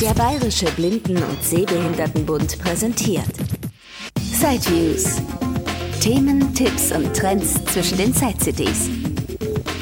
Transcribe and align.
Der 0.00 0.12
Bayerische 0.12 0.66
Blinden- 0.72 1.22
und 1.22 1.42
Sehbehindertenbund 1.42 2.58
präsentiert 2.58 3.24
Sideviews. 4.20 5.22
Themen, 6.00 6.52
Tipps 6.52 6.92
und 6.92 7.16
Trends 7.16 7.54
zwischen 7.64 7.96
den 7.96 8.12
Side-Cities. 8.12 8.90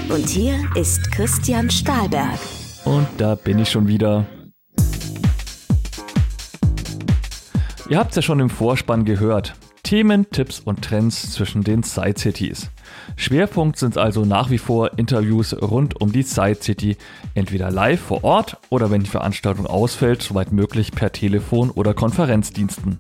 Und 0.09 0.29
hier 0.29 0.55
ist 0.77 1.11
Christian 1.11 1.69
Stahlberg. 1.69 2.39
Und 2.85 3.09
da 3.19 3.35
bin 3.35 3.59
ich 3.59 3.69
schon 3.69 3.89
wieder. 3.89 4.25
Ihr 7.91 7.99
habt 7.99 8.11
es 8.11 8.17
ja 8.17 8.23
schon 8.23 8.39
im 8.39 8.51
Vorspann 8.51 9.05
gehört. 9.05 9.55
Themen, 9.85 10.29
Tipps 10.31 10.59
und 10.59 10.83
Trends 10.83 11.31
zwischen 11.31 11.63
den 11.63 11.85
Side 11.85 12.19
Cities. 12.19 12.71
Schwerpunkt 13.17 13.79
sind 13.79 13.97
also 13.97 14.25
nach 14.25 14.51
wie 14.51 14.59
vor 14.59 14.99
Interviews 14.99 15.55
rund 15.63 16.01
um 16.01 16.11
die 16.11 16.23
Side 16.23 16.59
City, 16.61 16.97
entweder 17.35 17.71
live 17.71 18.01
vor 18.01 18.25
Ort 18.25 18.57
oder 18.71 18.91
wenn 18.91 19.03
die 19.03 19.11
Veranstaltung 19.11 19.67
ausfällt, 19.67 20.23
soweit 20.23 20.51
möglich 20.51 20.91
per 20.93 21.13
Telefon 21.13 21.71
oder 21.71 21.95
Konferenzdiensten. 21.95 22.99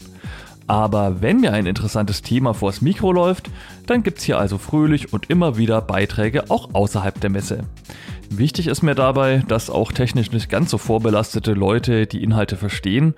Aber 0.67 1.21
wenn 1.21 1.41
mir 1.41 1.53
ein 1.53 1.67
interessantes 1.67 2.23
Thema 2.23 2.55
vors 2.55 2.81
Mikro 2.81 3.13
läuft, 3.13 3.51
dann 3.87 4.03
gibt 4.03 4.19
es 4.19 4.25
hier 4.25 4.39
also 4.39 4.59
fröhlich 4.59 5.13
und 5.13 5.29
immer 5.31 5.57
wieder 5.59 5.81
Beiträge 5.83 6.51
auch 6.51 6.75
außerhalb 6.75 7.21
der 7.21 7.31
Messe. 7.31 7.65
Wichtig 8.31 8.67
ist 8.67 8.83
mir 8.83 8.95
dabei, 8.95 9.43
dass 9.49 9.71
auch 9.71 9.93
technisch 9.93 10.33
nicht 10.33 10.49
ganz 10.49 10.71
so 10.71 10.79
vorbelastete 10.79 11.53
Leute 11.53 12.07
die 12.07 12.23
Inhalte 12.23 12.57
verstehen 12.57 13.15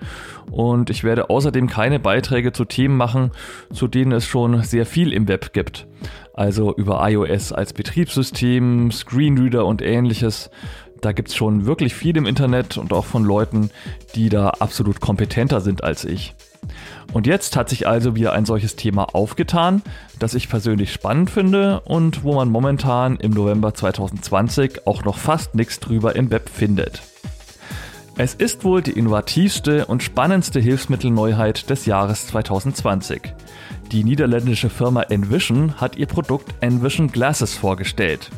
und 0.51 0.89
ich 0.89 1.03
werde 1.03 1.29
außerdem 1.29 1.67
keine 1.67 1.99
Beiträge 1.99 2.51
zu 2.51 2.65
Themen 2.65 2.97
machen, 2.97 3.31
zu 3.73 3.87
denen 3.87 4.11
es 4.11 4.25
schon 4.25 4.61
sehr 4.63 4.85
viel 4.85 5.13
im 5.13 5.27
Web 5.27 5.53
gibt. 5.53 5.87
Also 6.33 6.75
über 6.75 7.07
iOS 7.09 7.51
als 7.51 7.73
Betriebssystem, 7.73 8.91
Screenreader 8.91 9.65
und 9.65 9.81
ähnliches. 9.81 10.51
Da 11.01 11.11
gibt 11.11 11.29
es 11.29 11.35
schon 11.35 11.65
wirklich 11.65 11.95
viel 11.95 12.17
im 12.17 12.25
Internet 12.25 12.77
und 12.77 12.93
auch 12.93 13.05
von 13.05 13.23
Leuten, 13.23 13.71
die 14.15 14.29
da 14.29 14.49
absolut 14.49 14.99
kompetenter 14.99 15.61
sind 15.61 15.83
als 15.83 16.05
ich. 16.05 16.35
Und 17.13 17.27
jetzt 17.27 17.55
hat 17.55 17.69
sich 17.69 17.87
also 17.87 18.15
wieder 18.15 18.33
ein 18.33 18.45
solches 18.45 18.75
Thema 18.75 19.15
aufgetan, 19.15 19.81
das 20.19 20.33
ich 20.33 20.49
persönlich 20.49 20.91
spannend 20.91 21.29
finde 21.29 21.81
und 21.81 22.23
wo 22.23 22.33
man 22.33 22.49
momentan 22.49 23.17
im 23.17 23.31
November 23.31 23.73
2020 23.73 24.85
auch 24.85 25.03
noch 25.03 25.17
fast 25.17 25.55
nichts 25.55 25.79
drüber 25.79 26.15
im 26.15 26.31
Web 26.31 26.49
findet. 26.49 27.01
Es 28.19 28.33
ist 28.33 28.63
wohl 28.63 28.81
die 28.81 28.93
innovativste 28.93 29.85
und 29.85 30.01
spannendste 30.01 30.59
Hilfsmittelneuheit 30.59 31.69
des 31.69 31.85
Jahres 31.85 32.25
2020. 32.27 33.21
Die 33.91 34.03
niederländische 34.03 34.71
Firma 34.71 35.03
Envision 35.03 35.79
hat 35.79 35.97
ihr 35.97 36.07
Produkt 36.07 36.55
Envision 36.61 37.11
Glasses 37.11 37.53
vorgestellt. 37.53 38.31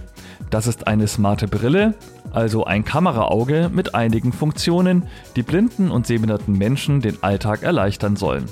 Das 0.49 0.67
ist 0.67 0.85
eine 0.87 1.07
smarte 1.07 1.47
Brille, 1.47 1.93
also 2.31 2.65
ein 2.65 2.85
Kameraauge 2.85 3.69
mit 3.73 3.95
einigen 3.95 4.31
Funktionen, 4.31 5.03
die 5.35 5.43
blinden 5.43 5.91
und 5.91 6.07
sehbehinderten 6.07 6.57
Menschen 6.57 7.01
den 7.01 7.21
Alltag 7.23 7.63
erleichtern 7.63 8.15
sollen. 8.15 8.45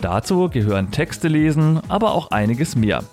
Dazu 0.00 0.48
gehören 0.48 0.90
Texte 0.90 1.28
lesen, 1.28 1.80
aber 1.88 2.14
auch 2.14 2.30
einiges 2.30 2.76
mehr. 2.76 3.04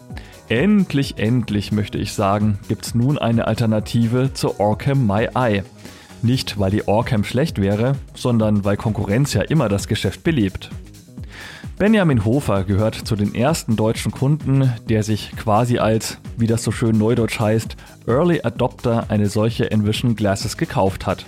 Endlich, 0.50 1.20
endlich 1.20 1.72
möchte 1.72 2.00
ich 2.00 2.14
sagen, 2.14 2.58
gibt 2.67 2.86
es 2.86 2.95
nun 2.95 3.20
eine 3.20 3.45
Alternative 3.45 4.33
zur 4.33 4.59
Orcam 4.59 5.05
My 5.05 5.27
Eye. 5.36 5.64
Nicht, 6.22 6.59
weil 6.59 6.72
die 6.72 6.88
Orcam 6.88 7.23
schlecht 7.23 7.61
wäre, 7.61 7.94
sondern 8.16 8.66
weil 8.66 8.75
Konkurrenz 8.75 9.33
ja 9.33 9.42
immer 9.44 9.70
das 9.70 9.88
Geschäft 9.88 10.23
belebt. 10.23 10.72
Benjamin 11.80 12.25
Hofer 12.25 12.66
gehört 12.66 12.95
zu 12.95 13.16
den 13.16 13.33
ersten 13.33 13.77
deutschen 13.77 14.11
Kunden, 14.11 14.69
der 14.89 15.02
sich 15.02 15.31
quasi 15.38 15.77
als, 15.77 16.17
wie 16.36 16.45
das 16.45 16.61
so 16.61 16.71
schön 16.71 16.97
neudeutsch 16.97 17.39
heißt, 17.39 17.77
Early 18.05 18.41
Adopter 18.44 19.05
eine 19.08 19.27
solche 19.27 19.71
Envision 19.71 20.17
Glasses 20.17 20.58
gekauft 20.58 21.08
hat. 21.08 21.25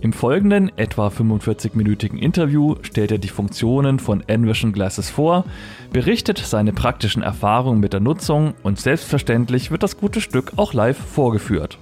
Im 0.00 0.14
folgenden, 0.14 0.72
etwa 0.78 1.08
45-minütigen 1.08 2.16
Interview 2.18 2.76
stellt 2.80 3.12
er 3.12 3.18
die 3.18 3.28
Funktionen 3.28 3.98
von 3.98 4.26
Envision 4.26 4.72
Glasses 4.72 5.10
vor, 5.10 5.44
berichtet 5.92 6.38
seine 6.38 6.72
praktischen 6.72 7.22
Erfahrungen 7.22 7.78
mit 7.78 7.92
der 7.92 8.00
Nutzung 8.00 8.54
und 8.62 8.80
selbstverständlich 8.80 9.70
wird 9.70 9.82
das 9.82 9.98
gute 9.98 10.22
Stück 10.22 10.54
auch 10.56 10.72
live 10.72 10.96
vorgeführt. 10.96 11.76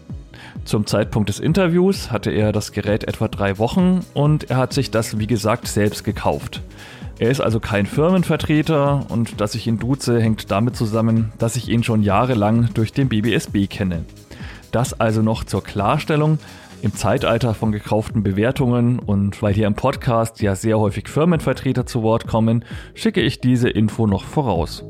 Zum 0.64 0.84
Zeitpunkt 0.84 1.28
des 1.28 1.38
Interviews 1.38 2.10
hatte 2.10 2.32
er 2.32 2.50
das 2.50 2.72
Gerät 2.72 3.04
etwa 3.04 3.28
drei 3.28 3.58
Wochen 3.58 4.00
und 4.14 4.50
er 4.50 4.56
hat 4.56 4.72
sich 4.72 4.90
das 4.90 5.20
wie 5.20 5.28
gesagt 5.28 5.68
selbst 5.68 6.02
gekauft. 6.02 6.60
Er 7.20 7.30
ist 7.30 7.42
also 7.42 7.60
kein 7.60 7.84
Firmenvertreter 7.84 9.04
und 9.10 9.42
dass 9.42 9.54
ich 9.54 9.66
ihn 9.66 9.78
duze, 9.78 10.22
hängt 10.22 10.50
damit 10.50 10.74
zusammen, 10.74 11.34
dass 11.36 11.54
ich 11.54 11.68
ihn 11.68 11.84
schon 11.84 12.02
jahrelang 12.02 12.70
durch 12.72 12.94
den 12.94 13.10
BBSB 13.10 13.66
kenne. 13.68 14.06
Das 14.72 14.98
also 14.98 15.20
noch 15.20 15.44
zur 15.44 15.62
Klarstellung. 15.62 16.38
Im 16.80 16.94
Zeitalter 16.94 17.52
von 17.52 17.72
gekauften 17.72 18.22
Bewertungen 18.22 18.98
und 18.98 19.42
weil 19.42 19.52
hier 19.52 19.66
im 19.66 19.74
Podcast 19.74 20.40
ja 20.40 20.54
sehr 20.54 20.78
häufig 20.78 21.08
Firmenvertreter 21.08 21.84
zu 21.84 22.02
Wort 22.02 22.26
kommen, 22.26 22.64
schicke 22.94 23.20
ich 23.20 23.38
diese 23.38 23.68
Info 23.68 24.06
noch 24.06 24.24
voraus. 24.24 24.82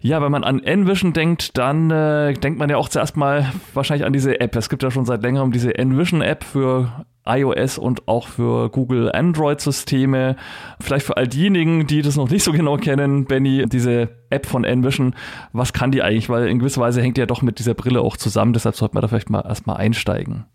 Ja, 0.00 0.22
wenn 0.22 0.30
man 0.30 0.44
an 0.44 0.62
Envision 0.62 1.12
denkt, 1.12 1.58
dann 1.58 1.90
äh, 1.90 2.34
denkt 2.34 2.60
man 2.60 2.70
ja 2.70 2.76
auch 2.76 2.88
zuerst 2.88 3.16
mal 3.16 3.52
wahrscheinlich 3.74 4.06
an 4.06 4.12
diese 4.12 4.40
App. 4.40 4.54
Es 4.54 4.68
gibt 4.68 4.84
ja 4.84 4.92
schon 4.92 5.06
seit 5.06 5.22
längerem 5.22 5.50
diese 5.50 5.76
Envision 5.76 6.22
App 6.22 6.44
für 6.44 7.04
iOS 7.26 7.78
und 7.78 8.08
auch 8.08 8.28
für 8.28 8.70
Google 8.70 9.10
Android-Systeme. 9.12 10.36
Vielleicht 10.80 11.06
für 11.06 11.16
all 11.16 11.28
diejenigen, 11.28 11.86
die 11.86 12.02
das 12.02 12.16
noch 12.16 12.30
nicht 12.30 12.44
so 12.44 12.52
genau 12.52 12.76
kennen, 12.76 13.26
Benny, 13.26 13.66
diese 13.66 14.08
App 14.30 14.46
von 14.46 14.64
Envision, 14.64 15.14
was 15.52 15.72
kann 15.72 15.90
die 15.90 16.02
eigentlich? 16.02 16.28
Weil 16.28 16.48
in 16.48 16.58
gewisser 16.58 16.80
Weise 16.80 17.02
hängt 17.02 17.16
die 17.16 17.20
ja 17.20 17.26
doch 17.26 17.42
mit 17.42 17.58
dieser 17.58 17.74
Brille 17.74 18.00
auch 18.00 18.16
zusammen, 18.16 18.52
deshalb 18.52 18.76
sollte 18.76 18.94
man 18.94 19.02
da 19.02 19.08
vielleicht 19.08 19.30
mal 19.30 19.42
erstmal 19.42 19.76
einsteigen. 19.76 20.46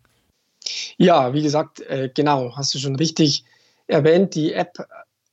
Ja, 0.98 1.34
wie 1.34 1.44
gesagt, 1.44 1.82
äh, 1.82 2.10
genau, 2.14 2.56
hast 2.56 2.74
du 2.74 2.80
schon 2.80 2.96
richtig 2.96 3.44
erwähnt, 3.88 4.36
die 4.36 4.54
App 4.54 4.86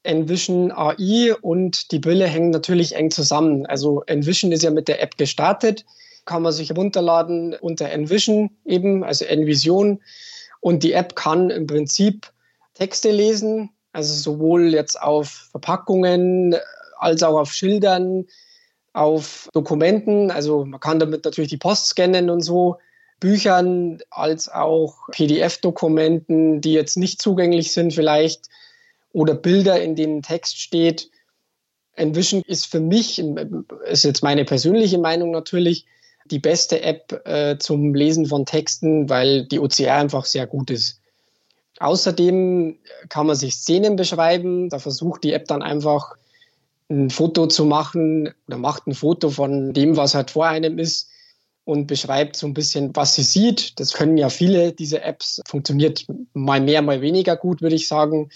Envision 0.05 0.73
AI 0.73 1.35
und 1.41 1.93
die 1.93 1.99
Brille 1.99 2.27
hängen 2.27 2.51
natürlich 2.51 2.95
eng 2.97 3.11
zusammen. 3.11 3.67
Also 3.67 4.03
Envision 4.07 4.53
ist 4.53 4.65
ja 4.65 4.71
mit 4.71 4.89
der 4.89 5.01
App 5.03 5.17
gestartet, 5.17 5.85
kann 6.25 6.43
man 6.43 6.53
sich 6.53 6.77
runterladen 6.77 7.55
unter 7.55 7.89
Envision 7.91 8.51
eben, 8.65 9.05
also 9.05 9.25
Envision. 9.25 10.01
Und 10.63 10.85
die 10.85 10.93
App 10.93 11.17
kann 11.17 11.51
im 11.51 11.67
Prinzip 11.67 12.33
Texte 12.75 13.11
lesen, 13.11 13.71
also 13.93 14.15
sowohl 14.15 14.73
jetzt 14.73 15.01
auf 15.01 15.49
Verpackungen 15.51 16.55
als 16.99 17.25
auch 17.25 17.37
auf 17.37 17.53
Schildern, 17.53 18.27
auf 18.93 19.49
Dokumenten. 19.53 20.31
Also 20.31 20.65
man 20.65 20.79
kann 20.79 21.01
damit 21.01 21.25
natürlich 21.25 21.51
die 21.51 21.57
Post 21.57 21.89
scannen 21.89 22.31
und 22.31 22.43
so. 22.43 22.79
Büchern 23.19 23.99
als 24.11 24.49
auch 24.49 25.09
PDF-Dokumenten, 25.11 26.61
die 26.61 26.75
jetzt 26.75 26.97
nicht 26.97 27.21
zugänglich 27.21 27.73
sind 27.73 27.93
vielleicht 27.93 28.47
oder 29.13 29.35
Bilder, 29.35 29.83
in 29.83 29.97
denen 29.97 30.23
Text 30.23 30.61
steht. 30.61 31.11
Envision 31.95 32.43
ist 32.47 32.67
für 32.67 32.81
mich, 32.81 33.21
ist 33.87 34.05
jetzt 34.05 34.23
meine 34.23 34.45
persönliche 34.45 34.99
Meinung 34.99 35.33
natürlich, 35.33 35.87
die 36.31 36.39
beste 36.39 36.83
App 36.83 37.27
äh, 37.27 37.59
zum 37.59 37.95
Lesen 37.95 38.27
von 38.27 38.47
Texten, 38.47 39.09
weil 39.09 39.45
die 39.47 39.59
OCR 39.59 39.97
einfach 39.97 40.25
sehr 40.25 40.47
gut 40.47 40.71
ist. 40.71 41.01
Außerdem 41.79 42.79
kann 43.09 43.27
man 43.27 43.37
sich 43.37 43.55
Szenen 43.55 43.97
beschreiben. 43.97 44.69
Da 44.69 44.79
versucht 44.79 45.25
die 45.25 45.33
App 45.33 45.47
dann 45.47 45.63
einfach 45.63 46.15
ein 46.89 47.11
Foto 47.11 47.47
zu 47.47 47.65
machen 47.65 48.33
oder 48.47 48.59
macht 48.59 48.87
ein 48.87 48.95
Foto 48.95 49.31
von 49.31 49.73
dem, 49.73 49.97
was 49.97 50.15
halt 50.15 50.31
vor 50.31 50.47
einem 50.47 50.79
ist 50.79 51.09
und 51.65 51.87
beschreibt 51.87 52.37
so 52.37 52.47
ein 52.47 52.55
bisschen, 52.55 52.95
was 52.95 53.15
sie 53.15 53.23
sieht. 53.23 53.81
Das 53.81 53.93
können 53.93 54.17
ja 54.17 54.29
viele 54.29 54.73
diese 54.73 55.03
Apps. 55.03 55.41
Funktioniert 55.49 56.07
mal 56.35 56.61
mehr, 56.61 56.83
mal 56.83 57.01
weniger 57.01 57.37
gut, 57.37 57.63
würde 57.63 57.77
ich 57.77 57.89
sagen. 57.89 58.31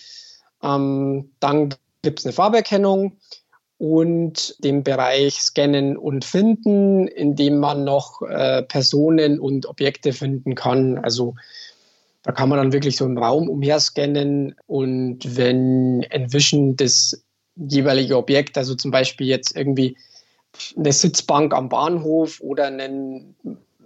Ähm, 0.62 1.30
dann 1.40 1.74
gibt 2.02 2.20
es 2.20 2.26
eine 2.26 2.32
Farberkennung 2.32 3.16
und 3.78 4.62
den 4.64 4.82
Bereich 4.82 5.34
Scannen 5.34 5.96
und 5.96 6.24
Finden, 6.24 7.08
in 7.08 7.36
dem 7.36 7.58
man 7.58 7.84
noch 7.84 8.22
äh, 8.22 8.62
Personen 8.62 9.38
und 9.38 9.66
Objekte 9.66 10.12
finden 10.12 10.54
kann. 10.54 10.98
Also 10.98 11.34
da 12.22 12.32
kann 12.32 12.48
man 12.48 12.58
dann 12.58 12.72
wirklich 12.72 12.96
so 12.96 13.04
im 13.04 13.18
Raum 13.18 13.48
umherscannen 13.48 14.56
und 14.66 15.36
wenn 15.36 16.02
Envision 16.04 16.76
das 16.76 17.22
jeweilige 17.56 18.16
Objekt, 18.16 18.58
also 18.58 18.74
zum 18.74 18.90
Beispiel 18.90 19.26
jetzt 19.26 19.56
irgendwie 19.56 19.96
eine 20.76 20.92
Sitzbank 20.92 21.54
am 21.54 21.68
Bahnhof 21.68 22.40
oder 22.40 22.66
einen 22.66 23.36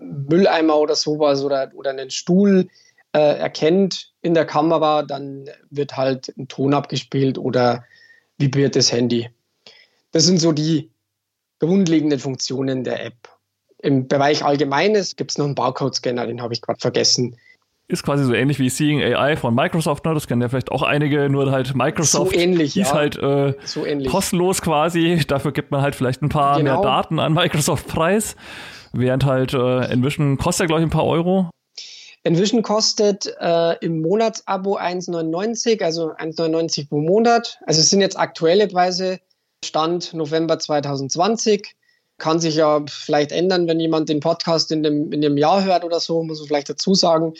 Mülleimer 0.00 0.78
oder 0.78 0.94
sowas 0.94 1.42
oder, 1.42 1.70
oder 1.74 1.90
einen 1.90 2.10
Stuhl 2.10 2.68
äh, 3.12 3.38
erkennt 3.38 4.12
in 4.22 4.34
der 4.34 4.46
Kamera, 4.46 5.02
dann 5.02 5.50
wird 5.70 5.96
halt 5.96 6.32
ein 6.38 6.48
Ton 6.48 6.74
abgespielt 6.74 7.38
oder 7.38 7.84
vibriert 8.38 8.76
das 8.76 8.92
Handy. 8.92 9.28
Das 10.12 10.24
sind 10.24 10.38
so 10.38 10.52
die 10.52 10.90
grundlegenden 11.60 12.18
Funktionen 12.18 12.84
der 12.84 13.04
App. 13.04 13.28
Im 13.78 14.08
Bereich 14.08 14.44
Allgemeines 14.44 15.16
gibt 15.16 15.30
es 15.30 15.38
noch 15.38 15.46
einen 15.46 15.54
Barcode-Scanner, 15.54 16.26
den 16.26 16.42
habe 16.42 16.52
ich 16.52 16.60
gerade 16.60 16.80
vergessen. 16.80 17.36
Ist 17.88 18.04
quasi 18.04 18.24
so 18.24 18.34
ähnlich 18.34 18.58
wie 18.58 18.68
Seeing 18.68 19.02
AI 19.02 19.36
von 19.36 19.54
Microsoft, 19.54 20.04
ne? 20.04 20.14
das 20.14 20.28
kennen 20.28 20.42
ja 20.42 20.48
vielleicht 20.48 20.70
auch 20.70 20.82
einige, 20.82 21.28
nur 21.28 21.50
halt 21.50 21.74
Microsoft 21.74 22.32
so 22.32 22.38
ähnlich, 22.38 22.76
ist 22.76 22.90
ja. 22.90 22.94
halt 22.94 23.16
äh, 23.18 23.54
so 23.64 23.84
ähnlich. 23.84 24.08
kostenlos 24.08 24.62
quasi. 24.62 25.22
Dafür 25.26 25.52
gibt 25.52 25.70
man 25.72 25.82
halt 25.82 25.94
vielleicht 25.96 26.22
ein 26.22 26.28
paar 26.28 26.58
Genau. 26.58 26.74
mehr 26.74 26.82
Daten 26.82 27.18
an 27.18 27.32
Microsoft 27.32 27.88
Preis. 27.88 28.36
Während 28.92 29.24
halt 29.24 29.54
äh, 29.54 29.84
Envision 29.86 30.36
kostet, 30.36 30.68
glaube 30.68 30.82
ich, 30.82 30.86
ein 30.86 30.90
paar 30.90 31.06
Euro. 31.06 31.50
Envision 32.22 32.62
kostet 32.62 33.26
äh, 33.40 33.76
im 33.84 34.02
Monatsabo 34.02 34.76
1,99, 34.76 35.82
also 35.82 36.12
1,99 36.12 36.88
pro 36.88 37.00
Monat. 37.00 37.58
Also 37.66 37.80
es 37.80 37.88
sind 37.88 38.02
jetzt 38.02 38.18
aktuelle 38.18 38.68
Preise, 38.68 39.20
Stand 39.64 40.14
November 40.14 40.58
2020. 40.58 41.74
Kann 42.18 42.40
sich 42.40 42.56
ja 42.56 42.84
vielleicht 42.88 43.32
ändern, 43.32 43.66
wenn 43.66 43.80
jemand 43.80 44.08
den 44.08 44.20
Podcast 44.20 44.70
in 44.72 44.82
dem, 44.82 45.12
in 45.12 45.20
dem 45.20 45.36
Jahr 45.36 45.64
hört 45.64 45.84
oder 45.84 46.00
so, 46.00 46.22
muss 46.22 46.38
man 46.38 46.48
vielleicht 46.48 46.68
dazu 46.68 46.94
sagen. 46.94 47.34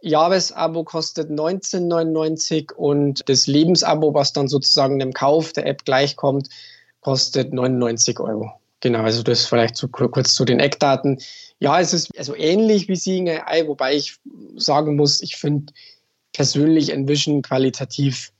Jahresabo 0.00 0.84
kostet 0.84 1.30
19,99 1.30 2.72
und 2.74 3.22
das 3.28 3.46
Lebensabo, 3.46 4.12
was 4.12 4.32
dann 4.32 4.48
sozusagen 4.48 4.98
dem 4.98 5.12
Kauf 5.12 5.52
der 5.52 5.66
App 5.66 5.84
gleichkommt, 5.84 6.48
kostet 7.00 7.52
99 7.52 8.20
Euro. 8.20 8.52
Genau, 8.80 9.02
also 9.02 9.22
das 9.22 9.46
vielleicht 9.46 9.76
zu, 9.76 9.88
kurz 9.88 10.34
zu 10.34 10.44
den 10.44 10.60
Eckdaten. 10.60 11.18
Ja, 11.58 11.80
es 11.80 11.94
ist 11.94 12.10
also 12.18 12.36
ähnlich 12.36 12.86
wie 12.88 12.96
Seeing 12.96 13.30
AI, 13.30 13.66
wobei 13.66 13.94
ich 13.94 14.18
sagen 14.56 14.96
muss, 14.96 15.22
ich 15.22 15.36
finde 15.36 15.72
persönlich 16.34 16.90
Envision 16.92 17.40
qualitativ 17.40 18.30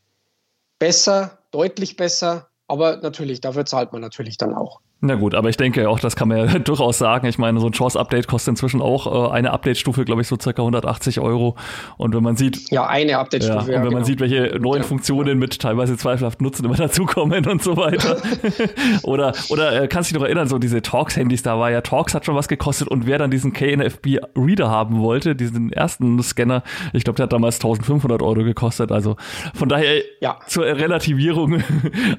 besser, 0.79 1.39
deutlich 1.51 1.97
besser, 1.97 2.51
aber 2.69 2.97
natürlich, 2.99 3.41
dafür 3.41 3.65
zahlt 3.67 3.93
man 3.93 4.01
natürlich 4.03 4.37
dann 4.39 4.55
auch. 4.55 4.81
Na 5.07 5.17
gut, 5.17 5.35
aber 5.35 5.51
ich 5.51 5.59
denke 5.59 5.91
auch, 5.91 6.01
das 6.01 6.17
kann 6.17 6.29
man 6.29 6.39
ja 6.39 6.59
durchaus 6.59 6.97
sagen. 6.97 7.27
Ich 7.27 7.37
meine, 7.37 7.61
so 7.61 7.67
ein 7.67 7.73
Chance-Update 7.73 8.27
kostet 8.27 8.53
inzwischen 8.53 8.81
auch 8.81 9.31
äh, 9.31 9.33
eine 9.35 9.53
Update-Stufe, 9.53 10.07
glaube 10.07 10.23
ich, 10.23 10.29
so 10.29 10.39
circa 10.41 10.63
180 10.63 11.21
Euro. 11.21 11.57
Und 11.99 12.15
wenn 12.15 12.23
man 12.23 12.37
sieht. 12.37 12.71
Ja, 12.71 12.87
eine 12.87 13.19
Update-Stufe. 13.19 13.55
Ja, 13.55 13.61
und 13.61 13.69
wenn 13.69 13.75
ja, 13.75 13.81
man 13.83 13.91
genau. 13.91 14.05
sieht, 14.05 14.21
welche 14.21 14.59
neuen. 14.59 14.83
Funktionen 14.85 15.39
mit 15.39 15.61
teilweise 15.61 15.97
zweifelhaften 15.97 16.45
Nutzen 16.45 16.65
immer 16.65 16.75
dazukommen 16.77 17.47
und 17.47 17.63
so 17.63 17.77
weiter. 17.77 18.17
oder 19.03 19.35
oder 19.49 19.83
äh, 19.83 19.89
kannst 19.89 20.11
du 20.11 20.15
dich 20.15 20.21
noch 20.21 20.27
erinnern, 20.27 20.49
so 20.49 20.59
diese 20.59 20.81
Talks-Handys, 20.81 21.43
da 21.43 21.59
war 21.59 21.71
ja 21.71 21.81
Talks 21.83 22.15
hat 22.15 22.25
schon 22.25 22.35
was 22.35 22.49
gekostet 22.49 22.89
und 22.89 23.07
wer 23.07 23.19
dann 23.19 23.31
diesen 23.31 23.53
KNFB-Reader 23.53 24.71
haben 24.71 25.01
wollte, 25.01 25.37
diesen 25.37 25.73
ersten 25.73 26.23
Scanner, 26.23 26.63
ich 26.93 27.05
glaube, 27.05 27.17
der 27.17 27.25
hat 27.25 27.33
damals 27.33 27.57
1500 27.57 28.23
Euro 28.23 28.45
gekostet. 28.45 28.91
Also 28.91 29.17
von 29.55 29.69
daher 29.69 30.03
ja. 30.21 30.39
zur 30.47 30.65
Relativierung 30.65 31.63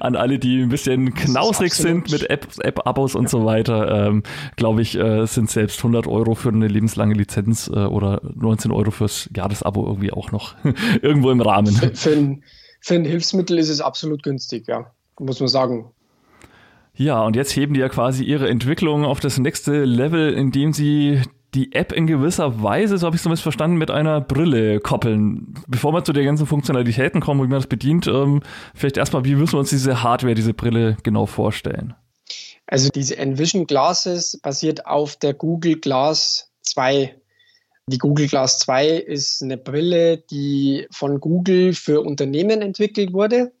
an 0.00 0.16
alle, 0.16 0.38
die 0.38 0.62
ein 0.62 0.68
bisschen 0.68 1.14
knausrig 1.14 1.74
sind 1.74 2.10
mit 2.10 2.28
Apps. 2.30 2.58
App 2.58 2.75
App-Abos 2.76 3.14
und 3.14 3.28
so 3.28 3.44
weiter, 3.44 4.06
ähm, 4.08 4.22
glaube 4.56 4.82
ich, 4.82 4.98
äh, 4.98 5.26
sind 5.26 5.50
selbst 5.50 5.78
100 5.78 6.06
Euro 6.06 6.34
für 6.34 6.50
eine 6.50 6.68
lebenslange 6.68 7.14
Lizenz 7.14 7.68
äh, 7.68 7.78
oder 7.78 8.20
19 8.34 8.70
Euro 8.70 8.90
fürs 8.90 9.28
Jahresabo 9.34 9.86
irgendwie 9.86 10.12
auch 10.12 10.32
noch 10.32 10.54
irgendwo 11.02 11.30
im 11.30 11.40
Rahmen. 11.40 11.72
Für, 11.72 11.94
für, 11.94 12.10
ein, 12.10 12.44
für 12.80 12.94
ein 12.94 13.04
Hilfsmittel 13.04 13.58
ist 13.58 13.68
es 13.68 13.80
absolut 13.80 14.22
günstig, 14.22 14.68
ja, 14.68 14.90
muss 15.18 15.40
man 15.40 15.48
sagen. 15.48 15.86
Ja, 16.94 17.22
und 17.22 17.36
jetzt 17.36 17.54
heben 17.54 17.74
die 17.74 17.80
ja 17.80 17.88
quasi 17.90 18.24
ihre 18.24 18.48
Entwicklung 18.48 19.04
auf 19.04 19.20
das 19.20 19.38
nächste 19.38 19.84
Level, 19.84 20.32
indem 20.32 20.72
sie 20.72 21.20
die 21.54 21.72
App 21.72 21.92
in 21.92 22.06
gewisser 22.06 22.62
Weise, 22.62 22.98
so 22.98 23.06
habe 23.06 23.16
ich 23.16 23.18
es 23.18 23.22
zumindest 23.22 23.42
verstanden, 23.42 23.76
mit 23.76 23.90
einer 23.90 24.20
Brille 24.20 24.80
koppeln. 24.80 25.54
Bevor 25.66 25.92
wir 25.92 26.04
zu 26.04 26.12
der 26.12 26.24
ganzen 26.24 26.46
Funktionalitäten 26.46 27.20
kommen, 27.20 27.40
wie 27.40 27.48
man 27.48 27.58
das 27.58 27.66
bedient, 27.66 28.06
ähm, 28.06 28.40
vielleicht 28.74 28.96
erstmal, 28.96 29.24
wie 29.24 29.34
müssen 29.34 29.54
wir 29.54 29.60
uns 29.60 29.70
diese 29.70 30.02
Hardware, 30.02 30.34
diese 30.34 30.54
Brille 30.54 30.96
genau 31.02 31.26
vorstellen? 31.26 31.94
Also 32.66 32.88
diese 32.88 33.16
Envision 33.16 33.66
Glasses 33.66 34.38
basiert 34.42 34.86
auf 34.86 35.16
der 35.16 35.34
Google 35.34 35.78
Glass 35.78 36.50
2. 36.62 37.14
Die 37.88 37.98
Google 37.98 38.26
Glass 38.26 38.58
2 38.58 38.88
ist 38.88 39.42
eine 39.42 39.56
Brille, 39.56 40.18
die 40.18 40.88
von 40.90 41.20
Google 41.20 41.72
für 41.74 42.00
Unternehmen 42.00 42.62
entwickelt 42.62 43.12
wurde. 43.12 43.52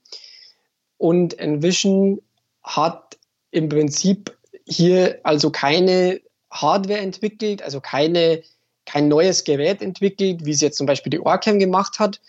Und 0.98 1.38
Envision 1.38 2.20
hat 2.64 3.16
im 3.52 3.68
Prinzip 3.68 4.36
hier 4.66 5.20
also 5.22 5.50
keine 5.50 6.20
Hardware 6.50 6.98
entwickelt, 6.98 7.62
also 7.62 7.80
keine, 7.80 8.42
kein 8.86 9.06
neues 9.06 9.44
Gerät 9.44 9.82
entwickelt, 9.82 10.44
wie 10.44 10.50
es 10.50 10.60
jetzt 10.60 10.78
zum 10.78 10.86
Beispiel 10.86 11.10
die 11.10 11.20
Orcam 11.20 11.60
gemacht 11.60 12.00
hat, 12.00 12.20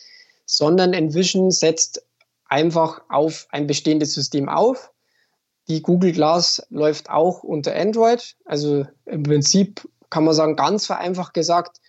sondern 0.45 0.93
Envision 0.93 1.49
setzt 1.49 2.05
einfach 2.45 3.01
auf 3.09 3.47
ein 3.49 3.65
bestehendes 3.65 4.13
System 4.13 4.47
auf 4.47 4.91
die 5.67 5.81
Google 5.81 6.13
Glass 6.13 6.65
läuft 6.69 7.09
auch 7.09 7.43
unter 7.43 7.75
Android. 7.75 8.35
Also 8.45 8.85
im 9.05 9.23
Prinzip 9.23 9.87
kann 10.09 10.23
man 10.23 10.33
sagen, 10.33 10.55
ganz 10.55 10.85
vereinfacht 10.85 11.33
gesagt, 11.33 11.81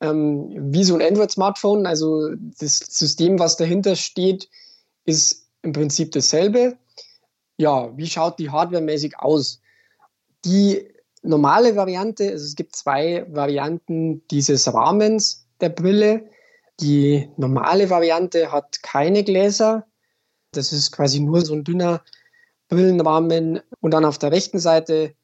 ähm, 0.00 0.72
wie 0.72 0.84
so 0.84 0.94
ein 0.94 1.02
Android-Smartphone. 1.02 1.86
Also 1.86 2.30
das 2.58 2.78
System, 2.78 3.38
was 3.38 3.56
dahinter 3.56 3.94
steht, 3.94 4.48
ist 5.04 5.48
im 5.62 5.72
Prinzip 5.72 6.12
dasselbe. 6.12 6.76
Ja, 7.56 7.96
wie 7.96 8.08
schaut 8.08 8.38
die 8.38 8.50
hardwaremäßig 8.50 9.18
aus? 9.18 9.60
Die 10.44 10.88
normale 11.22 11.76
Variante, 11.76 12.30
also 12.30 12.44
es 12.44 12.56
gibt 12.56 12.74
zwei 12.76 13.26
Varianten 13.30 14.26
dieses 14.28 14.72
Rahmens 14.72 15.46
der 15.60 15.68
Brille. 15.68 16.28
Die 16.80 17.28
normale 17.36 17.88
Variante 17.88 18.50
hat 18.50 18.82
keine 18.82 19.22
Gläser. 19.22 19.86
Das 20.50 20.72
ist 20.72 20.90
quasi 20.90 21.20
nur 21.20 21.40
so 21.44 21.54
ein 21.54 21.64
dünner 21.64 22.02
Brillenrahmen 22.68 23.60
und 23.80 23.90
dann 23.90 24.04
auf 24.04 24.18
der 24.18 24.32
rechten 24.32 24.58
Seite 24.58 25.14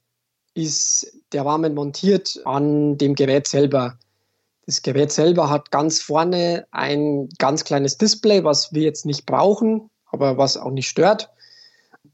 ist 0.54 1.12
der 1.32 1.44
Rahmen 1.46 1.74
montiert 1.74 2.40
an 2.44 2.98
dem 2.98 3.14
Gerät 3.14 3.46
selber. 3.46 3.98
Das 4.66 4.82
Gerät 4.82 5.10
selber 5.12 5.48
hat 5.48 5.70
ganz 5.70 6.00
vorne 6.00 6.66
ein 6.70 7.28
ganz 7.38 7.64
kleines 7.64 7.98
Display, 7.98 8.44
was 8.44 8.72
wir 8.72 8.82
jetzt 8.82 9.06
nicht 9.06 9.26
brauchen, 9.26 9.90
aber 10.06 10.38
was 10.38 10.56
auch 10.56 10.70
nicht 10.70 10.88
stört. 10.88 11.30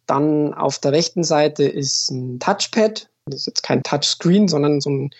Dann 0.07 0.55
auf 0.55 0.79
der 0.79 0.93
rechten 0.93 1.25
Seite 1.25 1.65
ist 1.65 2.11
ein 2.11 2.39
Touchpad. 2.39 3.09
Das 3.27 3.41
ist 3.41 3.47
jetzt 3.47 3.63
kein 3.63 3.83
Touchscreen, 3.83 4.49
sondern 4.49 4.81
so 4.81 4.91
ein 4.91 5.11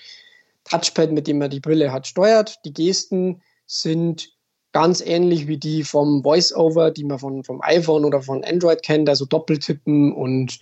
Touchpad, 0.65 1.13
mit 1.13 1.27
dem 1.27 1.39
man 1.39 1.51
die 1.51 1.61
Brille 1.61 1.93
hat 1.93 2.07
steuert. 2.07 2.65
Die 2.65 2.73
Gesten 2.73 3.43
sind 3.67 4.36
ganz 4.77 5.01
ähnlich 5.01 5.47
wie 5.47 5.57
die 5.57 5.85
vom 5.85 6.23
Voiceover, 6.23 6.91
die 6.91 7.05
man 7.05 7.19
von, 7.19 7.43
vom 7.43 7.63
iPhone 7.63 8.05
oder 8.05 8.21
von 8.21 8.45
Android 8.45 8.83
kennt, 8.83 9.09
also 9.09 9.25
Doppeltippen 9.25 10.13
und 10.13 10.59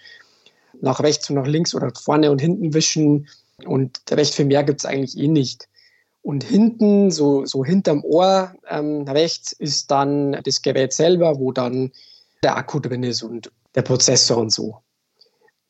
nach 0.80 1.00
rechts 1.00 1.28
und 1.28 1.34
nach 1.34 1.48
links 1.48 1.74
oder 1.74 1.90
vorne 2.00 2.30
und 2.30 2.40
hinten 2.40 2.74
wischen. 2.74 3.26
Und 3.66 3.98
recht 4.12 4.32
viel 4.32 4.44
mehr 4.44 4.62
gibt 4.62 4.78
es 4.78 4.86
eigentlich 4.86 5.18
eh 5.18 5.26
nicht. 5.26 5.68
Und 6.22 6.44
hinten, 6.44 7.10
so, 7.10 7.44
so 7.44 7.64
hinterm 7.64 8.04
Ohr 8.04 8.54
ähm, 8.70 9.02
rechts, 9.08 9.50
ist 9.50 9.90
dann 9.90 10.40
das 10.44 10.62
Gerät 10.62 10.92
selber, 10.92 11.40
wo 11.40 11.50
dann 11.50 11.90
der 12.44 12.56
Akku 12.56 12.78
drin 12.78 13.02
ist 13.02 13.24
und 13.24 13.50
der 13.74 13.82
Prozessor 13.82 14.36
und 14.36 14.52
so. 14.52 14.76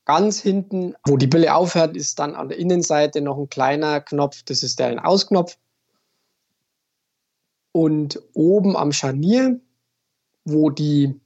Ganz 0.05 0.39
hinten, 0.39 0.95
wo 1.07 1.17
die 1.17 1.29
Brille 1.29 1.55
aufhört, 1.55 1.97
ist 1.97 2.19
dann 2.19 2.35
an 2.35 2.51
der 2.51 2.59
Innenseite 2.59 3.23
noch 3.23 3.39
ein 3.39 3.49
kleiner 3.49 4.03
Knopf, 4.03 4.43
das 4.43 4.63
ist 4.63 4.79
der 4.79 4.89
Ein-Aus-Knopf. 4.89 5.57
Und 7.77 8.23
oben 8.35 8.77
am 8.77 8.93
Scharnier, 8.93 9.59
wo 10.45 10.71
die 10.71 11.21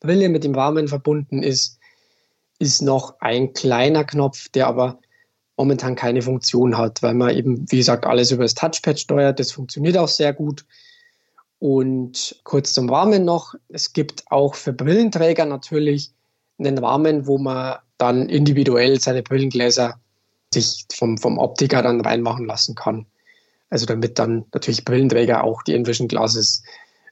Brille 0.00 0.30
mit 0.30 0.44
dem 0.44 0.54
Rahmen 0.54 0.88
verbunden 0.88 1.42
ist, 1.42 1.78
ist 2.58 2.80
noch 2.80 3.20
ein 3.20 3.52
kleiner 3.52 4.04
Knopf, 4.04 4.48
der 4.48 4.66
aber 4.66 4.98
momentan 5.58 5.94
keine 5.94 6.22
Funktion 6.22 6.78
hat, 6.78 7.02
weil 7.02 7.12
man 7.12 7.36
eben, 7.36 7.70
wie 7.70 7.76
gesagt, 7.76 8.06
alles 8.06 8.30
über 8.30 8.44
das 8.44 8.54
Touchpad 8.54 8.98
steuert. 8.98 9.38
Das 9.38 9.52
funktioniert 9.52 9.98
auch 9.98 10.08
sehr 10.08 10.32
gut. 10.32 10.64
Und 11.58 12.40
kurz 12.44 12.72
zum 12.72 12.88
Rahmen 12.88 13.26
noch, 13.26 13.54
es 13.68 13.92
gibt 13.92 14.24
auch 14.30 14.54
für 14.54 14.72
Brillenträger 14.72 15.44
natürlich 15.44 16.12
einen 16.58 16.78
Rahmen, 16.78 17.26
wo 17.26 17.36
man 17.36 17.76
dann 17.98 18.30
individuell 18.30 18.98
seine 19.00 19.22
Brillengläser 19.22 20.00
sich 20.54 20.86
vom, 20.94 21.18
vom 21.18 21.36
Optiker 21.36 21.82
dann 21.82 22.00
reinmachen 22.00 22.46
lassen 22.46 22.74
kann. 22.74 23.04
Also 23.70 23.86
damit 23.86 24.18
dann 24.18 24.46
natürlich 24.52 24.84
Brillenträger 24.84 25.44
auch 25.44 25.62
die 25.62 25.74
Envision 25.74 26.08
Glasses 26.08 26.62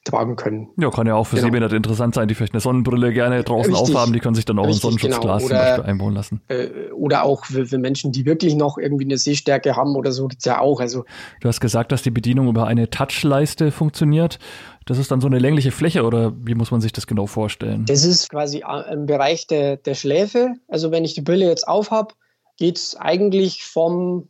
tragen 0.05 0.37
können. 0.37 0.69
Ja, 0.77 0.91
kann 0.91 1.07
ja 1.07 1.15
auch 1.15 1.25
für 1.25 1.37
genau. 1.37 1.47
Sehbehinderte 1.47 1.77
interessant 1.77 2.15
sein, 2.15 2.29
die 2.29 2.35
vielleicht 2.35 2.53
eine 2.53 2.61
Sonnenbrille 2.61 3.13
gerne 3.13 3.43
draußen 3.43 3.75
Richtig. 3.75 3.97
aufhaben, 3.97 4.13
die 4.13 4.21
können 4.21 4.35
sich 4.35 4.45
dann 4.45 4.59
auch 4.59 4.67
ein 4.67 4.73
Sonnenschutzglas 4.73 5.21
genau. 5.21 5.35
oder, 5.35 5.39
zum 5.41 5.57
Beispiel 5.57 5.85
einbauen 5.85 6.15
lassen. 6.15 6.43
Äh, 6.49 6.91
oder 6.93 7.25
auch 7.25 7.47
für, 7.47 7.67
für, 7.67 7.79
Menschen, 7.79 8.13
die 8.13 8.27
wirklich 8.27 8.55
noch 8.55 8.77
irgendwie 8.77 9.05
eine 9.05 9.17
Sehstärke 9.17 9.77
haben 9.77 9.97
oder 9.97 10.13
so, 10.13 10.29
gibt 10.29 10.41
es 10.41 10.45
ja 10.45 10.61
auch. 10.61 10.81
Also, 10.81 11.05
du 11.41 11.49
hast 11.49 11.61
gesagt, 11.61 11.91
dass 11.91 12.03
die 12.03 12.11
Bedienung 12.11 12.49
über 12.49 12.67
eine 12.67 12.91
Touchleiste 12.91 13.73
funktioniert. 13.73 14.39
Das 14.85 14.99
ist 14.99 15.11
dann 15.11 15.23
so 15.23 15.27
eine 15.27 15.39
längliche 15.39 15.71
Fläche 15.71 16.05
oder 16.05 16.35
wie 16.37 16.55
muss 16.55 16.71
man 16.71 16.83
sich 16.83 16.93
das 16.93 17.07
genau 17.07 17.27
vorstellen? 17.27 17.87
Das 17.87 18.05
ist 18.05 18.29
quasi 18.29 18.59
äh, 18.59 18.93
im 18.93 19.07
Bereich 19.07 19.47
der, 19.47 19.79
der 19.79 19.95
Schläfe. 19.95 20.55
Also 20.69 20.91
wenn 20.91 21.05
ich 21.05 21.15
die 21.15 21.23
Brille 21.23 21.47
jetzt 21.47 21.67
aufhab, 21.67 22.15
geht 22.59 22.77
es 22.77 22.95
eigentlich 22.97 23.65
vom 23.65 24.29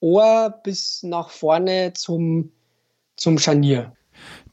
Ohr 0.00 0.54
bis 0.62 1.02
nach 1.02 1.30
vorne 1.30 1.92
zum, 1.94 2.52
zum 3.16 3.38
Scharnier. 3.38 3.92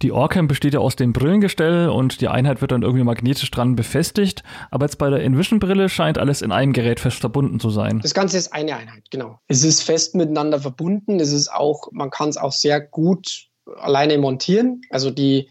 Die 0.02 0.12
Orcam 0.12 0.48
besteht 0.48 0.74
ja 0.74 0.80
aus 0.80 0.96
dem 0.96 1.14
Brillengestell 1.14 1.90
und 1.90 2.22
die 2.22 2.28
Einheit 2.28 2.62
wird 2.62 2.72
dann 2.72 2.84
irgendwie 2.84 3.04
magnetisch 3.04 3.50
dran 3.52 3.76
befestigt. 3.76 4.44
Aber 4.70 4.86
jetzt 4.86 4.98
bei 4.98 5.10
der 5.10 5.24
Envision-Brille 5.24 5.90
scheint 5.90 6.18
alles 6.18 6.42
in 6.42 6.52
einem 6.52 6.74
Gerät 6.74 7.00
fest 7.00 7.20
verbunden 7.20 7.60
zu 7.60 7.70
sein. 7.70 8.00
Das 8.02 8.14
Ganze 8.14 8.38
ist 8.38 8.54
eine 8.54 8.76
Einheit, 8.76 9.04
genau. 9.10 9.40
Es 9.48 9.64
ist 9.64 9.84
fest 9.84 10.16
miteinander 10.16 10.60
verbunden. 10.60 11.20
Es 11.20 11.32
ist 11.32 11.52
auch, 11.52 11.92
man 11.92 12.10
kann 12.10 12.30
es 12.30 12.38
auch 12.38 12.52
sehr 12.52 12.82
gut 12.82 13.48
alleine 13.78 14.18
montieren. 14.18 14.82
Also 14.90 15.12
die 15.12 15.50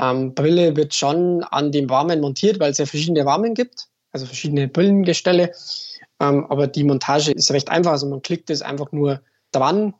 ähm, 0.00 0.34
Brille 0.34 0.76
wird 0.76 0.94
schon 0.94 1.44
an 1.44 1.72
dem 1.72 1.88
Rahmen 1.88 2.20
montiert, 2.20 2.60
weil 2.60 2.72
es 2.72 2.78
ja 2.78 2.86
verschiedene 2.86 3.24
Rahmen 3.24 3.54
gibt, 3.54 3.88
also 4.12 4.26
verschiedene 4.26 4.68
Brillengestelle. 4.68 5.52
Ähm, 6.20 6.46
aber 6.48 6.66
die 6.66 6.84
Montage 6.84 7.32
ist 7.32 7.50
recht 7.50 7.68
einfach. 7.68 7.92
Also 7.92 8.08
man 8.08 8.22
klickt 8.22 8.50
es 8.50 8.62
einfach 8.62 8.92
nur 8.92 9.20
dran, 9.52 9.94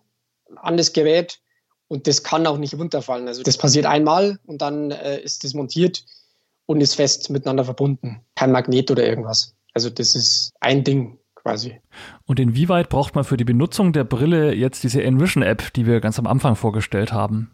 an 0.57 0.77
das 0.77 0.93
Gerät 0.93 1.41
und 1.89 2.07
das 2.07 2.23
kann 2.23 2.47
auch 2.47 2.59
nicht 2.59 2.75
runterfallen. 2.75 3.29
Also 3.29 3.43
das 3.43 3.59
passiert 3.59 3.87
einmal 3.87 4.39
und 4.47 4.63
dann 4.63 4.91
äh, 4.91 5.21
ist 5.21 5.45
das 5.45 5.55
montiert 5.55 6.05
und 6.67 6.81
ist 6.81 6.95
fest 6.95 7.31
miteinander 7.31 7.65
verbunden. 7.65 8.21
Kein 8.35 8.53
Magnet 8.53 8.91
oder 8.91 9.05
irgendwas. 9.05 9.55
Also 9.75 9.91
das 9.91 10.15
ist 10.15 10.53
ein 10.61 10.85
Ding 10.85 11.19
quasi. 11.35 11.81
Und 12.27 12.41
inwieweit 12.41 12.89
braucht 12.89 13.15
man 13.15 13.25
für 13.25 13.37
die 13.37 13.45
Benutzung 13.45 13.93
der 13.93 14.05
Brille 14.05 14.55
jetzt 14.55 14.83
diese 14.83 15.03
Envision-App, 15.03 15.73
die 15.75 15.87
wir 15.87 16.01
ganz 16.01 16.19
am 16.19 16.27
Anfang 16.27 16.57
vorgestellt 16.57 17.13
haben? 17.13 17.51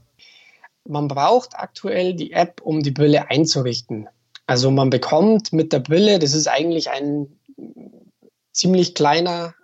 Man 0.88 1.08
braucht 1.08 1.54
aktuell 1.54 2.14
die 2.14 2.32
App, 2.32 2.60
um 2.62 2.82
die 2.82 2.90
Brille 2.90 3.30
einzurichten. 3.30 4.08
Also 4.46 4.70
man 4.70 4.90
bekommt 4.90 5.52
mit 5.52 5.72
der 5.72 5.80
Brille, 5.80 6.18
das 6.18 6.34
ist 6.34 6.48
eigentlich 6.48 6.90
ein 6.90 7.28
ziemlich 8.52 8.94
kleiner 8.94 9.54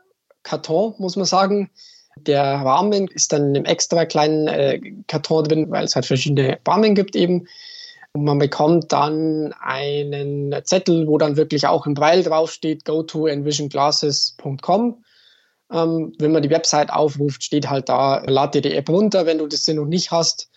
Karton, 0.42 0.94
muss 0.98 1.16
man 1.16 1.26
sagen. 1.26 1.70
Der 2.16 2.42
Rahmen 2.42 3.08
ist 3.08 3.32
dann 3.32 3.50
in 3.50 3.56
einem 3.56 3.64
extra 3.66 4.06
kleinen 4.06 4.48
äh, 4.48 4.80
Karton 5.06 5.44
drin, 5.44 5.70
weil 5.70 5.84
es 5.84 5.94
halt 5.94 6.06
verschiedene 6.06 6.58
Rahmen 6.66 6.94
gibt 6.94 7.14
eben. 7.14 7.46
Und 8.12 8.24
man 8.24 8.38
bekommt 8.38 8.92
dann 8.92 9.52
einen 9.60 10.54
Zettel, 10.64 11.06
wo 11.06 11.18
dann 11.18 11.36
wirklich 11.36 11.66
auch 11.66 11.86
im 11.86 11.92
Braille 11.92 12.22
draufsteht, 12.22 12.86
go 12.86 13.02
to 13.02 13.26
envisionglasses.com. 13.26 15.04
Ähm, 15.70 16.14
wenn 16.18 16.32
man 16.32 16.42
die 16.42 16.50
Website 16.50 16.90
aufruft, 16.90 17.44
steht 17.44 17.68
halt 17.68 17.90
da, 17.90 18.22
lad 18.26 18.54
dir 18.54 18.62
die 18.62 18.74
App 18.74 18.88
runter, 18.88 19.26
wenn 19.26 19.38
du 19.38 19.46
das 19.46 19.68
noch 19.68 19.84
nicht 19.84 20.12
hast 20.12 20.48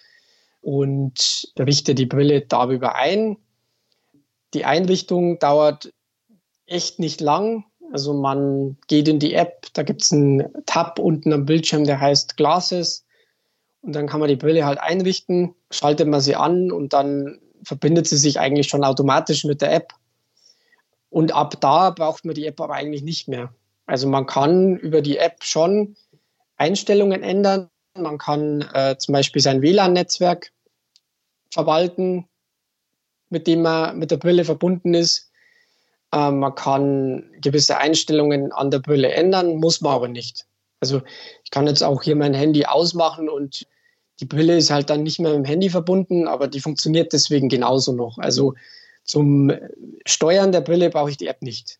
und 0.62 1.51
richte 1.57 1.95
die 1.95 2.05
Brille 2.05 2.41
darüber 2.41 2.95
ein. 2.95 3.38
Die 4.53 4.65
Einrichtung 4.65 5.39
dauert 5.39 5.91
echt 6.65 7.00
nicht 7.00 7.21
lang. 7.21 7.65
Also 7.91 8.13
man 8.13 8.77
geht 8.88 9.08
in 9.08 9.19
die 9.19 9.34
App, 9.34 9.67
da 9.74 9.84
gibt 9.84 10.03
es 10.03 10.12
einen 10.12 10.48
Tab 10.65 11.00
unten 11.00 11.34
am 11.34 11.46
Bildschirm, 11.46 11.86
der 11.86 12.00
heißt 12.00 12.38
Glasses. 12.38 13.05
Und 13.81 13.93
dann 13.93 14.08
kann 14.08 14.19
man 14.19 14.29
die 14.29 14.36
Brille 14.36 14.65
halt 14.65 14.79
einrichten, 14.79 15.55
schaltet 15.72 16.08
man 16.08 16.22
sie 16.22 16.36
an 16.36 16.72
und 16.72 16.93
dann 16.93 17.39
verbindet 17.63 18.08
sie 18.08 18.17
sich 18.17 18.39
eigentlich 18.39 18.67
schon 18.67 18.84
automatisch 18.84 19.43
mit 19.43 19.62
der 19.62 19.74
App. 19.74 19.93
Und 21.10 21.34
ab 21.34 21.60
da 21.60 21.89
braucht 21.89 22.25
man 22.25 22.36
die 22.36 22.46
App 22.46 22.60
aber 22.62 22.75
eigentlich 22.75 23.03
nicht 23.03 23.27
mehr. 23.27 23.53
Also 23.86 24.08
man 24.08 24.25
kann 24.27 24.77
über 24.77 25.01
die 25.01 25.17
App 25.17 25.43
schon 25.43 25.96
Einstellungen 26.58 27.24
ändern. 27.24 27.69
Man 27.96 28.17
kann 28.19 28.62
äh, 28.74 28.98
zum 28.98 29.13
Beispiel 29.13 29.41
sein 29.41 29.62
WLAN-Netzwerk 29.62 30.51
verwalten, 31.51 32.27
mit 33.29 33.48
dem 33.48 33.63
man 33.63 33.98
mit 33.98 34.12
der 34.12 34.17
Brille 34.17 34.46
verbunden 34.46 34.93
ist. 34.93 35.28
Äh, 36.12 36.32
man 36.32 36.56
kann 36.56 37.30
gewisse 37.42 37.78
Einstellungen 37.78 38.51
an 38.51 38.72
der 38.72 38.80
Brille 38.80 39.12
ändern, 39.12 39.58
muss 39.58 39.82
man 39.82 39.94
aber 39.94 40.08
nicht. 40.08 40.46
Also 40.80 41.01
ich 41.44 41.51
kann 41.51 41.68
jetzt 41.68 41.84
auch 41.84 42.04
hier 42.04 42.16
mein 42.16 42.34
Handy 42.34 42.66
ausmachen 42.66 43.30
und 43.30 43.68
die 44.20 44.25
Brille 44.25 44.58
ist 44.58 44.70
halt 44.70 44.89
dann 44.89 45.04
nicht 45.04 45.20
mehr 45.20 45.32
mit 45.32 45.46
dem 45.46 45.50
Handy 45.50 45.70
verbunden, 45.70 46.28
aber 46.28 46.48
die 46.48 46.60
funktioniert 46.60 47.13
deswegen 47.13 47.50
genauso 47.50 47.94
noch. 47.94 48.18
Also 48.18 48.56
zum 49.04 49.51
Steuern 50.06 50.51
der 50.51 50.62
Brille 50.62 50.89
brauche 50.89 51.10
ich 51.10 51.18
die 51.18 51.28
App 51.28 51.42
nicht. 51.42 51.80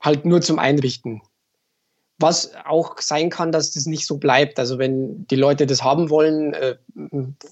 Halt 0.00 0.24
nur 0.24 0.40
zum 0.40 0.58
Einrichten. 0.58 1.22
Was 2.18 2.52
auch 2.64 3.00
sein 3.00 3.28
kann, 3.28 3.52
dass 3.52 3.72
das 3.72 3.86
nicht 3.86 4.06
so 4.06 4.18
bleibt. 4.18 4.58
Also 4.58 4.78
wenn 4.78 5.26
die 5.26 5.36
Leute 5.36 5.66
das 5.66 5.82
haben 5.82 6.10
wollen, 6.10 6.54
äh, 6.54 6.76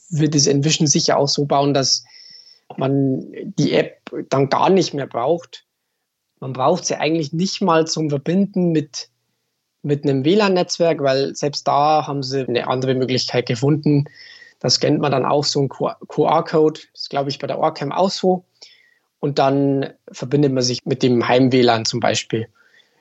wird 0.09 0.35
es 0.35 0.47
Envision 0.47 0.87
sicher 0.87 1.19
auch 1.19 1.29
so 1.29 1.47
bauen, 1.47 1.75
dass 1.75 2.05
man 2.79 3.33
die 3.59 3.73
App 3.73 4.11
dann 4.29 4.49
gar 4.49 4.71
nicht 4.71 4.95
mehr 4.95 5.07
braucht. 5.07 5.65
Man 6.41 6.53
braucht 6.53 6.85
sie 6.85 6.97
eigentlich 6.97 7.33
nicht 7.33 7.61
mal 7.61 7.87
zum 7.87 8.11
Verbinden 8.11 8.73
mit, 8.73 9.09
mit 9.83 10.05
einem 10.05 10.25
WLAN-Netzwerk, 10.25 11.01
weil 11.03 11.35
selbst 11.35 11.67
da 11.69 12.07
haben 12.07 12.23
sie 12.23 12.47
eine 12.47 12.67
andere 12.67 12.95
Möglichkeit 12.95 13.47
gefunden. 13.47 14.07
Da 14.59 14.71
scannt 14.71 15.01
man 15.01 15.13
dann 15.13 15.25
auch 15.25 15.45
so 15.45 15.61
einen 15.61 15.69
QR-Code. 15.69 16.81
Das 16.93 17.03
ist, 17.03 17.11
glaube 17.11 17.31
ich, 17.31 17.39
bei 17.39 17.47
der 17.47 17.59
Orcam 17.59 17.93
auch 17.93 18.11
so. 18.11 18.45
Und 19.21 19.39
dann 19.39 19.93
verbindet 20.11 20.53
man 20.53 20.63
sich 20.63 20.85
mit 20.85 21.03
dem 21.03 21.27
Heim-WLAN 21.27 21.85
zum 21.85 22.01
Beispiel. 22.01 22.49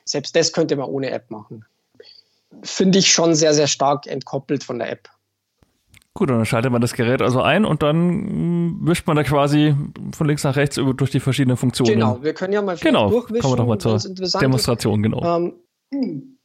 Selbst 0.04 0.36
das 0.36 0.52
könnte 0.52 0.76
man 0.76 0.88
ohne 0.88 1.10
App 1.10 1.30
machen. 1.30 1.64
Finde 2.62 2.98
ich 2.98 3.12
schon 3.12 3.34
sehr, 3.34 3.54
sehr 3.54 3.66
stark 3.66 4.06
entkoppelt 4.06 4.62
von 4.62 4.78
der 4.78 4.90
App. 4.90 5.08
Gut, 6.14 6.28
dann 6.28 6.44
schaltet 6.44 6.70
man 6.70 6.82
das 6.82 6.92
Gerät 6.92 7.22
also 7.22 7.40
ein 7.40 7.64
und 7.64 7.82
dann 7.82 8.76
mm, 8.76 8.86
wischt 8.86 9.06
man 9.06 9.16
da 9.16 9.22
quasi 9.22 9.74
von 10.12 10.26
links 10.26 10.44
nach 10.44 10.56
rechts 10.56 10.76
über 10.76 10.92
durch 10.92 11.10
die 11.10 11.20
verschiedenen 11.20 11.56
Funktionen. 11.56 11.94
Genau, 11.94 12.22
wir 12.22 12.34
können 12.34 12.52
ja 12.52 12.60
mal 12.60 12.76
genau, 12.76 13.08
durchwischen. 13.08 13.40
Kommen 13.40 13.52
wir 13.54 13.56
doch 13.56 13.66
mal 13.66 13.78
zur 13.78 13.98
Demonstration, 14.40 15.02
genau. 15.02 15.52
Ähm, 15.90 16.38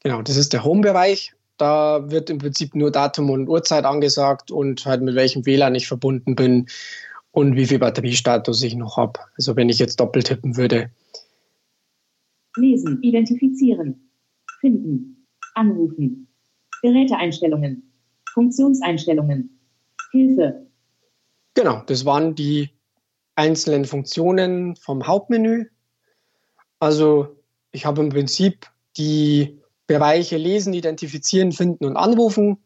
genau, 0.00 0.22
das 0.22 0.36
ist 0.36 0.52
der 0.52 0.62
Home-Bereich. 0.62 1.34
Da 1.56 2.08
wird 2.10 2.30
im 2.30 2.38
Prinzip 2.38 2.74
nur 2.76 2.92
Datum 2.92 3.30
und 3.30 3.48
Uhrzeit 3.48 3.84
angesagt 3.84 4.52
und 4.52 4.86
halt 4.86 5.02
mit 5.02 5.16
welchem 5.16 5.44
WLAN 5.44 5.74
ich 5.74 5.88
verbunden 5.88 6.36
bin 6.36 6.68
und 7.32 7.56
wie 7.56 7.66
viel 7.66 7.80
Batteriestatus 7.80 8.62
ich 8.62 8.76
noch 8.76 8.96
habe. 8.96 9.20
Also 9.36 9.56
wenn 9.56 9.68
ich 9.68 9.80
jetzt 9.80 9.98
doppelt 9.98 10.28
tippen 10.28 10.56
würde. 10.56 10.90
Lesen, 12.56 13.02
identifizieren, 13.02 14.10
finden, 14.60 15.26
anrufen, 15.54 16.28
Geräteeinstellungen, 16.82 17.89
Funktionseinstellungen. 18.34 19.58
Hilfe. 20.12 20.66
Genau, 21.54 21.82
das 21.86 22.04
waren 22.04 22.34
die 22.34 22.70
einzelnen 23.34 23.84
Funktionen 23.84 24.76
vom 24.76 25.06
Hauptmenü. 25.06 25.66
Also 26.78 27.36
ich 27.72 27.86
habe 27.86 28.02
im 28.02 28.10
Prinzip 28.10 28.66
die 28.96 29.60
Bereiche 29.86 30.36
lesen, 30.36 30.72
identifizieren, 30.72 31.52
finden 31.52 31.84
und 31.84 31.96
anrufen. 31.96 32.58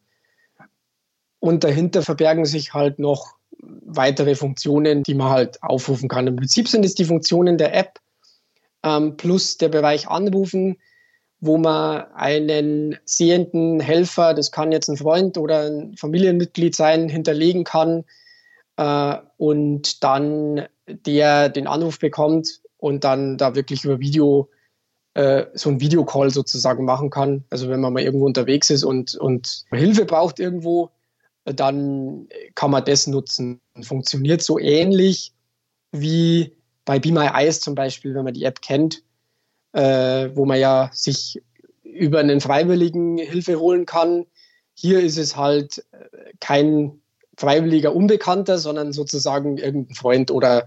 Und 1.40 1.64
dahinter 1.64 2.02
verbergen 2.02 2.44
sich 2.44 2.75
halt 2.75 2.99
noch 2.99 3.37
weitere 3.59 4.35
Funktionen, 4.35 5.02
die 5.02 5.14
man 5.14 5.30
halt 5.30 5.62
aufrufen 5.62 6.09
kann. 6.09 6.26
Im 6.26 6.37
Prinzip 6.37 6.68
sind 6.68 6.85
es 6.85 6.94
die 6.94 7.04
Funktionen 7.04 7.59
der 7.59 7.75
App 7.75 8.00
ähm, 8.83 9.16
plus 9.16 9.56
der 9.59 9.68
Bereich 9.68 10.09
Anrufen, 10.09 10.76
wo 11.47 11.59
man 11.59 12.07
einen 12.15 12.97
sehenden 13.05 13.79
Helfer, 13.81 14.33
das 14.33 14.51
kann 14.51 14.73
jetzt 14.73 14.89
ein 14.89 14.97
Freund 14.97 15.37
oder 15.37 15.67
ein 15.67 15.97
Familienmitglied 15.97 16.75
sein, 16.75 17.09
hinterlegen 17.09 17.65
kann 17.65 18.05
äh, 18.77 19.17
und 19.37 20.03
dann 20.03 20.67
der 20.87 21.51
den 21.51 21.67
Anruf 21.67 21.99
bekommt 21.99 22.61
und 22.79 23.05
dann 23.05 23.37
da 23.37 23.55
wirklich 23.55 23.85
über 23.85 24.01
Video 24.01 24.49
äh, 25.13 25.47
so 25.53 25.69
ein 25.69 25.81
Videocall 25.81 26.31
sozusagen 26.31 26.85
machen 26.87 27.11
kann. 27.11 27.45
Also 27.51 27.69
wenn 27.69 27.81
man 27.81 27.93
mal 27.93 28.03
irgendwo 28.03 28.27
unterwegs 28.27 28.71
ist 28.71 28.85
und, 28.85 29.15
und 29.15 29.65
Hilfe 29.71 30.07
braucht 30.07 30.41
irgendwo, 30.41 30.91
dann 31.45 32.27
kann 32.55 32.71
man 32.71 32.85
das 32.87 33.07
nutzen. 33.07 33.61
Funktioniert 33.83 34.43
so 34.43 34.59
ähnlich 34.59 35.35
wie 35.93 36.57
bei 36.87 36.99
Be 36.99 37.13
My 37.13 37.27
Eyes 37.27 37.61
zum 37.61 37.75
Beispiel, 37.75 38.15
wenn 38.15 38.25
man 38.25 38.35
die 38.35 38.45
App 38.45 38.63
kennt 38.63 39.03
äh, 39.75 40.31
wo 40.35 40.47
man 40.47 40.59
ja 40.59 40.90
sich 40.93 41.43
über 41.83 42.21
einen 42.21 42.40
Freiwilligen 42.40 43.19
Hilfe 43.19 43.59
holen 43.59 43.87
kann. 43.87 44.26
Hier 44.75 45.00
ist 45.00 45.19
es 45.19 45.37
halt 45.37 45.85
äh, 45.93 46.33
kein 46.40 47.00
freiwilliger 47.37 47.95
Unbekannter, 47.95 48.59
sondern 48.59 48.93
sozusagen 48.93 49.59
irgendein 49.59 49.95
Freund 49.97 50.31
oder, 50.31 50.66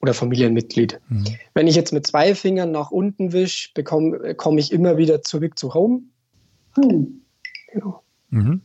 oder 0.00 0.14
Familienmitglied. 0.14 1.00
Mhm. 1.08 1.24
Wenn 1.54 1.66
ich 1.66 1.74
jetzt 1.74 1.92
mit 1.92 2.06
zwei 2.06 2.34
Fingern 2.34 2.70
nach 2.70 2.90
unten 2.90 3.32
wische, 3.32 3.70
komme 3.82 4.34
komm 4.36 4.58
ich 4.58 4.72
immer 4.72 4.96
wieder 4.96 5.22
zurück 5.22 5.58
zu 5.58 5.74
Home. 5.74 6.02
Home. 6.76 7.08
Genau. 7.72 8.02
Mhm. 8.30 8.62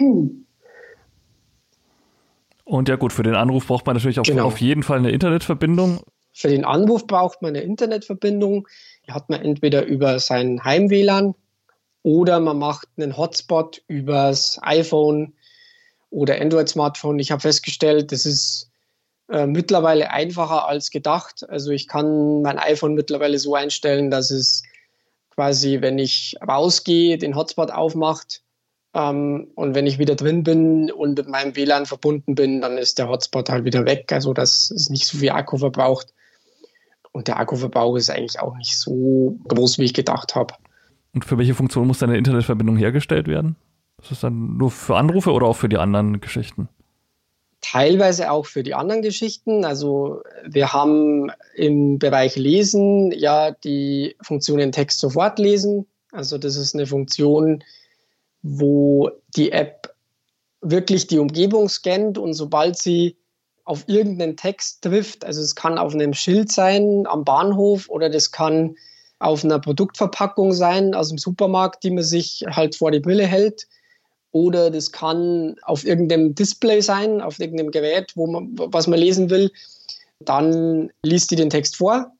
Home. 0.00 0.30
Und 2.64 2.88
ja 2.88 2.96
gut, 2.96 3.12
für 3.12 3.24
den 3.24 3.34
Anruf 3.34 3.66
braucht 3.66 3.86
man 3.86 3.96
natürlich 3.96 4.20
auch 4.20 4.24
genau. 4.24 4.46
auf 4.46 4.58
jeden 4.58 4.82
Fall 4.82 4.98
eine 4.98 5.10
Internetverbindung. 5.10 6.00
Für 6.34 6.48
den 6.48 6.64
Anruf 6.64 7.06
braucht 7.06 7.42
man 7.42 7.50
eine 7.50 7.62
Internetverbindung. 7.62 8.66
Die 9.06 9.12
hat 9.12 9.30
man 9.30 9.40
entweder 9.40 9.84
über 9.84 10.18
sein 10.18 10.62
Heim-WLAN 10.64 11.34
oder 12.02 12.40
man 12.40 12.58
macht 12.58 12.88
einen 12.96 13.16
Hotspot 13.16 13.82
übers 13.86 14.58
iPhone 14.62 15.34
oder 16.10 16.40
Android-Smartphone. 16.40 17.20
Ich 17.20 17.30
habe 17.30 17.40
festgestellt, 17.40 18.10
das 18.10 18.26
ist 18.26 18.70
äh, 19.30 19.46
mittlerweile 19.46 20.10
einfacher 20.10 20.66
als 20.66 20.90
gedacht. 20.90 21.48
Also 21.48 21.70
ich 21.70 21.86
kann 21.86 22.42
mein 22.42 22.58
iPhone 22.58 22.94
mittlerweile 22.94 23.38
so 23.38 23.54
einstellen, 23.54 24.10
dass 24.10 24.32
es 24.32 24.64
quasi, 25.30 25.82
wenn 25.82 25.98
ich 25.98 26.36
rausgehe, 26.46 27.16
den 27.16 27.36
Hotspot 27.36 27.70
aufmacht. 27.70 28.42
Ähm, 28.92 29.52
und 29.54 29.76
wenn 29.76 29.86
ich 29.86 30.00
wieder 30.00 30.16
drin 30.16 30.42
bin 30.42 30.90
und 30.90 31.16
mit 31.16 31.28
meinem 31.28 31.54
WLAN 31.54 31.86
verbunden 31.86 32.34
bin, 32.34 32.60
dann 32.60 32.76
ist 32.76 32.98
der 32.98 33.08
Hotspot 33.08 33.50
halt 33.50 33.64
wieder 33.64 33.86
weg. 33.86 34.12
Also 34.12 34.34
dass 34.34 34.72
es 34.72 34.90
nicht 34.90 35.06
so 35.06 35.18
viel 35.18 35.30
Akku 35.30 35.58
verbraucht. 35.58 36.12
Und 37.14 37.28
der 37.28 37.38
Akkuverbrauch 37.38 37.94
ist 37.96 38.10
eigentlich 38.10 38.40
auch 38.40 38.56
nicht 38.56 38.76
so 38.76 39.38
groß, 39.46 39.78
wie 39.78 39.84
ich 39.84 39.94
gedacht 39.94 40.34
habe. 40.34 40.54
Und 41.14 41.24
für 41.24 41.38
welche 41.38 41.54
Funktion 41.54 41.86
muss 41.86 42.00
deine 42.00 42.18
Internetverbindung 42.18 42.76
hergestellt 42.76 43.28
werden? 43.28 43.54
Ist 44.02 44.10
das 44.10 44.20
dann 44.20 44.56
nur 44.56 44.72
für 44.72 44.96
Anrufe 44.96 45.30
oder 45.30 45.46
auch 45.46 45.54
für 45.54 45.68
die 45.68 45.78
anderen 45.78 46.20
Geschichten? 46.20 46.68
Teilweise 47.60 48.32
auch 48.32 48.46
für 48.46 48.64
die 48.64 48.74
anderen 48.74 49.00
Geschichten. 49.00 49.64
Also 49.64 50.22
wir 50.44 50.72
haben 50.72 51.30
im 51.54 52.00
Bereich 52.00 52.34
Lesen 52.34 53.12
ja 53.12 53.52
die 53.52 54.16
Funktionen 54.20 54.72
Text 54.72 54.98
sofort 54.98 55.38
lesen. 55.38 55.86
Also 56.10 56.36
das 56.36 56.56
ist 56.56 56.74
eine 56.74 56.86
Funktion, 56.86 57.62
wo 58.42 59.08
die 59.36 59.52
App 59.52 59.94
wirklich 60.62 61.06
die 61.06 61.20
Umgebung 61.20 61.68
scannt 61.68 62.18
und 62.18 62.34
sobald 62.34 62.76
sie 62.76 63.16
auf 63.64 63.88
irgendeinen 63.88 64.36
Text 64.36 64.82
trifft, 64.82 65.24
also 65.24 65.40
es 65.40 65.54
kann 65.54 65.78
auf 65.78 65.94
einem 65.94 66.14
Schild 66.14 66.52
sein 66.52 67.06
am 67.06 67.24
Bahnhof 67.24 67.88
oder 67.88 68.10
das 68.10 68.30
kann 68.30 68.76
auf 69.18 69.44
einer 69.44 69.58
Produktverpackung 69.58 70.52
sein 70.52 70.94
aus 70.94 71.08
dem 71.08 71.18
Supermarkt, 71.18 71.82
die 71.82 71.90
man 71.90 72.04
sich 72.04 72.44
halt 72.48 72.76
vor 72.76 72.90
die 72.90 73.00
Brille 73.00 73.26
hält. 73.26 73.66
Oder 74.32 74.70
das 74.70 74.90
kann 74.90 75.56
auf 75.62 75.84
irgendeinem 75.84 76.34
Display 76.34 76.80
sein, 76.80 77.20
auf 77.20 77.38
irgendeinem 77.38 77.70
Gerät, 77.70 78.12
wo 78.16 78.26
man, 78.26 78.50
was 78.54 78.86
man 78.86 78.98
lesen 78.98 79.30
will. 79.30 79.50
Dann 80.18 80.90
liest 81.04 81.30
die 81.30 81.36
den 81.36 81.50
Text 81.50 81.76
vor. 81.76 82.12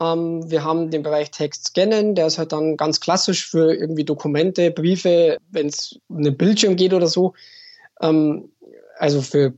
Ähm, 0.00 0.50
wir 0.50 0.64
haben 0.64 0.90
den 0.90 1.02
Bereich 1.02 1.30
Text 1.30 1.68
scannen, 1.68 2.14
der 2.14 2.26
ist 2.26 2.38
halt 2.38 2.52
dann 2.52 2.76
ganz 2.76 2.98
klassisch 2.98 3.46
für 3.46 3.74
irgendwie 3.74 4.04
Dokumente, 4.04 4.70
Briefe, 4.70 5.36
wenn 5.50 5.68
es 5.68 5.98
um 6.08 6.18
einen 6.18 6.36
Bildschirm 6.36 6.76
geht 6.76 6.94
oder 6.94 7.06
so. 7.06 7.34
Ähm, 8.00 8.50
also 8.98 9.20
für 9.20 9.52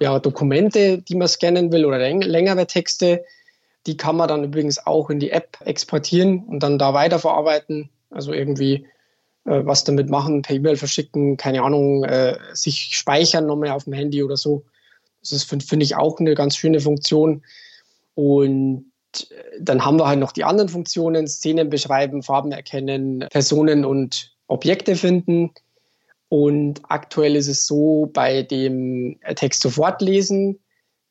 ja, 0.00 0.18
Dokumente, 0.18 0.98
die 0.98 1.14
man 1.14 1.28
scannen 1.28 1.72
will 1.72 1.84
oder 1.84 1.98
längere 1.98 2.66
Texte. 2.66 3.24
Die 3.86 3.96
kann 3.96 4.16
man 4.16 4.28
dann 4.28 4.44
übrigens 4.44 4.84
auch 4.86 5.10
in 5.10 5.20
die 5.20 5.30
App 5.30 5.58
exportieren 5.64 6.44
und 6.44 6.62
dann 6.62 6.78
da 6.78 6.94
weiterverarbeiten. 6.94 7.90
Also 8.10 8.32
irgendwie 8.32 8.86
äh, 9.44 9.64
was 9.64 9.84
damit 9.84 10.10
machen, 10.10 10.42
per 10.42 10.56
E-Mail 10.56 10.76
verschicken, 10.76 11.36
keine 11.36 11.62
Ahnung, 11.62 12.04
äh, 12.04 12.36
sich 12.52 12.96
speichern 12.96 13.46
nochmal 13.46 13.70
auf 13.70 13.84
dem 13.84 13.92
Handy 13.92 14.22
oder 14.22 14.36
so. 14.36 14.64
Das 15.22 15.44
finde 15.44 15.64
find 15.64 15.82
ich, 15.82 15.96
auch 15.96 16.18
eine 16.18 16.34
ganz 16.34 16.56
schöne 16.56 16.80
Funktion. 16.80 17.42
Und 18.14 18.84
äh, 19.14 19.60
dann 19.60 19.84
haben 19.84 19.98
wir 19.98 20.08
halt 20.08 20.18
noch 20.18 20.32
die 20.32 20.44
anderen 20.44 20.68
Funktionen, 20.68 21.26
Szenen 21.26 21.70
beschreiben, 21.70 22.22
Farben 22.22 22.52
erkennen, 22.52 23.26
Personen 23.30 23.84
und 23.84 24.32
Objekte 24.46 24.96
finden. 24.96 25.52
Und 26.30 26.80
aktuell 26.88 27.34
ist 27.34 27.48
es 27.48 27.66
so, 27.66 28.08
bei 28.12 28.44
dem 28.44 29.18
Text 29.34 29.62
sofort 29.62 30.00
lesen 30.00 30.60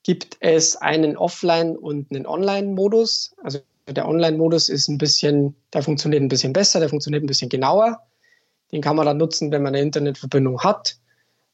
gibt 0.04 0.38
es 0.40 0.78
einen 0.78 1.18
Offline- 1.18 1.76
und 1.76 2.10
einen 2.10 2.26
Online-Modus. 2.26 3.36
Also 3.44 3.60
der 3.86 4.08
Online-Modus 4.08 4.70
ist 4.70 4.88
ein 4.88 4.98
bisschen, 4.98 5.58
der 5.74 5.84
funktioniert 5.84 6.24
ein 6.24 6.30
bisschen 6.30 6.54
besser, 6.54 6.80
der 6.80 6.88
funktioniert 6.88 7.22
ein 7.22 7.28
bisschen 7.28 7.50
genauer. 7.50 8.00
Den 8.72 8.82
kann 8.82 8.96
man 8.96 9.06
dann 9.06 9.18
nutzen, 9.18 9.52
wenn 9.52 9.62
man 9.62 9.76
eine 9.76 9.84
Internetverbindung 9.84 10.62
hat. 10.64 10.96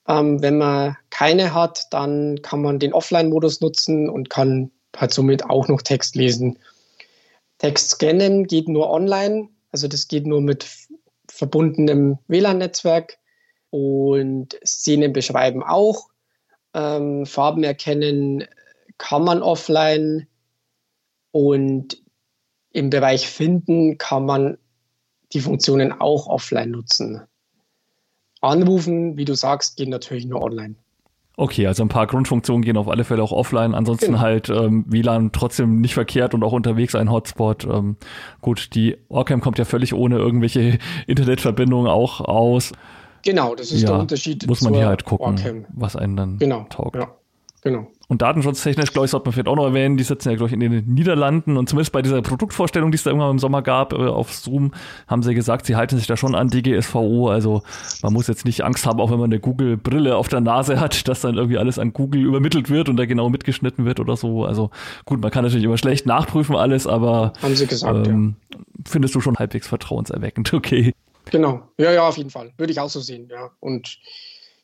Ähm, 0.07 0.43
wenn 0.43 0.59
man 0.59 0.95
keine 1.09 1.55
hat, 1.55 1.87
dann 1.89 2.39
kann 2.43 2.61
man 2.61 2.77
den 2.77 2.93
Offline-Modus 2.93 3.61
nutzen 3.61 4.07
und 4.09 4.29
kann 4.29 4.69
halt 4.95 5.11
somit 5.11 5.43
auch 5.43 5.67
noch 5.69 5.81
Text 5.81 6.15
lesen. 6.15 6.59
Text 7.57 7.89
scannen 7.89 8.45
geht 8.45 8.67
nur 8.67 8.91
online, 8.91 9.49
also 9.71 9.87
das 9.87 10.07
geht 10.07 10.27
nur 10.27 10.41
mit 10.41 10.67
verbundenem 11.27 12.19
WLAN-Netzwerk 12.27 13.17
und 13.69 14.57
Szenen 14.65 15.13
beschreiben 15.13 15.63
auch. 15.63 16.09
Ähm, 16.73 17.25
Farben 17.25 17.63
erkennen 17.63 18.45
kann 18.97 19.23
man 19.23 19.41
offline 19.41 20.27
und 21.31 22.01
im 22.71 22.89
Bereich 22.89 23.27
Finden 23.27 23.97
kann 23.97 24.25
man 24.25 24.57
die 25.33 25.39
Funktionen 25.39 25.91
auch 25.91 26.27
offline 26.27 26.71
nutzen. 26.71 27.21
Anrufen, 28.41 29.17
wie 29.17 29.25
du 29.25 29.33
sagst, 29.35 29.77
geht 29.77 29.89
natürlich 29.89 30.25
nur 30.25 30.41
online. 30.41 30.75
Okay, 31.37 31.67
also 31.67 31.83
ein 31.83 31.89
paar 31.89 32.07
Grundfunktionen 32.07 32.63
gehen 32.63 32.77
auf 32.77 32.87
alle 32.87 33.03
Fälle 33.03 33.21
auch 33.21 33.33
offline. 33.33 33.75
Ansonsten 33.75 34.13
genau. 34.13 34.19
halt 34.19 34.49
ähm, 34.49 34.85
WLAN 34.87 35.33
trotzdem 35.33 35.81
nicht 35.81 35.93
verkehrt 35.93 36.33
und 36.33 36.43
auch 36.43 36.53
unterwegs 36.53 36.95
ein 36.95 37.11
Hotspot. 37.11 37.65
Ähm, 37.65 37.97
gut, 38.39 38.73
die 38.73 38.97
Orcam 39.09 39.41
kommt 39.41 39.57
ja 39.57 39.65
völlig 39.65 39.93
ohne 39.93 40.17
irgendwelche 40.17 40.79
Internetverbindungen 41.07 41.87
auch 41.87 42.21
aus. 42.21 42.71
Genau, 43.25 43.55
das 43.55 43.71
ist 43.71 43.81
ja, 43.81 43.89
der 43.89 43.99
Unterschied. 43.99 44.47
Muss 44.47 44.61
man 44.61 44.75
hier 44.75 44.85
halt 44.85 45.03
gucken, 45.03 45.25
Orcam. 45.25 45.65
was 45.73 45.95
einen 45.95 46.15
dann 46.15 46.37
genau, 46.37 46.65
taugt. 46.69 46.95
Ja, 46.95 47.07
genau. 47.61 47.87
Und 48.07 48.21
datenschutztechnisch, 48.21 48.93
glaube 48.93 49.05
ich, 49.05 49.11
sollte 49.11 49.25
man 49.25 49.33
vielleicht 49.33 49.47
auch 49.47 49.55
noch 49.55 49.65
erwähnen, 49.65 49.97
die 49.97 50.03
sitzen 50.03 50.29
ja, 50.29 50.35
glaube 50.35 50.49
ich, 50.49 50.53
in 50.53 50.59
den 50.59 50.93
Niederlanden 50.93 51.57
und 51.57 51.67
zumindest 51.67 51.91
bei 51.91 52.03
dieser 52.03 52.21
Produktvorstellung, 52.21 52.91
die 52.91 52.97
es 52.97 53.03
da 53.03 53.09
irgendwann 53.09 53.31
im 53.31 53.39
Sommer 53.39 53.63
gab, 53.63 53.93
äh, 53.93 53.95
auf 53.95 54.31
Zoom, 54.31 54.73
haben 55.07 55.23
sie 55.23 55.33
gesagt, 55.33 55.65
sie 55.65 55.75
halten 55.75 55.97
sich 55.97 56.05
da 56.05 56.15
schon 56.15 56.35
an 56.35 56.49
DGSVO. 56.49 57.29
Also 57.29 57.63
man 58.03 58.13
muss 58.13 58.27
jetzt 58.27 58.45
nicht 58.45 58.63
Angst 58.63 58.85
haben, 58.85 58.99
auch 58.99 59.09
wenn 59.09 59.17
man 59.17 59.31
eine 59.31 59.39
Google-Brille 59.39 60.15
auf 60.15 60.27
der 60.27 60.41
Nase 60.41 60.79
hat, 60.79 61.07
dass 61.07 61.21
dann 61.21 61.37
irgendwie 61.37 61.57
alles 61.57 61.79
an 61.79 61.93
Google 61.93 62.21
übermittelt 62.21 62.69
wird 62.69 62.89
und 62.89 62.97
da 62.97 63.07
genau 63.07 63.29
mitgeschnitten 63.29 63.85
wird 63.85 63.99
oder 63.99 64.15
so. 64.15 64.45
Also 64.45 64.69
gut, 65.05 65.19
man 65.19 65.31
kann 65.31 65.43
natürlich 65.43 65.65
immer 65.65 65.79
schlecht 65.79 66.05
nachprüfen 66.05 66.55
alles, 66.55 66.85
aber 66.85 67.33
haben 67.41 67.55
sie 67.55 67.65
gesagt, 67.65 68.07
ähm, 68.07 68.35
ja. 68.53 68.59
findest 68.85 69.15
du 69.15 69.21
schon 69.21 69.37
halbwegs 69.37 69.67
vertrauenserweckend, 69.67 70.53
okay. 70.53 70.93
Genau, 71.31 71.69
ja, 71.77 71.91
ja, 71.91 72.07
auf 72.07 72.17
jeden 72.17 72.29
Fall. 72.29 72.53
Würde 72.57 72.71
ich 72.71 72.79
auch 72.79 72.89
so 72.89 72.99
sehen, 72.99 73.27
ja. 73.29 73.51
Und 73.59 73.97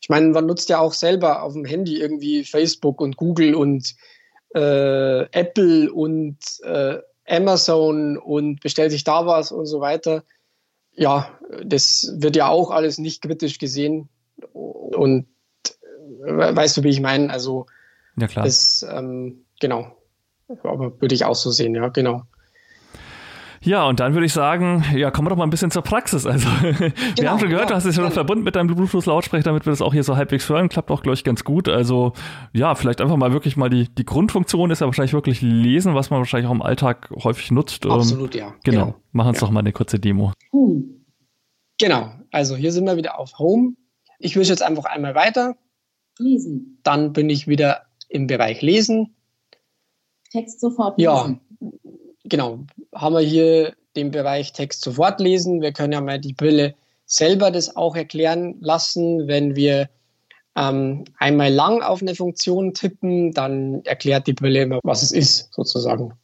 ich 0.00 0.08
meine, 0.08 0.28
man 0.28 0.46
nutzt 0.46 0.68
ja 0.68 0.80
auch 0.80 0.92
selber 0.92 1.42
auf 1.42 1.52
dem 1.52 1.64
Handy 1.64 2.00
irgendwie 2.00 2.44
Facebook 2.44 3.00
und 3.00 3.16
Google 3.16 3.54
und 3.54 3.94
äh, 4.54 5.22
Apple 5.30 5.92
und 5.92 6.38
äh, 6.64 6.98
Amazon 7.26 8.18
und 8.18 8.60
bestellt 8.60 8.90
sich 8.90 9.04
da 9.04 9.26
was 9.26 9.52
und 9.52 9.66
so 9.66 9.80
weiter. 9.80 10.24
Ja, 10.94 11.38
das 11.64 12.12
wird 12.16 12.36
ja 12.36 12.48
auch 12.48 12.70
alles 12.70 12.98
nicht 12.98 13.22
kritisch 13.22 13.58
gesehen. 13.58 14.08
Und 14.52 15.26
äh, 16.26 16.54
weißt 16.54 16.76
du, 16.76 16.82
wie 16.82 16.90
ich 16.90 17.00
meine? 17.00 17.32
Also, 17.32 17.66
ja, 18.16 18.26
klar. 18.26 18.44
Das, 18.44 18.84
ähm, 18.90 19.44
genau. 19.60 19.96
Aber 20.64 21.00
würde 21.00 21.14
ich 21.14 21.24
auch 21.24 21.34
so 21.34 21.50
sehen, 21.50 21.74
ja, 21.74 21.88
genau. 21.88 22.22
Ja, 23.64 23.86
und 23.86 24.00
dann 24.00 24.14
würde 24.14 24.26
ich 24.26 24.32
sagen, 24.32 24.84
ja, 24.94 25.10
kommen 25.10 25.26
wir 25.26 25.30
doch 25.30 25.36
mal 25.36 25.44
ein 25.44 25.50
bisschen 25.50 25.70
zur 25.70 25.82
Praxis. 25.82 26.26
Also, 26.26 26.48
genau, 26.62 26.92
wir 27.16 27.30
haben 27.30 27.38
schon 27.38 27.48
gehört, 27.48 27.64
ja, 27.64 27.68
du 27.70 27.74
hast 27.76 27.86
dich 27.86 27.94
schon 27.94 28.10
verbunden 28.10 28.42
mit 28.42 28.56
deinem 28.56 28.66
Bluetooth-Lautsprecher, 28.66 29.44
damit 29.44 29.66
wir 29.66 29.70
das 29.70 29.80
auch 29.80 29.92
hier 29.92 30.02
so 30.02 30.16
halbwegs 30.16 30.48
hören. 30.48 30.68
Klappt 30.68 30.90
auch, 30.90 31.02
glaube 31.02 31.14
ich, 31.14 31.22
ganz 31.22 31.44
gut. 31.44 31.68
Also, 31.68 32.12
ja, 32.52 32.74
vielleicht 32.74 33.00
einfach 33.00 33.16
mal 33.16 33.32
wirklich 33.32 33.56
mal 33.56 33.70
die, 33.70 33.88
die 33.94 34.04
Grundfunktion 34.04 34.70
ist 34.70 34.80
ja 34.80 34.86
wahrscheinlich 34.86 35.12
wirklich 35.12 35.42
lesen, 35.42 35.94
was 35.94 36.10
man 36.10 36.18
wahrscheinlich 36.18 36.48
auch 36.48 36.54
im 36.54 36.62
Alltag 36.62 37.10
häufig 37.22 37.50
nutzt. 37.50 37.84
Ähm, 37.84 37.92
Absolut, 37.92 38.34
ja. 38.34 38.54
Genau. 38.64 38.86
genau. 38.86 38.94
Mach 39.12 39.26
uns 39.26 39.40
ja. 39.40 39.46
doch 39.46 39.52
mal 39.52 39.60
eine 39.60 39.72
kurze 39.72 40.00
Demo. 40.00 40.32
Home. 40.52 40.82
Genau. 41.78 42.12
Also, 42.32 42.56
hier 42.56 42.72
sind 42.72 42.84
wir 42.84 42.96
wieder 42.96 43.18
auf 43.18 43.38
Home. 43.38 43.74
Ich 44.18 44.36
wische 44.36 44.50
jetzt 44.50 44.62
einfach 44.62 44.84
einmal 44.84 45.14
weiter. 45.14 45.56
Lesen. 46.18 46.80
Dann 46.82 47.12
bin 47.12 47.30
ich 47.30 47.46
wieder 47.46 47.82
im 48.08 48.26
Bereich 48.26 48.60
Lesen. 48.60 49.14
Text 50.32 50.60
sofort 50.60 50.98
lesen. 50.98 51.04
Ja, 51.04 51.51
genau, 52.32 52.64
haben 52.94 53.14
wir 53.14 53.20
hier 53.20 53.74
den 53.94 54.10
Bereich 54.10 54.52
Text 54.52 54.82
sofort 54.82 55.20
lesen. 55.20 55.60
Wir 55.60 55.72
können 55.72 55.92
ja 55.92 56.00
mal 56.00 56.18
die 56.18 56.32
Brille 56.32 56.74
selber 57.04 57.50
das 57.50 57.76
auch 57.76 57.94
erklären 57.94 58.56
lassen. 58.60 59.28
Wenn 59.28 59.54
wir 59.54 59.90
ähm, 60.56 61.04
einmal 61.18 61.52
lang 61.52 61.82
auf 61.82 62.00
eine 62.00 62.14
Funktion 62.14 62.72
tippen, 62.72 63.32
dann 63.32 63.84
erklärt 63.84 64.26
die 64.26 64.32
Brille 64.32 64.62
immer, 64.62 64.80
was 64.82 65.02
es 65.02 65.12
ist, 65.12 65.52
sozusagen. 65.52 66.14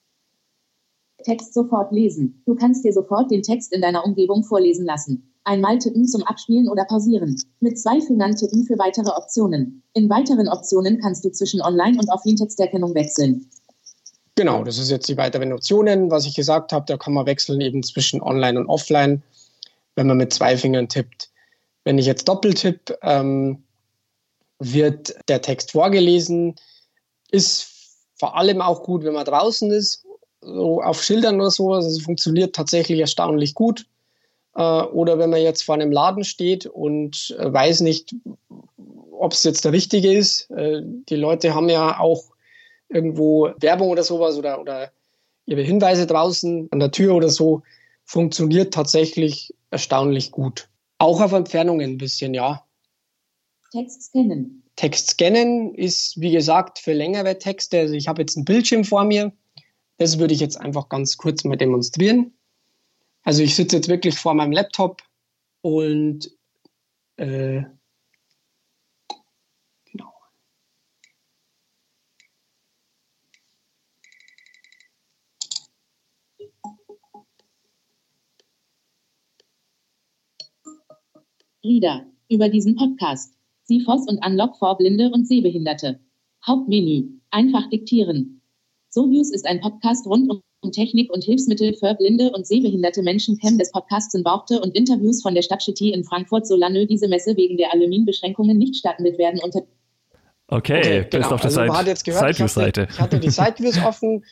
Text 1.24 1.52
sofort 1.52 1.92
lesen. 1.92 2.42
Du 2.46 2.54
kannst 2.54 2.84
dir 2.84 2.92
sofort 2.92 3.30
den 3.30 3.42
Text 3.42 3.72
in 3.72 3.82
deiner 3.82 4.04
Umgebung 4.04 4.44
vorlesen 4.44 4.86
lassen. 4.86 5.30
Einmal 5.44 5.78
tippen 5.78 6.06
zum 6.06 6.22
Abspielen 6.22 6.68
oder 6.68 6.84
Pausieren. 6.84 7.36
Mit 7.60 7.78
zwei 7.78 8.00
Fingern 8.00 8.34
tippen 8.34 8.64
für 8.64 8.78
weitere 8.78 9.10
Optionen. 9.10 9.82
In 9.92 10.08
weiteren 10.08 10.48
Optionen 10.48 11.00
kannst 11.00 11.24
du 11.24 11.30
zwischen 11.30 11.60
Online- 11.60 11.98
und 11.98 12.08
Offline-Texterkennung 12.10 12.94
wechseln. 12.94 13.48
Genau, 14.38 14.62
das 14.62 14.78
ist 14.78 14.88
jetzt 14.88 15.08
die 15.08 15.16
weiteren 15.16 15.52
Optionen. 15.52 16.12
Was 16.12 16.24
ich 16.24 16.36
gesagt 16.36 16.72
habe, 16.72 16.84
da 16.86 16.96
kann 16.96 17.12
man 17.12 17.26
wechseln 17.26 17.60
eben 17.60 17.82
zwischen 17.82 18.22
Online 18.22 18.60
und 18.60 18.68
Offline, 18.68 19.20
wenn 19.96 20.06
man 20.06 20.16
mit 20.16 20.32
zwei 20.32 20.56
Fingern 20.56 20.88
tippt. 20.88 21.28
Wenn 21.82 21.98
ich 21.98 22.06
jetzt 22.06 22.28
doppeltipp, 22.28 22.96
ähm, 23.02 23.64
wird 24.60 25.16
der 25.26 25.42
Text 25.42 25.72
vorgelesen. 25.72 26.54
Ist 27.32 27.66
vor 28.14 28.36
allem 28.36 28.60
auch 28.60 28.84
gut, 28.84 29.02
wenn 29.02 29.14
man 29.14 29.24
draußen 29.24 29.72
ist, 29.72 30.06
so 30.40 30.82
auf 30.82 31.02
Schildern 31.02 31.40
oder 31.40 31.50
so. 31.50 31.72
Also 31.72 31.88
es 31.88 32.00
funktioniert 32.00 32.54
tatsächlich 32.54 33.00
erstaunlich 33.00 33.54
gut. 33.54 33.86
Äh, 34.54 34.62
oder 34.62 35.18
wenn 35.18 35.30
man 35.30 35.42
jetzt 35.42 35.64
vor 35.64 35.74
einem 35.74 35.90
Laden 35.90 36.22
steht 36.22 36.64
und 36.64 37.36
äh, 37.40 37.52
weiß 37.52 37.80
nicht, 37.80 38.14
ob 39.10 39.32
es 39.32 39.42
jetzt 39.42 39.64
der 39.64 39.72
richtige 39.72 40.12
ist. 40.12 40.48
Äh, 40.52 40.82
die 40.84 41.16
Leute 41.16 41.56
haben 41.56 41.68
ja 41.68 41.98
auch 41.98 42.37
irgendwo 42.88 43.50
Werbung 43.58 43.88
oder 43.88 44.02
sowas 44.02 44.36
oder, 44.36 44.60
oder 44.60 44.92
ihre 45.46 45.62
Hinweise 45.62 46.06
draußen 46.06 46.68
an 46.70 46.78
der 46.78 46.90
Tür 46.90 47.14
oder 47.14 47.28
so, 47.28 47.62
funktioniert 48.04 48.72
tatsächlich 48.72 49.54
erstaunlich 49.70 50.30
gut. 50.30 50.68
Auch 50.98 51.20
auf 51.20 51.32
Entfernungen 51.32 51.92
ein 51.92 51.98
bisschen, 51.98 52.34
ja. 52.34 52.64
Text 53.70 54.04
scannen. 54.04 54.62
Text 54.76 55.10
scannen 55.10 55.74
ist, 55.74 56.20
wie 56.20 56.30
gesagt, 56.30 56.78
für 56.78 56.92
längere 56.92 57.38
Texte. 57.38 57.80
Also 57.80 57.94
ich 57.94 58.08
habe 58.08 58.22
jetzt 58.22 58.36
einen 58.36 58.44
Bildschirm 58.44 58.84
vor 58.84 59.04
mir. 59.04 59.32
Das 59.98 60.18
würde 60.18 60.34
ich 60.34 60.40
jetzt 60.40 60.58
einfach 60.58 60.88
ganz 60.88 61.16
kurz 61.16 61.44
mal 61.44 61.56
demonstrieren. 61.56 62.32
Also 63.24 63.42
ich 63.42 63.56
sitze 63.56 63.76
jetzt 63.76 63.88
wirklich 63.88 64.16
vor 64.18 64.34
meinem 64.34 64.52
Laptop 64.52 65.02
und 65.60 66.30
äh, 67.16 67.62
Reader. 81.64 82.06
Über 82.28 82.48
diesen 82.48 82.76
Podcast. 82.76 83.34
CFOS 83.64 84.06
und 84.08 84.24
Unlock 84.24 84.56
for 84.56 84.76
Blinde 84.76 85.10
und 85.10 85.26
Sehbehinderte. 85.26 85.98
Hauptmenü. 86.46 87.08
Einfach 87.30 87.68
diktieren. 87.68 88.40
SoViews 88.90 89.32
ist 89.32 89.44
ein 89.44 89.60
Podcast 89.60 90.06
rund 90.06 90.30
um 90.30 90.72
Technik 90.72 91.12
und 91.12 91.24
Hilfsmittel 91.24 91.74
für 91.74 91.94
blinde 91.94 92.30
und 92.30 92.46
sehbehinderte 92.46 93.02
Menschen. 93.02 93.38
Cam 93.38 93.58
des 93.58 93.72
Podcasts 93.72 94.12
sind 94.12 94.24
Worte 94.24 94.60
und 94.60 94.74
Interviews 94.76 95.22
von 95.22 95.34
der 95.34 95.42
Stadt 95.42 95.62
City 95.62 95.90
in 95.90 96.04
Frankfurt, 96.04 96.46
solange 96.46 96.86
diese 96.86 97.08
Messe 97.08 97.36
wegen 97.36 97.56
der 97.56 97.72
Aluminbeschränkungen 97.72 98.56
nicht 98.56 98.76
stattfindet 98.76 99.18
werden. 99.18 99.40
Unter 99.42 99.62
okay, 100.48 100.78
okay 100.78 101.06
genau. 101.10 101.26
ist 101.26 101.32
auf 101.32 101.40
der 101.40 101.58
also 101.58 101.72
Seite. 101.72 101.96
Sideview-Seite. 101.96 102.88
Ich, 102.90 103.00
hatte 103.00 103.20
die 103.20 103.30
Sideviews 103.30 103.78
offen. 103.84 104.24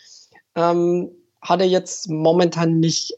Ähm, 0.55 1.11
hatte 1.43 1.65
jetzt 1.65 2.09
momentan 2.09 2.81
nicht 2.81 3.15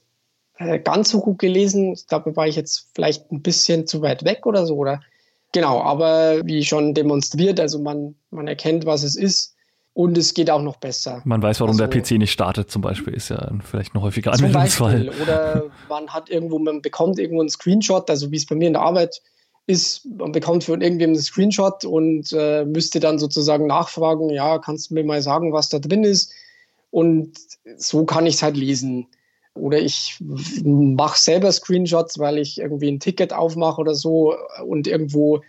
äh, 0.59 0.79
ganz 0.79 1.11
so 1.11 1.21
gut 1.21 1.39
gelesen. 1.39 1.93
Ich 1.93 2.07
glaube, 2.07 2.37
war 2.37 2.47
ich 2.47 2.57
jetzt 2.57 2.89
vielleicht 2.95 3.31
ein 3.33 3.43
bisschen 3.43 3.87
zu 3.87 4.03
weit 4.03 4.25
weg 4.25 4.47
oder 4.47 4.67
so, 4.67 4.77
oder? 4.77 5.01
Genau, 5.53 5.81
aber 5.81 6.45
wie 6.45 6.65
schon 6.65 6.95
demonstriert, 6.95 7.59
also 7.59 7.79
man, 7.79 8.15
man 8.31 8.49
erkennt, 8.49 8.85
was 8.85 9.03
es 9.03 9.17
ist 9.17 9.55
und 9.95 10.19
es 10.19 10.35
geht 10.35 10.51
auch 10.51 10.61
noch 10.61 10.77
besser. 10.77 11.23
Man 11.25 11.43
weiß, 11.43 11.61
warum 11.61 11.81
also, 11.81 11.87
der 11.87 12.01
PC 12.01 12.13
nicht 12.19 12.33
startet, 12.33 12.71
zum 12.71 12.83
Beispiel, 12.83 13.15
ist 13.15 13.31
ja 13.31 13.51
vielleicht 13.65 13.95
ein 13.95 14.03
häufiger 14.03 14.33
Anwendungsfall. 14.33 15.11
Oder 15.23 15.65
man 15.89 16.09
hat 16.09 16.29
irgendwo, 16.29 16.59
man 16.59 16.83
bekommt 16.83 17.19
irgendwo 17.19 17.41
einen 17.41 17.49
Screenshot, 17.49 18.11
also 18.11 18.31
wie 18.31 18.37
es 18.37 18.47
bei 18.47 18.55
mir 18.55 18.67
in 18.67 18.75
der 18.75 18.83
Arbeit 18.83 19.23
ist, 19.67 20.07
man 20.07 20.33
bekommt 20.33 20.65
von 20.65 20.81
irgendwem 20.81 21.11
einen 21.11 21.21
Screenshot 21.21 21.85
und 21.85 22.33
äh, 22.33 22.65
müsste 22.65 23.01
dann 23.01 23.19
sozusagen 23.19 23.67
nachfragen, 23.67 24.31
ja, 24.31 24.59
kannst 24.59 24.91
du 24.91 24.95
mir 24.95 25.05
mal 25.05 25.21
sagen, 25.21 25.53
was 25.53 25.69
da 25.69 25.79
drin 25.79 26.05
ist? 26.05 26.33
Und 26.91 27.37
so 27.77 28.05
kann 28.05 28.25
ich 28.27 28.37
es 28.37 28.43
halt 28.43 28.57
lesen. 28.57 29.09
Oder 29.59 29.79
ich 29.79 30.17
mache 30.21 31.19
selber 31.19 31.53
Screenshots, 31.53 32.19
weil 32.19 32.39
ich 32.39 32.59
irgendwie 32.59 32.89
ein 32.89 33.01
Ticket 33.01 33.33
aufmache 33.33 33.81
oder 33.81 33.95
so 33.95 34.35
und 34.67 34.87
irgendwo 34.87 35.43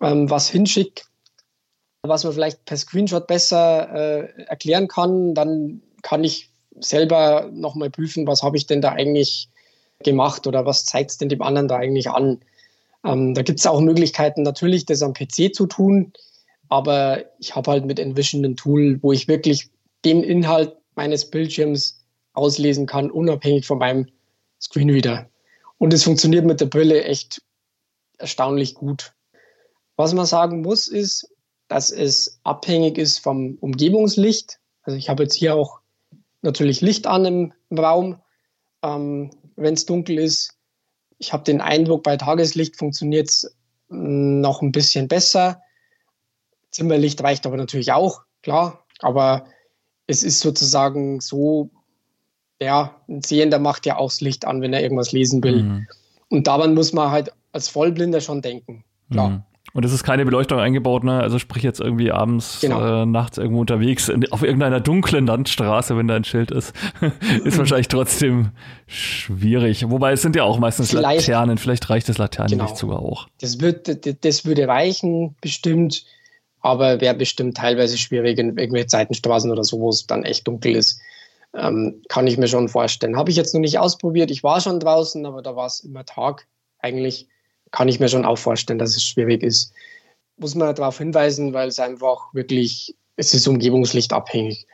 ähm, 0.00 0.30
was 0.30 0.48
hinschicke, 0.48 1.02
was 2.02 2.24
man 2.24 2.32
vielleicht 2.32 2.64
per 2.64 2.76
Screenshot 2.76 3.26
besser 3.26 3.92
äh, 3.92 4.42
erklären 4.44 4.88
kann. 4.88 5.34
Dann 5.34 5.82
kann 6.02 6.24
ich 6.24 6.50
selber 6.80 7.50
nochmal 7.52 7.90
prüfen, 7.90 8.26
was 8.26 8.42
habe 8.42 8.56
ich 8.56 8.66
denn 8.66 8.80
da 8.80 8.92
eigentlich 8.92 9.48
gemacht 10.04 10.46
oder 10.46 10.64
was 10.64 10.84
zeigt 10.84 11.10
es 11.10 11.18
denn 11.18 11.28
dem 11.28 11.42
anderen 11.42 11.68
da 11.68 11.76
eigentlich 11.76 12.08
an. 12.08 12.40
Ähm, 13.04 13.34
da 13.34 13.42
gibt 13.42 13.58
es 13.58 13.66
auch 13.66 13.80
Möglichkeiten, 13.80 14.42
natürlich 14.42 14.86
das 14.86 15.02
am 15.02 15.12
PC 15.12 15.54
zu 15.54 15.66
tun, 15.66 16.12
aber 16.68 17.24
ich 17.38 17.56
habe 17.56 17.70
halt 17.70 17.84
mit 17.84 17.98
Envision 17.98 18.44
ein 18.44 18.56
Tool, 18.56 18.98
wo 19.02 19.12
ich 19.12 19.28
wirklich 19.28 19.70
den 20.04 20.22
Inhalt 20.22 20.76
meines 20.94 21.30
Bildschirms 21.30 21.97
auslesen 22.38 22.86
kann, 22.86 23.10
unabhängig 23.10 23.66
von 23.66 23.78
meinem 23.78 24.06
Screenreader. 24.60 25.28
Und 25.78 25.92
es 25.92 26.04
funktioniert 26.04 26.44
mit 26.44 26.60
der 26.60 26.66
Brille 26.66 27.04
echt 27.04 27.42
erstaunlich 28.18 28.74
gut. 28.74 29.14
Was 29.96 30.14
man 30.14 30.26
sagen 30.26 30.62
muss, 30.62 30.88
ist, 30.88 31.32
dass 31.68 31.90
es 31.90 32.40
abhängig 32.44 32.98
ist 32.98 33.18
vom 33.18 33.56
Umgebungslicht. 33.60 34.58
Also 34.82 34.96
ich 34.96 35.08
habe 35.08 35.24
jetzt 35.24 35.34
hier 35.34 35.54
auch 35.54 35.80
natürlich 36.42 36.80
Licht 36.80 37.06
an 37.06 37.24
im, 37.24 37.52
Raum, 37.76 38.22
ähm, 38.82 39.30
wenn 39.56 39.74
es 39.74 39.86
dunkel 39.86 40.18
ist. 40.18 40.56
Ich 41.18 41.32
habe 41.32 41.44
den 41.44 41.60
Eindruck, 41.60 42.02
bei 42.04 42.16
Tageslicht 42.16 42.76
funktioniert 42.76 43.28
es 43.28 43.56
mm, 43.88 44.40
noch 44.40 44.62
ein 44.62 44.72
bisschen 44.72 45.08
besser. 45.08 45.60
Zimmerlicht 46.70 47.22
reicht 47.22 47.44
aber 47.44 47.56
natürlich 47.56 47.92
auch, 47.92 48.22
klar. 48.42 48.84
Aber 49.00 49.46
es 50.06 50.22
ist 50.22 50.40
sozusagen 50.40 51.20
so, 51.20 51.70
ja, 52.60 52.94
ein 53.08 53.22
Sehender 53.22 53.58
macht 53.58 53.86
ja 53.86 53.96
auch 53.96 54.08
das 54.08 54.20
Licht 54.20 54.46
an, 54.46 54.60
wenn 54.60 54.72
er 54.72 54.82
irgendwas 54.82 55.12
lesen 55.12 55.42
will. 55.42 55.62
Mhm. 55.62 55.86
Und 56.28 56.46
daran 56.46 56.74
muss 56.74 56.92
man 56.92 57.10
halt 57.10 57.32
als 57.52 57.68
Vollblinder 57.68 58.20
schon 58.20 58.42
denken. 58.42 58.84
Klar. 59.10 59.30
Mhm. 59.30 59.42
Und 59.74 59.84
es 59.84 59.92
ist 59.92 60.02
keine 60.02 60.24
Beleuchtung 60.24 60.58
eingebaut, 60.58 61.04
ne? 61.04 61.20
Also 61.20 61.38
sprich 61.38 61.62
jetzt 61.62 61.78
irgendwie 61.78 62.10
abends, 62.10 62.58
genau. 62.60 63.02
äh, 63.02 63.06
nachts 63.06 63.36
irgendwo 63.38 63.60
unterwegs 63.60 64.08
in, 64.08 64.30
auf 64.32 64.42
irgendeiner 64.42 64.80
dunklen 64.80 65.26
Landstraße, 65.26 65.96
wenn 65.96 66.08
da 66.08 66.16
ein 66.16 66.24
Schild 66.24 66.50
ist, 66.50 66.74
ist 67.44 67.58
wahrscheinlich 67.58 67.88
trotzdem 67.88 68.50
schwierig. 68.86 69.88
Wobei 69.88 70.12
es 70.12 70.22
sind 70.22 70.34
ja 70.36 70.44
auch 70.44 70.58
meistens 70.58 70.90
vielleicht, 70.90 71.28
Laternen, 71.28 71.58
vielleicht 71.58 71.88
reicht 71.90 72.08
das 72.08 72.18
Laternenlicht 72.18 72.60
genau. 72.60 72.74
sogar 72.74 72.98
auch. 73.00 73.28
Das, 73.40 73.60
wird, 73.60 74.24
das 74.24 74.44
würde 74.46 74.66
reichen, 74.66 75.36
bestimmt 75.40 76.04
aber 76.60 77.00
wäre 77.00 77.14
bestimmt 77.14 77.56
teilweise 77.56 77.98
schwierig 77.98 78.38
in 78.38 78.56
irgendwelchen 78.58 78.88
Seitenstraßen 78.88 79.50
oder 79.50 79.64
so, 79.64 79.78
wo 79.80 79.90
es 79.90 80.06
dann 80.06 80.24
echt 80.24 80.46
dunkel 80.46 80.76
ist. 80.76 81.00
Ähm, 81.54 82.02
kann 82.08 82.26
ich 82.26 82.38
mir 82.38 82.48
schon 82.48 82.68
vorstellen. 82.68 83.16
Habe 83.16 83.30
ich 83.30 83.36
jetzt 83.36 83.54
noch 83.54 83.60
nicht 83.60 83.78
ausprobiert. 83.78 84.30
Ich 84.30 84.42
war 84.42 84.60
schon 84.60 84.80
draußen, 84.80 85.24
aber 85.24 85.42
da 85.42 85.56
war 85.56 85.66
es 85.66 85.80
immer 85.80 86.04
Tag. 86.04 86.46
Eigentlich 86.78 87.26
kann 87.70 87.88
ich 87.88 88.00
mir 88.00 88.08
schon 88.08 88.24
auch 88.24 88.38
vorstellen, 88.38 88.78
dass 88.78 88.96
es 88.96 89.04
schwierig 89.04 89.42
ist. 89.42 89.72
Muss 90.36 90.54
man 90.54 90.74
darauf 90.74 90.98
hinweisen, 90.98 91.52
weil 91.52 91.68
es 91.68 91.78
einfach 91.78 92.32
wirklich, 92.32 92.96
es 93.16 93.34
ist 93.34 93.48
Umgebungslicht 93.48 94.12
abhängig. 94.12 94.66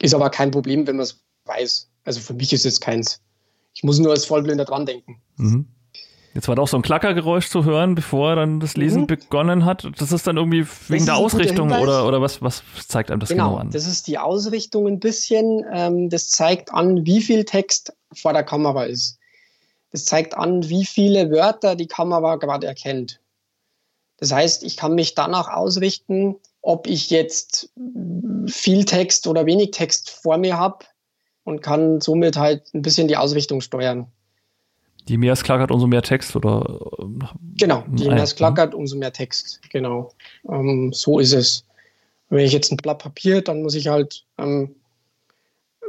Ist 0.00 0.14
aber 0.14 0.30
kein 0.30 0.50
Problem, 0.50 0.86
wenn 0.86 0.96
man 0.96 1.04
es 1.04 1.22
weiß. 1.44 1.88
Also 2.04 2.20
für 2.20 2.34
mich 2.34 2.52
ist 2.52 2.66
es 2.66 2.80
keins. 2.80 3.20
Ich 3.74 3.84
muss 3.84 3.98
nur 3.98 4.12
als 4.12 4.24
Vollblinder 4.24 4.64
dran 4.64 4.86
denken. 4.86 5.20
Mhm. 5.36 5.68
Jetzt 6.34 6.48
war 6.48 6.56
da 6.56 6.62
auch 6.62 6.68
so 6.68 6.76
ein 6.76 6.82
Klackergeräusch 6.82 7.48
zu 7.48 7.64
hören, 7.64 7.94
bevor 7.94 8.34
dann 8.34 8.58
das 8.58 8.76
Lesen 8.76 9.02
mhm. 9.02 9.06
begonnen 9.06 9.64
hat. 9.64 9.88
Das 9.98 10.10
ist 10.10 10.26
dann 10.26 10.36
irgendwie 10.36 10.66
wegen 10.88 11.06
der 11.06 11.16
Ausrichtung 11.16 11.70
oder, 11.70 12.06
oder 12.06 12.20
was, 12.20 12.42
was 12.42 12.64
zeigt 12.88 13.12
einem 13.12 13.20
das 13.20 13.28
genau, 13.28 13.50
genau 13.50 13.60
an? 13.60 13.70
Das 13.70 13.86
ist 13.86 14.08
die 14.08 14.18
Ausrichtung 14.18 14.88
ein 14.88 14.98
bisschen. 14.98 15.64
Ähm, 15.72 16.10
das 16.10 16.30
zeigt 16.30 16.74
an, 16.74 17.06
wie 17.06 17.22
viel 17.22 17.44
Text 17.44 17.92
vor 18.12 18.32
der 18.32 18.42
Kamera 18.42 18.84
ist. 18.84 19.18
Das 19.92 20.04
zeigt 20.06 20.36
an, 20.36 20.68
wie 20.68 20.84
viele 20.84 21.30
Wörter 21.30 21.76
die 21.76 21.86
Kamera 21.86 22.34
gerade 22.34 22.66
erkennt. 22.66 23.20
Das 24.16 24.32
heißt, 24.32 24.64
ich 24.64 24.76
kann 24.76 24.96
mich 24.96 25.14
danach 25.14 25.48
ausrichten, 25.48 26.34
ob 26.62 26.88
ich 26.88 27.10
jetzt 27.10 27.70
viel 28.46 28.84
Text 28.84 29.28
oder 29.28 29.46
wenig 29.46 29.70
Text 29.70 30.10
vor 30.10 30.36
mir 30.38 30.58
habe 30.58 30.84
und 31.44 31.60
kann 31.60 32.00
somit 32.00 32.36
halt 32.36 32.74
ein 32.74 32.82
bisschen 32.82 33.06
die 33.06 33.16
Ausrichtung 33.16 33.60
steuern. 33.60 34.10
Je 35.06 35.18
mehr 35.18 35.34
es 35.34 35.42
klackert, 35.42 35.70
umso 35.70 35.86
mehr 35.86 36.02
Text, 36.02 36.34
oder? 36.34 36.80
Genau, 37.58 37.84
je 37.94 38.08
mehr 38.08 38.22
es 38.22 38.36
klackert, 38.36 38.74
umso 38.74 38.96
mehr 38.96 39.12
Text, 39.12 39.60
genau. 39.70 40.12
Ähm, 40.48 40.92
so 40.92 41.18
ist 41.18 41.32
es. 41.32 41.66
Wenn 42.30 42.46
ich 42.46 42.52
jetzt 42.52 42.72
ein 42.72 42.78
Blatt 42.78 43.02
Papier, 43.02 43.42
dann 43.42 43.62
muss 43.62 43.74
ich 43.74 43.88
halt 43.88 44.24
ähm, 44.38 44.74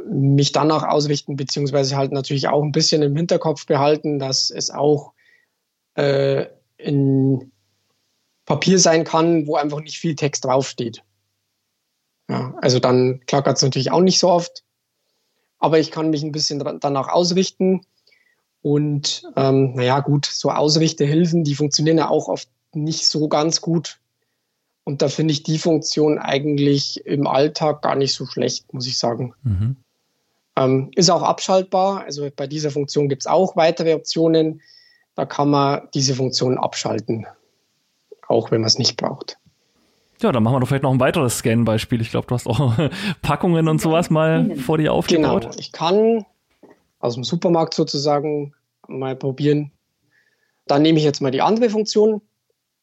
mich 0.05 0.51
danach 0.51 0.83
ausrichten, 0.83 1.37
beziehungsweise 1.37 1.95
halt 1.95 2.11
natürlich 2.11 2.49
auch 2.49 2.61
ein 2.61 2.73
bisschen 2.73 3.01
im 3.01 3.15
Hinterkopf 3.15 3.65
behalten, 3.65 4.19
dass 4.19 4.49
es 4.49 4.69
auch 4.69 5.13
äh, 5.95 6.47
in 6.77 7.51
Papier 8.45 8.79
sein 8.79 9.05
kann, 9.05 9.47
wo 9.47 9.55
einfach 9.55 9.79
nicht 9.79 9.97
viel 9.97 10.15
Text 10.15 10.43
draufsteht. 10.43 11.03
Ja, 12.29 12.53
also 12.61 12.79
dann 12.79 13.21
klackert 13.27 13.57
es 13.57 13.63
natürlich 13.63 13.91
auch 13.91 14.01
nicht 14.01 14.19
so 14.19 14.29
oft, 14.29 14.63
aber 15.57 15.79
ich 15.79 15.89
kann 15.89 16.09
mich 16.09 16.21
ein 16.21 16.31
bisschen 16.33 16.59
danach 16.81 17.07
ausrichten 17.07 17.81
und 18.65 19.21
ähm, 19.35 19.75
naja, 19.75 19.99
gut, 19.99 20.25
so 20.25 20.49
Ausrichtehilfen, 20.49 21.43
die 21.43 21.53
funktionieren 21.53 21.99
ja 21.99 22.09
auch 22.09 22.29
oft 22.29 22.49
nicht 22.73 23.05
so 23.05 23.27
ganz 23.27 23.61
gut. 23.61 23.99
Und 24.83 25.03
da 25.03 25.07
finde 25.07 25.33
ich 25.33 25.43
die 25.43 25.59
Funktion 25.59 26.17
eigentlich 26.17 27.05
im 27.05 27.27
Alltag 27.27 27.83
gar 27.83 27.93
nicht 27.93 28.15
so 28.15 28.25
schlecht, 28.25 28.73
muss 28.73 28.87
ich 28.87 28.97
sagen. 28.97 29.35
Mhm. 29.43 29.75
Ähm, 30.55 30.89
ist 30.95 31.11
auch 31.11 31.21
abschaltbar. 31.21 32.05
Also 32.05 32.27
bei 32.35 32.47
dieser 32.47 32.71
Funktion 32.71 33.07
gibt 33.07 33.21
es 33.21 33.27
auch 33.27 33.55
weitere 33.55 33.93
Optionen. 33.93 34.61
Da 35.13 35.27
kann 35.27 35.51
man 35.51 35.87
diese 35.93 36.15
Funktion 36.15 36.57
abschalten, 36.57 37.27
auch 38.27 38.49
wenn 38.49 38.61
man 38.61 38.67
es 38.67 38.79
nicht 38.79 38.97
braucht. 38.97 39.37
Ja, 40.23 40.31
dann 40.31 40.41
machen 40.41 40.55
wir 40.55 40.59
doch 40.61 40.67
vielleicht 40.69 40.81
noch 40.81 40.91
ein 40.91 40.99
weiteres 40.99 41.37
Scan-Beispiel. 41.37 42.01
Ich 42.01 42.09
glaube, 42.09 42.25
du 42.25 42.33
hast 42.33 42.47
auch 42.47 42.73
Packungen 43.21 43.67
und 43.67 43.79
sowas 43.79 44.09
mal 44.09 44.55
vor 44.55 44.79
dir 44.79 44.91
aufgebaut. 44.91 45.43
Genau, 45.43 45.55
ich 45.59 45.71
kann 45.71 46.25
aus 47.05 47.15
dem 47.15 47.23
Supermarkt 47.23 47.73
sozusagen 47.73 48.53
mal 48.87 49.15
probieren. 49.15 49.71
Dann 50.67 50.81
nehme 50.81 50.97
ich 50.97 51.05
jetzt 51.05 51.21
mal 51.21 51.31
die 51.31 51.41
andere 51.41 51.69
Funktion. 51.69 52.21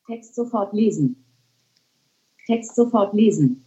Text 0.06 0.34
sofort 0.34 0.72
lesen. 0.72 1.24
Text 2.46 2.74
sofort 2.74 3.12
lesen. 3.14 3.64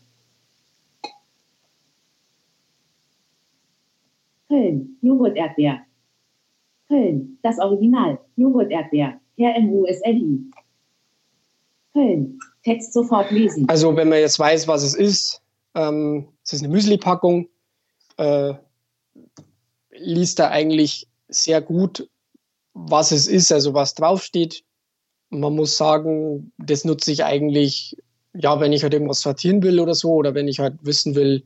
Köln, 4.48 4.98
Joghurt 5.02 5.36
Erdbeer. 5.36 5.82
Köln, 6.88 7.40
das 7.42 7.60
Original, 7.60 8.20
Joghurt 8.36 8.72
Erdbeer, 8.72 9.20
Herr 9.38 9.60
MUSLI. 9.60 10.52
Köln, 11.94 12.40
Text 12.64 12.94
sofort 12.94 13.32
lesen. 13.32 13.68
Also 13.68 13.96
wenn 13.96 14.10
man 14.10 14.20
jetzt 14.20 14.38
weiß, 14.38 14.68
was 14.68 14.84
es 14.84 14.94
ist, 14.94 15.42
ähm, 15.74 16.28
es 16.44 16.54
ist 16.54 16.64
eine 16.64 16.72
Müsli-Packung, 16.72 17.50
äh, 18.18 18.54
liest 19.98 20.40
er 20.40 20.52
eigentlich 20.52 21.08
sehr 21.28 21.62
gut, 21.62 22.08
was 22.74 23.12
es 23.12 23.28
ist, 23.28 23.52
also 23.52 23.74
was 23.74 23.96
draufsteht. 23.96 24.64
Man 25.30 25.56
muss 25.56 25.78
sagen, 25.78 26.52
das 26.58 26.86
nutze 26.86 27.12
ich 27.12 27.24
eigentlich, 27.24 27.98
ja, 28.34 28.60
wenn 28.60 28.74
ich 28.74 28.84
halt 28.84 28.94
irgendwas 28.94 29.22
sortieren 29.22 29.64
will 29.64 29.80
oder 29.80 29.96
so, 29.96 30.14
oder 30.14 30.34
wenn 30.36 30.48
ich 30.48 30.60
halt 30.60 30.76
wissen 30.82 31.16
will, 31.16 31.44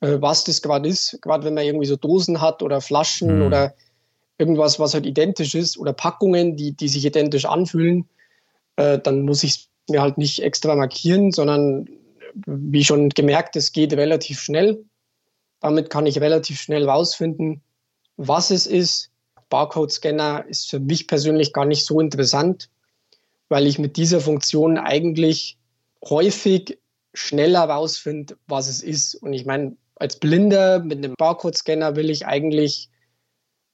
äh, 0.00 0.20
was 0.20 0.44
das 0.44 0.62
gerade 0.62 0.88
ist. 0.88 1.18
Gerade 1.22 1.44
wenn 1.44 1.54
man 1.54 1.64
irgendwie 1.64 1.86
so 1.86 1.96
Dosen 1.96 2.40
hat 2.40 2.62
oder 2.62 2.80
Flaschen 2.80 3.38
mhm. 3.38 3.46
oder 3.46 3.74
irgendwas, 4.38 4.80
was 4.80 4.94
halt 4.94 5.06
identisch 5.06 5.54
ist 5.54 5.78
oder 5.78 5.92
Packungen, 5.92 6.56
die, 6.56 6.72
die 6.72 6.88
sich 6.88 7.04
identisch 7.04 7.44
anfühlen, 7.44 8.08
äh, 8.76 8.98
dann 8.98 9.22
muss 9.22 9.44
ich 9.44 9.52
es 9.52 9.68
mir 9.88 10.02
halt 10.02 10.18
nicht 10.18 10.42
extra 10.42 10.74
markieren, 10.74 11.32
sondern 11.32 11.88
wie 12.46 12.84
schon 12.84 13.10
gemerkt, 13.10 13.56
es 13.56 13.72
geht 13.72 13.92
relativ 13.92 14.40
schnell. 14.40 14.84
Damit 15.60 15.90
kann 15.90 16.06
ich 16.06 16.20
relativ 16.20 16.60
schnell 16.60 16.88
rausfinden, 16.88 17.62
was 18.16 18.50
es 18.50 18.66
ist. 18.66 19.10
Barcode-Scanner 19.48 20.46
ist 20.48 20.70
für 20.70 20.80
mich 20.80 21.06
persönlich 21.06 21.52
gar 21.52 21.66
nicht 21.66 21.84
so 21.84 22.00
interessant, 22.00 22.70
weil 23.48 23.66
ich 23.66 23.78
mit 23.78 23.96
dieser 23.96 24.20
Funktion 24.20 24.78
eigentlich 24.78 25.58
häufig 26.04 26.78
schneller 27.14 27.64
rausfinde, 27.64 28.36
was 28.46 28.68
es 28.68 28.82
ist. 28.82 29.14
Und 29.16 29.34
ich 29.34 29.44
meine, 29.44 29.76
als 29.96 30.18
Blinder 30.18 30.80
mit 30.80 30.98
einem 30.98 31.14
Barcode-Scanner 31.16 31.96
will 31.96 32.08
ich 32.08 32.26
eigentlich 32.26 32.88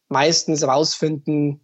meistens 0.09 0.65
rausfinden, 0.65 1.61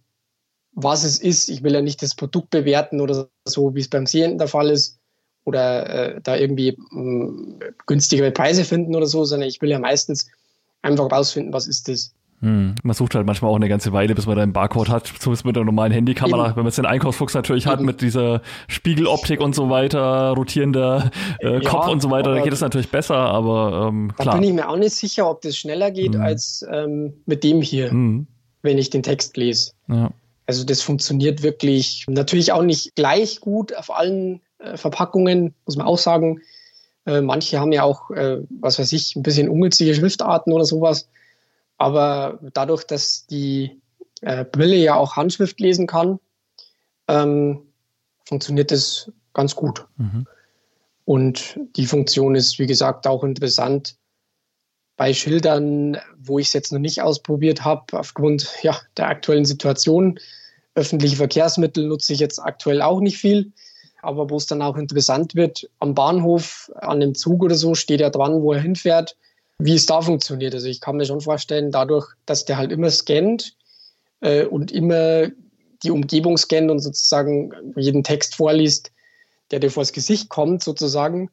was 0.72 1.04
es 1.04 1.18
ist. 1.18 1.48
Ich 1.48 1.62
will 1.62 1.74
ja 1.74 1.82
nicht 1.82 2.02
das 2.02 2.14
Produkt 2.14 2.50
bewerten 2.50 3.00
oder 3.00 3.28
so, 3.44 3.74
wie 3.74 3.80
es 3.80 3.88
beim 3.88 4.06
Sehenden 4.06 4.38
der 4.38 4.48
Fall 4.48 4.70
ist, 4.70 4.98
oder 5.44 6.14
äh, 6.14 6.20
da 6.22 6.36
irgendwie 6.36 6.76
mh, 6.90 7.00
mm, 7.00 7.58
günstigere 7.86 8.32
Preise 8.32 8.64
finden 8.64 8.94
oder 8.94 9.06
so, 9.06 9.24
sondern 9.24 9.48
ich 9.48 9.60
will 9.60 9.70
ja 9.70 9.78
meistens 9.78 10.26
einfach 10.82 11.10
rausfinden, 11.10 11.52
was 11.52 11.66
ist 11.66 11.88
das. 11.88 12.14
Hm. 12.44 12.74
Man 12.82 12.94
sucht 12.94 13.14
halt 13.14 13.26
manchmal 13.26 13.50
auch 13.50 13.56
eine 13.56 13.70
ganze 13.70 13.92
Weile, 13.94 14.14
bis 14.14 14.26
man 14.26 14.36
da 14.36 14.42
einen 14.42 14.52
Barcode 14.52 14.90
hat, 14.90 15.06
zumindest 15.06 15.46
mit 15.46 15.56
der 15.56 15.64
normalen 15.64 15.92
Handykamera. 15.92 16.48
Eben. 16.48 16.56
Wenn 16.56 16.64
man 16.64 16.66
jetzt 16.66 16.76
den 16.76 16.84
Einkaufsfuchs 16.84 17.32
natürlich 17.32 17.64
Eben. 17.64 17.72
hat 17.72 17.80
mit 17.80 18.02
dieser 18.02 18.42
Spiegeloptik 18.68 19.40
und 19.40 19.54
so 19.54 19.70
weiter, 19.70 20.32
rotierender 20.36 21.10
äh, 21.40 21.54
ja, 21.54 21.60
Kopf 21.60 21.88
und 21.88 22.02
so 22.02 22.10
weiter, 22.10 22.34
da 22.34 22.42
geht 22.42 22.52
es 22.52 22.60
natürlich 22.60 22.90
besser, 22.90 23.16
aber 23.16 23.88
ähm, 23.88 24.12
klar. 24.14 24.34
Da 24.34 24.40
bin 24.40 24.50
ich 24.50 24.54
mir 24.54 24.68
auch 24.68 24.76
nicht 24.76 24.94
sicher, 24.94 25.30
ob 25.30 25.40
das 25.40 25.56
schneller 25.56 25.90
geht 25.90 26.14
hm. 26.14 26.20
als 26.20 26.62
ähm, 26.70 27.14
mit 27.24 27.44
dem 27.44 27.62
hier, 27.62 27.90
hm. 27.90 28.26
wenn 28.60 28.76
ich 28.76 28.90
den 28.90 29.02
Text 29.02 29.38
lese. 29.38 29.72
Ja. 29.88 30.10
Also 30.46 30.64
das 30.64 30.82
funktioniert 30.82 31.42
wirklich 31.42 32.04
natürlich 32.08 32.52
auch 32.52 32.62
nicht 32.62 32.94
gleich 32.94 33.40
gut 33.40 33.74
auf 33.74 33.90
allen 33.90 34.42
äh, 34.58 34.76
Verpackungen, 34.76 35.54
muss 35.64 35.76
man 35.76 35.86
auch 35.86 35.96
sagen. 35.96 36.42
Äh, 37.06 37.22
manche 37.22 37.58
haben 37.58 37.72
ja 37.72 37.84
auch, 37.84 38.10
äh, 38.10 38.42
was 38.60 38.78
weiß 38.78 38.92
ich, 38.92 39.16
ein 39.16 39.22
bisschen 39.22 39.48
ungünstige 39.48 39.94
Schriftarten 39.94 40.52
oder 40.52 40.66
sowas. 40.66 41.08
Aber 41.76 42.38
dadurch, 42.52 42.84
dass 42.84 43.26
die 43.26 43.80
äh, 44.20 44.44
Brille 44.44 44.76
ja 44.76 44.94
auch 44.94 45.16
Handschrift 45.16 45.60
lesen 45.60 45.86
kann, 45.86 46.18
ähm, 47.08 47.62
funktioniert 48.24 48.70
das 48.70 49.10
ganz 49.32 49.54
gut. 49.54 49.86
Mhm. 49.96 50.26
Und 51.04 51.58
die 51.76 51.86
Funktion 51.86 52.34
ist, 52.34 52.58
wie 52.58 52.66
gesagt, 52.66 53.06
auch 53.06 53.24
interessant 53.24 53.96
bei 54.96 55.12
Schildern, 55.12 55.98
wo 56.16 56.38
ich 56.38 56.46
es 56.46 56.52
jetzt 56.52 56.72
noch 56.72 56.78
nicht 56.78 57.02
ausprobiert 57.02 57.64
habe, 57.64 57.98
aufgrund 57.98 58.48
ja, 58.62 58.78
der 58.96 59.08
aktuellen 59.08 59.44
Situation. 59.44 60.18
Öffentliche 60.74 61.16
Verkehrsmittel 61.16 61.86
nutze 61.86 62.12
ich 62.12 62.20
jetzt 62.20 62.38
aktuell 62.38 62.80
auch 62.80 63.00
nicht 63.00 63.18
viel, 63.18 63.52
aber 64.02 64.30
wo 64.30 64.36
es 64.36 64.46
dann 64.46 64.62
auch 64.62 64.76
interessant 64.76 65.34
wird, 65.34 65.68
am 65.80 65.94
Bahnhof, 65.94 66.70
an 66.76 67.00
dem 67.00 67.14
Zug 67.14 67.42
oder 67.42 67.54
so, 67.54 67.74
steht 67.74 68.00
er 68.00 68.10
dran, 68.10 68.42
wo 68.42 68.52
er 68.52 68.60
hinfährt 68.60 69.16
wie 69.64 69.74
es 69.74 69.86
da 69.86 70.02
funktioniert. 70.02 70.52
Also 70.52 70.68
ich 70.68 70.82
kann 70.82 70.98
mir 70.98 71.06
schon 71.06 71.22
vorstellen, 71.22 71.70
dadurch, 71.70 72.06
dass 72.26 72.44
der 72.44 72.58
halt 72.58 72.70
immer 72.70 72.90
scannt 72.90 73.56
äh, 74.20 74.44
und 74.44 74.70
immer 74.72 75.28
die 75.82 75.90
Umgebung 75.90 76.36
scannt 76.36 76.70
und 76.70 76.80
sozusagen 76.80 77.50
jeden 77.74 78.04
Text 78.04 78.34
vorliest, 78.34 78.92
der 79.50 79.60
dir 79.60 79.70
vors 79.70 79.94
Gesicht 79.94 80.28
kommt, 80.28 80.62
sozusagen, 80.62 81.30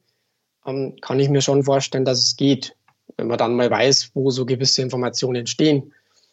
ähm, 0.64 0.96
kann 1.02 1.20
ich 1.20 1.28
mir 1.28 1.42
schon 1.42 1.64
vorstellen, 1.64 2.06
dass 2.06 2.20
es 2.20 2.36
geht, 2.36 2.74
wenn 3.18 3.26
man 3.26 3.36
dann 3.36 3.54
mal 3.54 3.70
weiß, 3.70 4.12
wo 4.14 4.30
so 4.30 4.46
gewisse 4.46 4.80
Informationen 4.80 5.40
entstehen. 5.40 5.92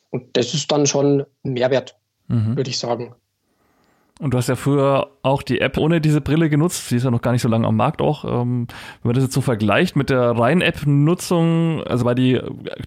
Und 0.09 0.38
das 0.38 0.53
ist 0.53 0.71
dann 0.71 0.88
schon 0.88 1.25
ein 1.43 1.51
Mehrwert, 1.51 1.97
mhm. 2.29 2.55
würde 2.55 2.69
ich 2.69 2.79
sagen. 2.79 3.13
Und 4.19 4.34
du 4.34 4.38
hast 4.38 4.49
ja 4.49 4.58
früher 4.58 5.12
auch 5.23 5.41
die 5.41 5.62
App 5.62 5.77
ohne 5.77 6.01
diese 6.01 6.19
Brille 6.19 6.49
genutzt. 6.49 6.89
Sie 6.89 6.97
ist 6.97 7.05
ja 7.05 7.10
noch 7.10 7.21
gar 7.21 7.32
nicht 7.32 7.41
so 7.41 7.47
lange 7.47 7.65
am 7.65 7.77
Markt 7.77 8.01
auch. 8.01 8.25
Ähm, 8.25 8.67
wenn 9.01 9.10
man 9.10 9.15
das 9.15 9.23
jetzt 9.23 9.34
so 9.34 9.39
vergleicht 9.39 9.95
mit 9.95 10.10
der 10.10 10.32
reinen 10.32 10.62
App-Nutzung, 10.62 11.82
also 11.84 12.03
war 12.03 12.15
die 12.15 12.38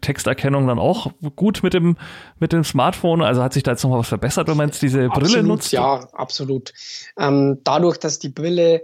Texterkennung 0.03 0.67
dann 0.67 0.79
auch 0.79 1.11
gut 1.35 1.63
mit 1.63 1.73
dem, 1.73 1.97
mit 2.39 2.53
dem 2.53 2.65
Smartphone? 2.65 3.23
Also 3.23 3.43
hat 3.43 3.55
sich 3.55 3.63
da 3.63 3.71
jetzt 3.71 3.83
noch 3.83 3.91
mal 3.91 3.99
was 3.99 4.09
verbessert, 4.09 4.47
wenn 4.47 4.59
man 4.59 4.69
jetzt 4.69 4.83
diese 4.83 5.09
Brille 5.09 5.25
absolut, 5.25 5.47
nutzt? 5.47 5.73
Ja, 5.73 6.07
absolut. 6.13 6.75
Ähm, 7.19 7.61
dadurch, 7.65 7.97
dass 7.97 8.19
die 8.19 8.29
Brille 8.29 8.83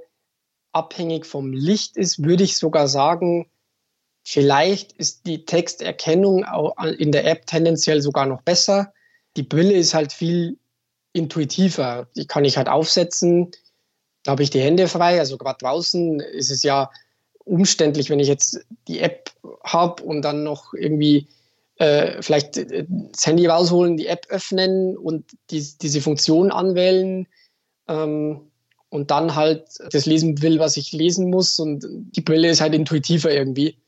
abhängig 0.73 1.27
vom 1.27 1.53
Licht 1.53 1.99
ist, 1.99 2.25
würde 2.25 2.45
ich 2.45 2.57
sogar 2.57 2.89
sagen, 2.89 3.51
vielleicht 4.25 4.93
ist 4.93 5.27
die 5.27 5.45
Texterkennung 5.45 6.47
in 6.97 7.13
der 7.13 7.27
App 7.27 7.45
tendenziell 7.45 8.01
sogar 8.01 8.25
noch 8.25 8.41
besser. 8.41 8.95
Die 9.37 9.43
Brille 9.43 9.75
ist 9.75 9.93
halt 9.93 10.15
viel 10.15 10.57
intuitiver. 11.19 12.09
Die 12.17 12.27
kann 12.27 12.45
ich 12.45 12.57
halt 12.57 12.69
aufsetzen, 12.69 13.51
da 14.23 14.33
habe 14.33 14.43
ich 14.43 14.51
die 14.51 14.61
Hände 14.61 14.89
frei. 14.89 15.19
Also 15.19 15.39
gerade 15.39 15.59
draußen 15.59 16.21
ist 16.21 16.51
es 16.51 16.63
ja 16.63 16.91
umständlich, 17.45 18.11
wenn 18.11 18.21
ich 18.21 18.29
jetzt 18.29 18.61
die 18.87 19.01
App 19.01 19.31
habe 19.65 20.03
und 20.03 20.23
dann 20.23 20.43
noch 20.43 20.75
irgendwie 20.75 21.29
äh, 21.77 22.21
vielleicht 22.21 22.57
äh, 22.57 22.85
das 22.89 23.27
Handy 23.27 23.47
rausholen, 23.47 23.97
die 23.97 24.07
App 24.07 24.27
öffnen 24.29 24.97
und 24.97 25.25
die, 25.51 25.67
diese 25.81 26.01
Funktion 26.01 26.51
anwählen 26.51 27.27
ähm, 27.89 28.51
und 28.91 29.11
dann 29.11 29.35
halt 29.35 29.65
das 29.93 30.07
lesen 30.07 30.43
will, 30.43 30.59
was 30.59 30.77
ich 30.77 30.93
lesen 30.93 31.31
muss. 31.31 31.59
Und 31.59 31.87
die 31.89 32.21
Brille 32.21 32.51
ist 32.51 32.61
halt 32.61 32.75
intuitiver 32.75 33.33
irgendwie. 33.33 33.79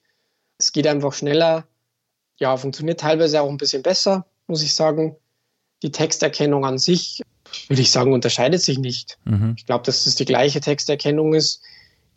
Es 0.59 0.73
geht 0.73 0.87
einfach 0.87 1.13
schneller. 1.13 1.67
Ja, 2.39 2.57
funktioniert 2.57 3.01
teilweise 3.01 3.43
auch 3.43 3.51
ein 3.51 3.59
bisschen 3.59 3.83
besser, 3.83 4.27
muss 4.47 4.63
ich 4.63 4.75
sagen 4.75 5.17
die 5.83 5.93
Texterkennung 5.93 6.65
an 6.65 6.79
sich, 6.79 7.23
würde 7.69 7.83
ich 7.83 7.91
sagen, 7.91 8.13
unterscheidet 8.13 8.61
sich 8.61 8.79
nicht. 8.79 9.19
Mhm. 9.25 9.55
Ich 9.57 9.67
glaube, 9.67 9.85
dass 9.85 10.05
das 10.05 10.15
die 10.15 10.25
gleiche 10.25 10.61
Texterkennung 10.61 11.35
ist, 11.35 11.63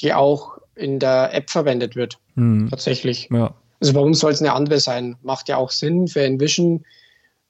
die 0.01 0.13
auch 0.13 0.57
in 0.75 0.99
der 0.99 1.33
App 1.33 1.49
verwendet 1.49 1.95
wird. 1.95 2.19
Mhm. 2.35 2.69
Tatsächlich. 2.69 3.29
Ja. 3.31 3.53
Also 3.79 3.95
warum 3.95 4.13
soll 4.13 4.31
es 4.31 4.41
eine 4.41 4.53
andere 4.53 4.79
sein? 4.79 5.17
Macht 5.23 5.49
ja 5.49 5.57
auch 5.57 5.71
Sinn 5.71 6.07
für 6.07 6.23
Envision, 6.23 6.85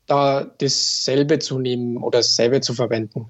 da 0.06 0.46
dasselbe 0.58 1.40
zu 1.40 1.60
nehmen 1.60 1.98
oder 1.98 2.20
dasselbe 2.20 2.62
zu 2.62 2.74
verwenden. 2.74 3.30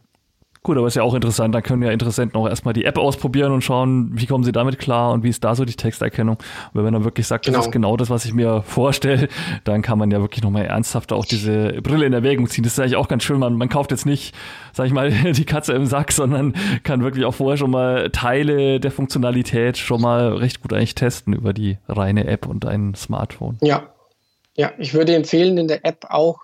Gut, 0.64 0.78
aber 0.78 0.88
ist 0.88 0.96
ja 0.96 1.04
auch 1.04 1.14
interessant. 1.14 1.54
Da 1.54 1.62
können 1.62 1.84
ja 1.84 1.92
Interessenten 1.92 2.40
auch 2.40 2.48
erstmal 2.48 2.74
die 2.74 2.86
App 2.86 2.98
ausprobieren 2.98 3.52
und 3.52 3.66
schauen, 3.66 4.12
wie 4.14 4.26
kommen 4.26 4.46
sie 4.46 4.54
damit 4.54 4.80
klar 4.80 5.12
und 5.12 5.22
wie 5.22 5.28
ist 5.28 5.44
da 5.44 5.56
so 5.56 5.66
die 5.66 5.76
Texterkennung. 5.76 6.38
Und 6.38 6.46
wenn 6.74 6.86
man 6.86 6.94
dann 6.94 7.04
wirklich 7.04 7.28
sagt, 7.28 7.46
genau. 7.46 7.58
das 7.58 7.66
ist 7.66 7.74
genau 7.74 7.98
das, 7.98 8.10
was 8.10 8.24
ich 8.24 8.34
mir 8.34 8.62
vorstelle, 8.66 9.28
dann 9.66 9.82
kann 9.82 10.00
man 10.00 10.10
ja 10.10 10.22
wirklich 10.22 10.42
nochmal 10.42 10.66
ernsthaft 10.66 11.12
auch 11.12 11.26
diese 11.26 11.82
Brille 11.82 12.06
in 12.06 12.14
Erwägung 12.14 12.48
ziehen. 12.48 12.64
Das 12.64 12.74
ist 12.74 12.80
eigentlich 12.80 12.96
auch 12.96 13.10
ganz 13.10 13.24
schön. 13.24 13.40
Man, 13.40 13.56
man 13.56 13.68
kauft 13.68 13.92
jetzt 13.92 14.06
nicht, 14.06 14.34
sag 14.72 14.88
ich 14.88 14.94
mal, 14.94 15.12
die 15.34 15.46
Katze 15.46 15.74
im 15.74 15.86
Sack, 15.86 16.14
sondern 16.14 16.54
kann 16.84 17.04
wirklich 17.04 17.26
auch 17.26 17.36
vorher 17.36 17.58
schon 17.58 17.72
mal 17.72 18.10
Teile 18.12 18.80
der 18.80 18.92
Funktionalität 18.92 19.78
schon 19.78 20.00
mal 20.00 20.34
recht 20.38 20.62
gut 20.62 20.72
eigentlich 20.72 20.96
testen 20.96 21.34
über 21.34 21.52
die 21.52 21.78
reine 21.90 22.26
App 22.28 22.46
und 22.46 22.66
ein 22.66 22.96
Smartphone. 22.96 23.58
Ja. 23.62 23.90
Ja, 24.56 24.72
ich 24.78 24.94
würde 24.94 25.16
empfehlen, 25.16 25.58
in 25.58 25.68
der 25.68 25.84
App 25.84 26.06
auch 26.10 26.42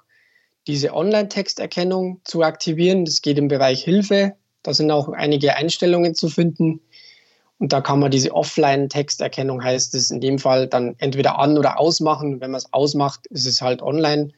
diese 0.70 0.94
Online-Texterkennung 0.94 2.22
zu 2.26 2.44
aktivieren. 2.44 3.04
Das 3.04 3.24
geht 3.24 3.40
im 3.40 3.48
Bereich 3.48 3.84
Hilfe. 3.84 4.36
Da 4.62 4.72
sind 4.72 4.92
auch 4.92 5.10
einige 5.10 5.56
Einstellungen 5.56 6.14
zu 6.14 6.30
finden. 6.30 6.80
Und 7.58 7.74
da 7.74 7.82
kann 7.82 8.00
man 8.00 8.12
diese 8.12 8.34
Offline-Texterkennung, 8.34 9.64
heißt 9.64 9.96
es 9.96 10.12
in 10.12 10.22
dem 10.22 10.38
Fall, 10.38 10.68
dann 10.68 10.96
entweder 11.00 11.40
an- 11.40 11.58
oder 11.58 11.80
ausmachen. 11.80 12.40
Wenn 12.40 12.52
man 12.52 12.60
es 12.60 12.72
ausmacht, 12.72 13.26
ist 13.28 13.48
es 13.48 13.62
halt 13.62 13.82
online. 13.82 14.30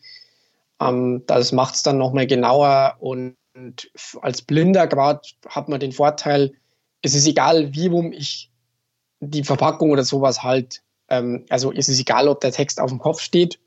Ähm, 0.79 1.23
das 1.27 1.51
macht 1.51 1.75
es 1.75 1.83
dann 1.83 1.97
nochmal 1.97 2.27
genauer. 2.27 2.95
Und, 3.01 3.35
als 4.21 4.41
Blinder 4.41 4.87
gerade 4.87 5.19
hat 5.49 5.67
man 5.67 5.81
den 5.81 5.91
Vorteil, 5.91 6.53
es 7.01 7.13
ist 7.13 7.27
egal, 7.27 7.75
wie 7.75 7.87
rum 7.87 8.13
ich 8.13 8.49
die 9.19 9.43
Verpackung 9.43 9.91
oder 9.91 10.05
sowas 10.05 10.43
halt. 10.43 10.81
Ähm, 11.09 11.45
also 11.49 11.73
es 11.73 11.89
ist 11.89 11.99
egal, 11.99 12.29
ob 12.29 12.39
der 12.39 12.53
Text 12.53 12.79
auf 12.79 12.89
dem 12.89 12.99
Kopf 12.99 13.19
steht, 13.19 13.59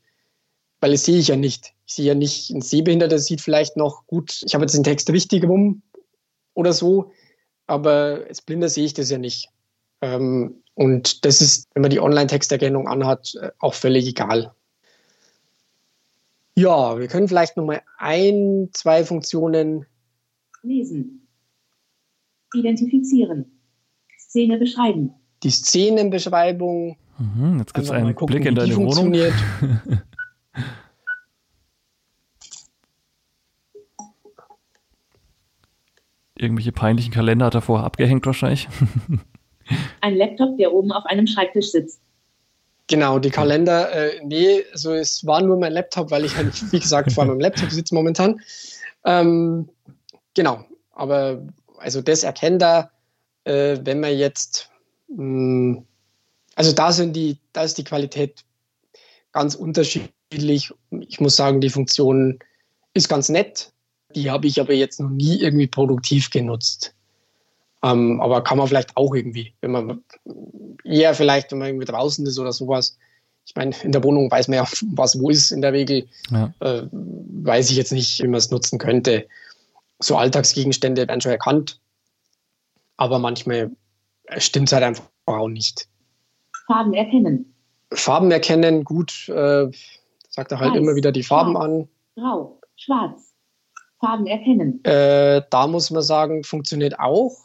weil 0.81 0.93
das 0.93 1.05
sehe 1.05 1.19
ich 1.19 1.29
ja 1.29 1.37
nicht. 1.37 1.74
Ich 1.87 1.95
sehe 1.95 2.07
ja 2.07 2.15
nicht, 2.15 2.51
ein 2.51 2.63
Sehbehinderter 2.63 3.19
sieht 3.19 3.41
vielleicht 3.41 3.77
noch 3.77 4.07
gut, 4.07 4.43
ich 4.47 4.55
habe 4.55 4.65
jetzt 4.65 4.75
den 4.75 4.85
Text 4.85 5.11
richtig 5.11 5.45
rum 5.45 5.83
oder 6.55 6.73
so, 6.73 7.13
aber 7.67 8.25
als 8.29 8.43
Blinder 8.43 8.69
sehe 8.69 8.85
ich 8.85 8.95
das 8.95 9.11
ja 9.11 9.19
nicht. 9.19 9.49
Ähm, 10.01 10.63
und 10.75 11.25
das 11.25 11.41
ist, 11.41 11.69
wenn 11.75 11.83
man 11.83 11.91
die 11.91 12.01
Online-Texterkennung 12.01 12.89
anhat, 12.89 13.35
äh, 13.41 13.51
auch 13.59 13.75
völlig 13.75 14.07
egal. 14.07 14.55
Ja, 16.57 16.99
wir 16.99 17.09
können 17.09 17.29
vielleicht 17.29 17.57
nochmal 17.57 17.83
ein, 17.99 18.69
zwei 18.73 19.05
Funktionen 19.05 19.87
lesen. 20.63 21.27
Identifizieren. 22.55 23.61
Szene 24.19 24.59
beschreiben. 24.59 25.15
Die 25.43 25.51
Szenenbeschreibung. 25.51 26.97
Mhm, 27.19 27.59
jetzt 27.59 27.75
gibt 27.75 27.87
es 27.87 27.91
einen 27.91 28.15
gucken, 28.15 28.35
Blick 28.35 28.47
in 28.47 28.55
deine 28.55 28.77
Wohnung. 28.77 29.13
Irgendwelche 36.37 36.73
peinlichen 36.73 37.13
Kalender 37.13 37.47
hat 37.47 37.55
er 37.55 37.63
vorher 37.63 37.87
abgehängt 37.87 38.27
wahrscheinlich. 38.27 38.69
Ein 40.01 40.17
Laptop, 40.17 40.59
der 40.59 40.73
oben 40.73 40.93
auf 40.93 41.07
einem 41.07 41.27
Schreibtisch 41.27 41.71
sitzt. 41.71 42.01
Genau, 42.87 43.19
die 43.19 43.31
Kalender, 43.31 43.91
äh, 43.93 44.21
nee, 44.25 44.63
also 44.73 44.93
es 44.93 45.25
war 45.25 45.41
nur 45.41 45.57
mein 45.57 45.73
Laptop, 45.73 46.11
weil 46.11 46.25
ich 46.27 46.37
halt, 46.37 46.73
wie 46.73 46.81
gesagt, 46.81 47.13
vor 47.13 47.25
meinem 47.25 47.41
Laptop 47.41 47.71
sitze 47.71 47.95
momentan. 47.95 48.41
Ähm, 49.05 49.71
genau, 50.35 50.65
aber 50.93 51.43
also 51.79 52.03
das 52.03 52.25
erkennt 52.25 52.63
er, 52.63 52.91
äh, 53.45 53.79
wenn 53.83 54.01
man 54.01 54.17
jetzt, 54.17 54.71
mh, 55.09 55.17
hm, 55.17 55.87
also 56.57 56.73
da 56.73 56.93
sind 56.93 57.15
die, 57.15 57.39
da 57.53 57.63
ist 57.63 57.79
die 57.79 57.85
Qualität 57.85 58.45
ganz 59.33 59.55
unterschiedlich. 59.55 60.73
Ich 61.09 61.21
muss 61.21 61.37
sagen, 61.37 61.61
die 61.61 61.71
Funktion 61.71 62.39
ist 62.93 63.09
ganz 63.09 63.29
nett. 63.29 63.73
Die 64.15 64.31
habe 64.31 64.47
ich 64.47 64.61
aber 64.61 64.73
jetzt 64.73 65.01
noch 65.01 65.11
nie 65.11 65.41
irgendwie 65.41 65.67
produktiv 65.67 66.31
genutzt. 66.31 66.95
Ähm, 67.83 68.21
aber 68.21 68.43
kann 68.43 68.59
man 68.59 68.67
vielleicht 68.67 68.97
auch 68.97 69.15
irgendwie, 69.15 69.53
wenn 69.61 69.73
man 69.73 70.05
eher 70.85 71.15
vielleicht, 71.15 71.53
wenn 71.53 71.59
man 71.59 71.69
irgendwie 71.69 71.87
draußen 71.87 72.27
ist 72.27 72.39
oder 72.39 72.53
sowas. 72.53 72.97
Ich 73.47 73.55
meine, 73.55 73.75
in 73.83 73.93
der 73.93 74.03
Wohnung 74.03 74.31
weiß 74.31 74.49
man 74.49 74.57
ja, 74.57 74.65
was 74.93 75.21
wo 75.21 75.31
ist 75.31 75.51
in 75.51 75.61
der 75.61 75.73
Regel. 75.73 76.09
Ja. 76.31 76.53
Äh, 76.61 76.85
weiß 76.93 77.71
ich 77.71 77.77
jetzt 77.77 77.93
nicht, 77.93 78.23
wie 78.23 78.29
man 78.29 78.39
es 78.39 78.51
nutzen 78.51 78.79
könnte. 78.79 79.27
So 79.99 80.17
Alltagsgegenstände 80.17 81.07
werden 81.07 81.21
schon 81.21 81.33
erkannt. 81.33 81.81
Aber 82.97 83.19
manchmal 83.19 83.71
stimmt 84.39 84.69
es 84.69 84.73
halt 84.73 84.85
einfach 84.85 85.05
auch 85.27 85.49
nicht. 85.49 85.89
Farben 86.67 86.95
erkennen. 86.95 87.55
Farben 87.93 88.31
erkennen, 88.31 88.85
gut, 88.85 89.29
äh, 89.29 89.71
sagt 90.31 90.53
er 90.53 90.59
halt 90.59 90.73
Weiß, 90.73 90.79
immer 90.79 90.95
wieder 90.95 91.13
die 91.13 91.23
Farben 91.23 91.53
schwarz, 91.53 91.65
an. 91.65 91.89
Grau, 92.17 92.61
schwarz. 92.77 93.24
Farben 94.05 94.27
erkennen. 94.27 94.85
Äh, 94.85 95.43
da 95.51 95.67
muss 95.67 95.91
man 95.91 96.03
sagen, 96.03 96.45
funktioniert 96.45 96.99
auch 96.99 97.45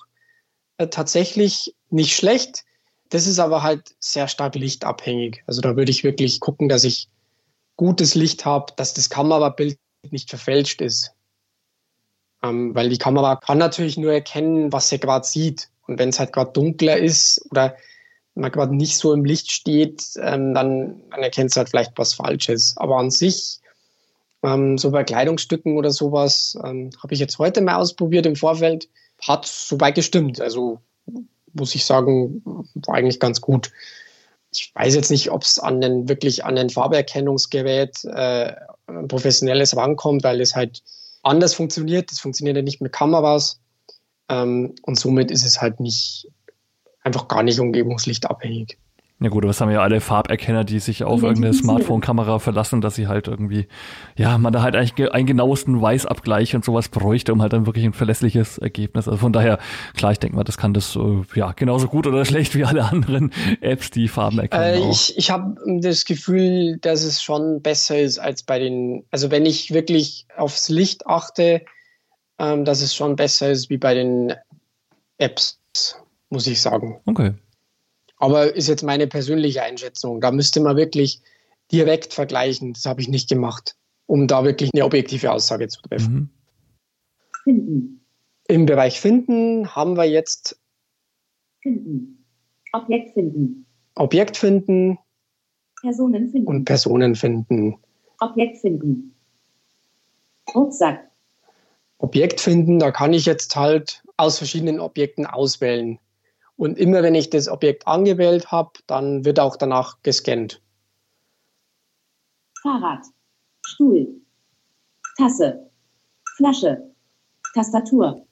äh, 0.78 0.88
tatsächlich 0.88 1.76
nicht 1.90 2.16
schlecht. 2.16 2.64
Das 3.10 3.28
ist 3.28 3.40
aber 3.40 3.64
halt 3.64 3.96
sehr 4.00 4.28
stark 4.28 4.56
lichtabhängig. 4.56 5.44
Also 5.48 5.62
da 5.62 5.76
würde 5.76 5.92
ich 5.92 6.04
wirklich 6.04 6.40
gucken, 6.40 6.70
dass 6.70 6.84
ich 6.84 7.08
gutes 7.76 8.14
Licht 8.14 8.46
habe, 8.46 8.74
dass 8.76 8.94
das 8.94 9.10
Kamerabild 9.10 9.80
nicht 10.12 10.30
verfälscht 10.30 10.82
ist. 10.82 11.14
Ähm, 12.44 12.76
weil 12.76 12.90
die 12.90 12.98
Kamera 12.98 13.36
kann 13.36 13.58
natürlich 13.58 13.98
nur 13.98 14.14
erkennen, 14.14 14.72
was 14.72 14.90
sie 14.90 15.00
gerade 15.00 15.26
sieht. 15.26 15.70
Und 15.88 15.98
wenn 15.98 16.10
es 16.10 16.20
halt 16.20 16.34
gerade 16.34 16.52
dunkler 16.52 16.98
ist 16.98 17.46
oder 17.52 17.76
man 18.36 18.52
gerade 18.52 18.76
nicht 18.76 18.98
so 18.98 19.14
im 19.14 19.26
Licht 19.26 19.52
steht, 19.52 20.04
ähm, 20.22 20.54
dann, 20.54 21.02
dann 21.10 21.22
erkennt 21.22 21.52
es 21.52 21.58
halt 21.58 21.70
vielleicht 21.70 21.98
was 21.98 22.14
Falsches. 22.14 22.76
Aber 22.78 22.98
an 22.98 23.12
sich, 23.12 23.59
ähm, 24.44 24.78
so 24.78 24.92
bei 24.92 25.04
Kleidungsstücken 25.04 25.78
oder 25.78 25.92
sowas, 25.92 26.58
ähm, 26.64 26.92
habe 27.02 27.14
ich 27.14 27.20
jetzt 27.20 27.40
heute 27.40 27.62
mal 27.62 27.76
ausprobiert 27.76 28.26
im 28.26 28.36
Vorfeld, 28.36 28.90
hat 29.22 29.46
soweit 29.46 29.96
gestimmt. 29.96 30.40
Also 30.40 30.80
muss 31.54 31.76
ich 31.76 31.86
sagen, 31.86 32.42
war 32.46 32.96
eigentlich 32.96 33.20
ganz 33.20 33.42
gut. 33.42 33.72
Ich 34.52 34.72
weiß 34.74 34.96
jetzt 34.96 35.12
nicht, 35.12 35.32
ob 35.32 35.44
es 35.44 35.60
an 35.60 35.82
den 35.82 36.10
wirklich 36.10 36.44
an 36.46 36.56
den 36.56 36.70
Farberkennungsgerät 36.70 38.04
äh, 38.06 38.54
professionelles 39.08 39.76
rankommt, 39.76 40.24
weil 40.24 40.42
es 40.42 40.56
halt 40.56 40.84
anders 41.22 41.54
funktioniert. 41.54 42.12
Das 42.12 42.20
funktioniert 42.20 42.56
ja 42.56 42.64
nicht 42.64 42.82
mit 42.82 42.92
Kameras. 42.92 43.60
Ähm, 44.30 44.76
und 44.84 45.00
somit 45.00 45.32
ist 45.32 45.46
es 45.46 45.62
halt 45.62 45.80
nicht 45.80 46.28
einfach 47.04 47.28
gar 47.28 47.44
nicht 47.44 47.60
umgebungslichtabhängig. 47.60 48.78
Ja 49.22 49.28
gut, 49.28 49.44
aber 49.44 49.52
es 49.52 49.60
haben 49.60 49.70
ja 49.70 49.82
alle 49.82 50.00
Farberkenner, 50.00 50.64
die 50.64 50.80
sich 50.80 51.04
auf 51.04 51.24
irgendeine 51.24 51.54
Smartphone-Kamera 51.56 52.40
verlassen, 52.40 52.80
dass 52.80 52.96
sie 52.96 53.08
halt 53.08 53.28
irgendwie, 53.28 53.68
ja, 54.16 54.38
man 54.38 54.54
da 54.54 54.62
halt 54.62 54.78
eigentlich 54.78 55.12
einen 55.12 55.28
genauesten 55.28 55.82
Weißabgleich 55.82 56.56
und 56.56 56.64
sowas 56.64 56.88
bräuchte, 56.88 57.34
um 57.34 57.42
halt 57.42 57.52
dann 57.52 57.66
wirklich 57.66 57.84
ein 57.84 57.92
verlässliches 57.92 58.60
Ergebnis. 58.60 59.10
Also 59.10 59.18
von 59.18 59.34
daher, 59.34 59.60
klar, 59.94 60.14
ich 60.14 60.20
denke 60.20 60.38
mal, 60.38 60.46
das 60.46 60.58
kann 60.58 60.74
das 60.74 60.96
äh, 60.96 61.22
ja 61.36 61.52
genauso 61.52 61.88
gut 61.88 62.08
oder 62.08 62.24
schlecht 62.30 62.56
wie 62.56 62.64
alle 62.64 62.86
anderen 62.86 63.34
Apps, 63.60 63.92
die 63.92 64.08
Farben 64.08 64.40
erkennen. 64.40 64.84
Äh, 64.84 64.90
ich 64.90 65.18
ich 65.18 65.30
habe 65.32 65.56
das 65.82 66.06
Gefühl, 66.06 66.78
dass 66.78 67.04
es 67.04 67.22
schon 67.22 67.62
besser 67.62 68.00
ist 68.00 68.20
als 68.20 68.44
bei 68.44 68.58
den, 68.58 69.04
also 69.12 69.32
wenn 69.32 69.46
ich 69.46 69.74
wirklich 69.74 70.28
aufs 70.38 70.70
Licht 70.70 71.08
achte, 71.08 71.66
ähm, 72.38 72.64
dass 72.64 72.82
es 72.82 72.96
schon 72.96 73.18
besser 73.18 73.52
ist 73.52 73.70
wie 73.70 73.78
bei 73.78 73.94
den 73.94 74.34
Apps, 75.18 75.60
muss 76.30 76.48
ich 76.48 76.62
sagen. 76.62 77.02
Okay. 77.06 77.34
Aber 78.20 78.56
ist 78.56 78.68
jetzt 78.68 78.84
meine 78.84 79.08
persönliche 79.08 79.64
Einschätzung. 79.64 80.22
Da 80.22 80.32
müsste 80.32 80.60
man 80.60 80.78
wirklich 80.78 81.22
direkt 81.72 82.14
vergleichen. 82.14 82.74
Das 82.74 82.86
habe 82.86 83.02
ich 83.02 83.08
nicht 83.08 83.30
gemacht, 83.30 83.76
um 84.06 84.28
da 84.28 84.44
wirklich 84.44 84.72
eine 84.74 84.86
objektive 84.86 85.32
Aussage 85.32 85.68
zu 85.68 85.82
treffen. 85.82 86.14
Mhm. 86.14 86.30
Finden. 87.44 88.06
Im 88.48 88.66
Bereich 88.66 89.00
Finden 89.00 89.74
haben 89.76 89.96
wir 89.96 90.06
jetzt 90.06 90.60
Finden. 91.62 92.26
Objekt 92.74 93.14
finden. 93.14 93.66
Objekt 93.96 94.38
finden. 94.38 94.98
Personen 95.82 96.30
finden. 96.30 96.48
Und 96.48 96.66
Personen 96.66 97.16
finden. 97.16 97.78
Objekt 98.20 98.58
finden. 98.58 99.16
Rucksack. 100.54 101.10
Objekt 102.00 102.42
finden, 102.42 102.80
da 102.80 102.92
kann 102.92 103.14
ich 103.14 103.26
jetzt 103.26 103.56
halt 103.56 104.04
aus 104.18 104.38
verschiedenen 104.38 104.80
Objekten 104.80 105.26
auswählen. 105.26 106.00
Und 106.60 106.78
immer 106.78 107.04
wenn 107.04 107.16
ich 107.16 107.30
das 107.30 107.48
Objekt 107.48 107.88
angewählt 107.88 108.52
habe, 108.52 108.72
dann 108.86 109.24
wird 109.24 109.40
auch 109.40 109.56
danach 109.56 110.02
gescannt. 110.04 110.62
Fahrrad, 112.62 113.06
Stuhl, 113.66 114.10
Tasse, 115.18 115.70
Flasche, 116.36 116.84
Tastatur. 117.54 118.26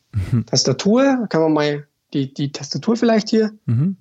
Tastatur, 0.46 1.28
kann 1.30 1.42
man 1.42 1.54
mal 1.54 1.88
die, 2.14 2.34
die 2.34 2.52
Tastatur 2.52 2.98
vielleicht 2.98 3.30
hier. 3.30 3.58
Mhm. 3.66 3.96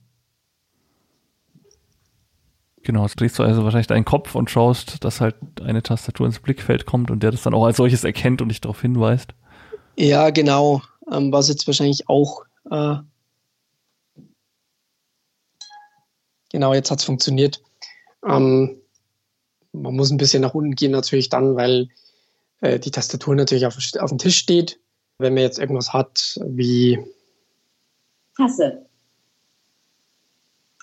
Genau, 2.82 3.02
jetzt 3.04 3.20
drehst 3.20 3.38
du 3.38 3.44
also 3.44 3.62
wahrscheinlich 3.62 3.86
deinen 3.86 4.04
Kopf 4.04 4.34
und 4.34 4.50
schaust, 4.50 5.04
dass 5.04 5.20
halt 5.20 5.36
eine 5.62 5.84
Tastatur 5.84 6.26
ins 6.26 6.40
Blickfeld 6.40 6.84
kommt 6.84 7.12
und 7.12 7.22
der 7.22 7.30
das 7.30 7.44
dann 7.44 7.54
auch 7.54 7.64
als 7.64 7.76
solches 7.76 8.02
erkennt 8.02 8.42
und 8.42 8.48
dich 8.48 8.60
darauf 8.60 8.80
hinweist. 8.80 9.34
Ja, 9.96 10.30
genau. 10.30 10.82
Ähm, 11.12 11.30
was 11.30 11.48
jetzt 11.48 11.68
wahrscheinlich 11.68 12.08
auch 12.08 12.44
äh, 12.72 12.96
Genau, 16.52 16.74
jetzt 16.74 16.90
hat 16.90 17.00
es 17.00 17.04
funktioniert. 17.04 17.62
Ähm, 18.24 18.80
man 19.72 19.94
muss 19.94 20.10
ein 20.10 20.16
bisschen 20.16 20.42
nach 20.42 20.54
unten 20.54 20.74
gehen 20.74 20.92
natürlich 20.92 21.28
dann, 21.28 21.56
weil 21.56 21.88
äh, 22.60 22.78
die 22.78 22.90
Tastatur 22.90 23.34
natürlich 23.34 23.66
auf, 23.66 23.76
auf 23.98 24.10
dem 24.10 24.18
Tisch 24.18 24.38
steht. 24.38 24.80
Wenn 25.18 25.34
man 25.34 25.42
jetzt 25.42 25.58
irgendwas 25.58 25.92
hat 25.92 26.38
wie 26.44 26.98
Tasse, 28.36 28.86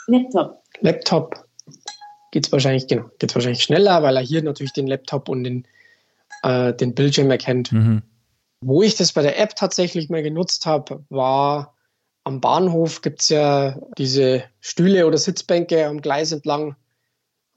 Laptop. 0.08 0.63
Laptop 0.82 1.45
geht 2.32 2.47
es 2.47 2.52
wahrscheinlich, 2.52 2.88
genau, 2.88 3.10
geht's 3.19 3.36
wahrscheinlich 3.36 3.63
schneller, 3.63 4.02
weil 4.02 4.17
er 4.17 4.23
hier 4.23 4.43
natürlich 4.43 4.73
den 4.73 4.88
Laptop 4.88 5.30
und 5.30 5.43
den, 5.43 5.67
äh, 6.41 6.73
den 6.73 6.95
Bildschirm 6.95 7.30
erkennt. 7.30 7.71
Mhm. 7.71 8.02
Wo 8.62 8.82
ich 8.82 8.95
das 8.95 9.13
bei 9.13 9.21
der 9.21 9.39
App 9.39 9.56
tatsächlich 9.56 10.10
mal 10.10 10.23
genutzt 10.23 10.65
habe, 10.65 11.04
war 11.10 11.76
am 12.23 12.39
Bahnhof 12.39 13.01
gibt 13.01 13.21
es 13.21 13.29
ja 13.29 13.77
diese 13.97 14.43
Stühle 14.62 15.05
oder 15.05 15.17
Sitzbänke 15.17 15.86
am 15.88 16.01
Gleis 16.01 16.31
entlang. 16.31 16.75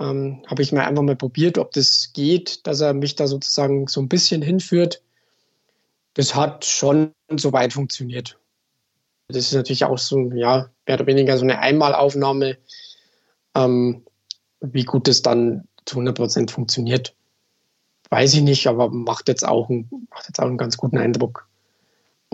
Ähm, 0.00 0.42
Habe 0.46 0.62
ich 0.62 0.72
mal 0.72 0.84
einfach 0.84 1.02
mal 1.02 1.16
probiert, 1.16 1.58
ob 1.58 1.72
das 1.72 2.10
geht, 2.12 2.66
dass 2.66 2.80
er 2.80 2.92
mich 2.92 3.14
da 3.14 3.26
sozusagen 3.26 3.86
so 3.86 4.00
ein 4.00 4.08
bisschen 4.08 4.42
hinführt. 4.42 5.02
Das 6.14 6.34
hat 6.34 6.64
schon 6.64 7.12
soweit 7.30 7.72
funktioniert. 7.72 8.38
Das 9.28 9.38
ist 9.38 9.54
natürlich 9.54 9.84
auch 9.84 9.98
so, 9.98 10.30
ja, 10.32 10.70
mehr 10.86 10.96
oder 10.96 11.06
weniger 11.06 11.36
so 11.36 11.44
eine 11.44 11.58
Einmalaufnahme. 11.58 12.58
Ähm, 13.54 14.04
wie 14.60 14.84
gut 14.84 15.08
das 15.08 15.22
dann 15.22 15.68
zu 15.84 15.96
100 15.96 16.16
Prozent 16.16 16.50
funktioniert, 16.50 17.14
weiß 18.10 18.34
ich 18.34 18.42
nicht, 18.42 18.66
aber 18.66 18.90
macht 18.90 19.28
jetzt 19.28 19.46
auch, 19.46 19.68
ein, 19.68 19.88
macht 20.10 20.26
jetzt 20.28 20.40
auch 20.40 20.46
einen 20.46 20.58
ganz 20.58 20.76
guten 20.76 20.98
Eindruck. 20.98 21.45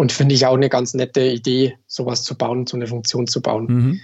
Und 0.02 0.10
finde 0.10 0.34
ich 0.34 0.46
auch 0.46 0.56
eine 0.56 0.68
ganz 0.68 0.94
nette 0.94 1.20
Idee, 1.20 1.78
sowas 1.86 2.24
zu 2.24 2.36
bauen, 2.36 2.66
so 2.66 2.76
eine 2.76 2.88
Funktion 2.88 3.28
zu 3.28 3.40
bauen. 3.40 3.66
Mhm. 3.66 4.00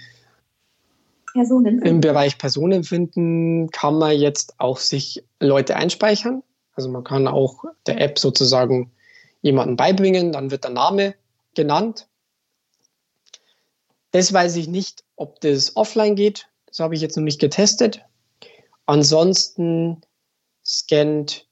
Personen. 1.33 1.81
Im 1.81 1.99
Bereich 1.99 2.37
Personenfinden 2.37 3.69
kann 3.71 3.97
man 3.97 4.17
jetzt 4.17 4.61
auch 4.61 4.77
sich 4.77 5.25
Leute 5.41 5.75
einspeichern. 5.75 6.41
Also 6.71 6.87
man 6.89 7.03
kann 7.03 7.27
auch 7.27 7.65
der 7.85 7.99
App 7.99 8.17
sozusagen 8.17 8.93
jemanden 9.41 9.75
beibringen, 9.75 10.31
dann 10.31 10.51
wird 10.51 10.63
der 10.63 10.71
Name 10.71 11.15
genannt. 11.53 12.07
Das 14.11 14.31
weiß 14.31 14.55
ich 14.55 14.69
nicht, 14.69 15.03
ob 15.17 15.41
das 15.41 15.75
offline 15.75 16.15
geht. 16.15 16.47
Das 16.67 16.79
habe 16.79 16.95
ich 16.95 17.01
jetzt 17.01 17.17
noch 17.17 17.25
nicht 17.25 17.41
getestet. 17.41 18.05
Ansonsten 18.85 19.99
scannt 20.65 21.45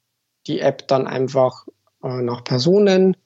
die 0.47 0.61
App 0.61 0.88
dann 0.88 1.05
einfach 1.05 1.67
äh, 2.01 2.21
nach 2.21 2.45
Personen 2.45 3.17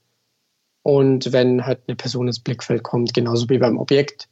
und 0.84 1.32
wenn 1.32 1.66
halt 1.66 1.82
eine 1.88 1.96
Person 1.96 2.28
ins 2.28 2.40
Blickfeld 2.40 2.84
kommt, 2.84 3.14
genauso 3.14 3.50
wie 3.50 3.58
beim 3.58 3.78
Objekt, 3.78 4.28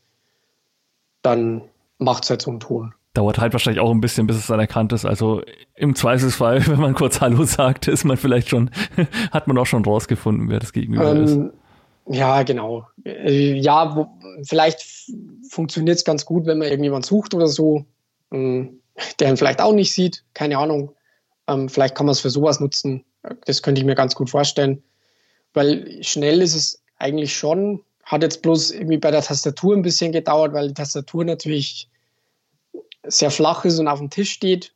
dann 1.22 1.62
macht 1.98 2.24
es 2.24 2.30
halt 2.30 2.42
so 2.42 2.52
einen 2.52 2.60
Ton. 2.60 2.94
Dauert 3.14 3.40
halt 3.40 3.54
wahrscheinlich 3.54 3.82
auch 3.82 3.92
ein 3.92 4.02
bisschen, 4.02 4.28
bis 4.28 4.38
es 4.38 4.48
dann 4.48 4.60
erkannt 4.60 4.94
ist. 4.94 5.06
Also 5.06 5.42
im 5.76 5.96
Zweifelsfall, 5.96 6.66
wenn 6.68 6.80
man 6.80 6.96
kurz 6.96 7.22
Hallo 7.22 7.44
sagt, 7.44 7.88
ist 7.88 8.04
man 8.04 8.18
vielleicht 8.18 8.50
schon, 8.50 8.72
hat 9.32 9.48
man 9.48 9.58
auch 9.58 9.66
schon 9.66 9.86
rausgefunden, 9.86 10.50
wer 10.50 10.60
das 10.60 10.74
Gegenüber 10.74 11.12
ähm, 11.12 11.24
ist. 11.24 12.18
Ja, 12.18 12.42
genau. 12.44 12.88
Äh, 13.06 13.54
ja, 13.54 13.96
wo, 13.96 14.08
vielleicht 14.44 14.84
funktioniert 15.50 15.98
es 15.98 16.06
ganz 16.06 16.26
gut, 16.26 16.48
wenn 16.48 16.58
man 16.58 16.68
irgendjemand 16.68 17.06
sucht 17.06 17.36
oder 17.36 17.48
so, 17.48 17.86
ähm, 18.32 18.80
der 19.20 19.30
ihn 19.30 19.38
vielleicht 19.38 19.62
auch 19.62 19.74
nicht 19.74 19.94
sieht. 19.94 20.24
Keine 20.34 20.58
Ahnung. 20.58 20.94
Ähm, 21.48 21.70
vielleicht 21.70 21.96
kann 21.96 22.08
man 22.08 22.14
es 22.14 22.20
für 22.20 22.32
sowas 22.32 22.60
nutzen. 22.60 23.06
Das 23.46 23.62
könnte 23.62 23.80
ich 23.80 23.86
mir 23.86 23.96
ganz 23.96 24.16
gut 24.16 24.30
vorstellen 24.30 24.82
weil 25.54 26.04
schnell 26.04 26.42
ist 26.42 26.56
es 26.56 26.82
eigentlich 26.98 27.36
schon, 27.36 27.84
Hat 28.04 28.24
jetzt 28.24 28.42
bloß 28.42 28.72
irgendwie 28.72 28.98
bei 28.98 29.12
der 29.12 29.22
Tastatur 29.22 29.76
ein 29.76 29.84
bisschen 29.84 30.12
gedauert, 30.12 30.54
weil 30.54 30.70
die 30.70 30.74
Tastatur 30.74 31.24
natürlich 31.24 31.88
sehr 33.04 33.30
flach 33.30 33.66
ist 33.66 33.78
und 33.78 33.88
auf 33.88 34.00
dem 34.00 34.10
Tisch 34.10 34.32
steht 34.32 34.74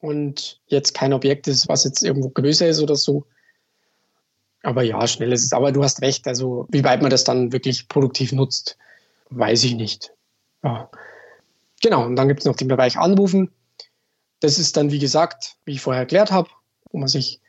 und 0.00 0.58
jetzt 0.66 0.94
kein 0.94 1.12
Objekt 1.12 1.48
ist, 1.48 1.68
was 1.68 1.84
jetzt 1.84 2.02
irgendwo 2.02 2.30
größer 2.30 2.66
ist 2.66 2.80
oder 2.80 2.96
so. 2.96 3.26
Aber 4.62 4.82
ja, 4.82 5.06
schnell 5.06 5.32
ist 5.32 5.44
es. 5.44 5.52
Aber 5.52 5.70
du 5.70 5.82
hast 5.84 6.00
recht. 6.00 6.26
Also, 6.26 6.66
wie 6.70 6.82
weit 6.82 7.02
man 7.02 7.10
das 7.10 7.24
dann 7.24 7.52
wirklich 7.52 7.88
produktiv 7.88 8.32
nutzt, 8.32 8.78
weiß 9.30 9.64
ich 9.64 9.74
nicht. 9.74 10.12
Ja. 10.64 10.90
Genau. 11.82 12.06
Und 12.06 12.16
dann 12.16 12.28
gibt 12.28 12.40
es 12.40 12.46
noch 12.46 12.56
den 12.56 12.68
Bereich 12.68 12.96
Anrufen. 12.96 13.50
Das 14.40 14.58
ist 14.58 14.76
dann, 14.76 14.90
wie 14.90 14.98
gesagt, 14.98 15.56
wie 15.64 15.72
ich 15.72 15.80
vorher 15.80 16.02
erklärt 16.02 16.32
habe, 16.32 16.48
wo 16.90 16.98
man 16.98 17.08
sich 17.08 17.40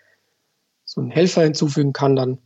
so 0.85 1.01
einen 1.01 1.11
Helfer 1.11 1.43
hinzufügen 1.43 1.93
kann 1.93 2.15
dann. 2.15 2.39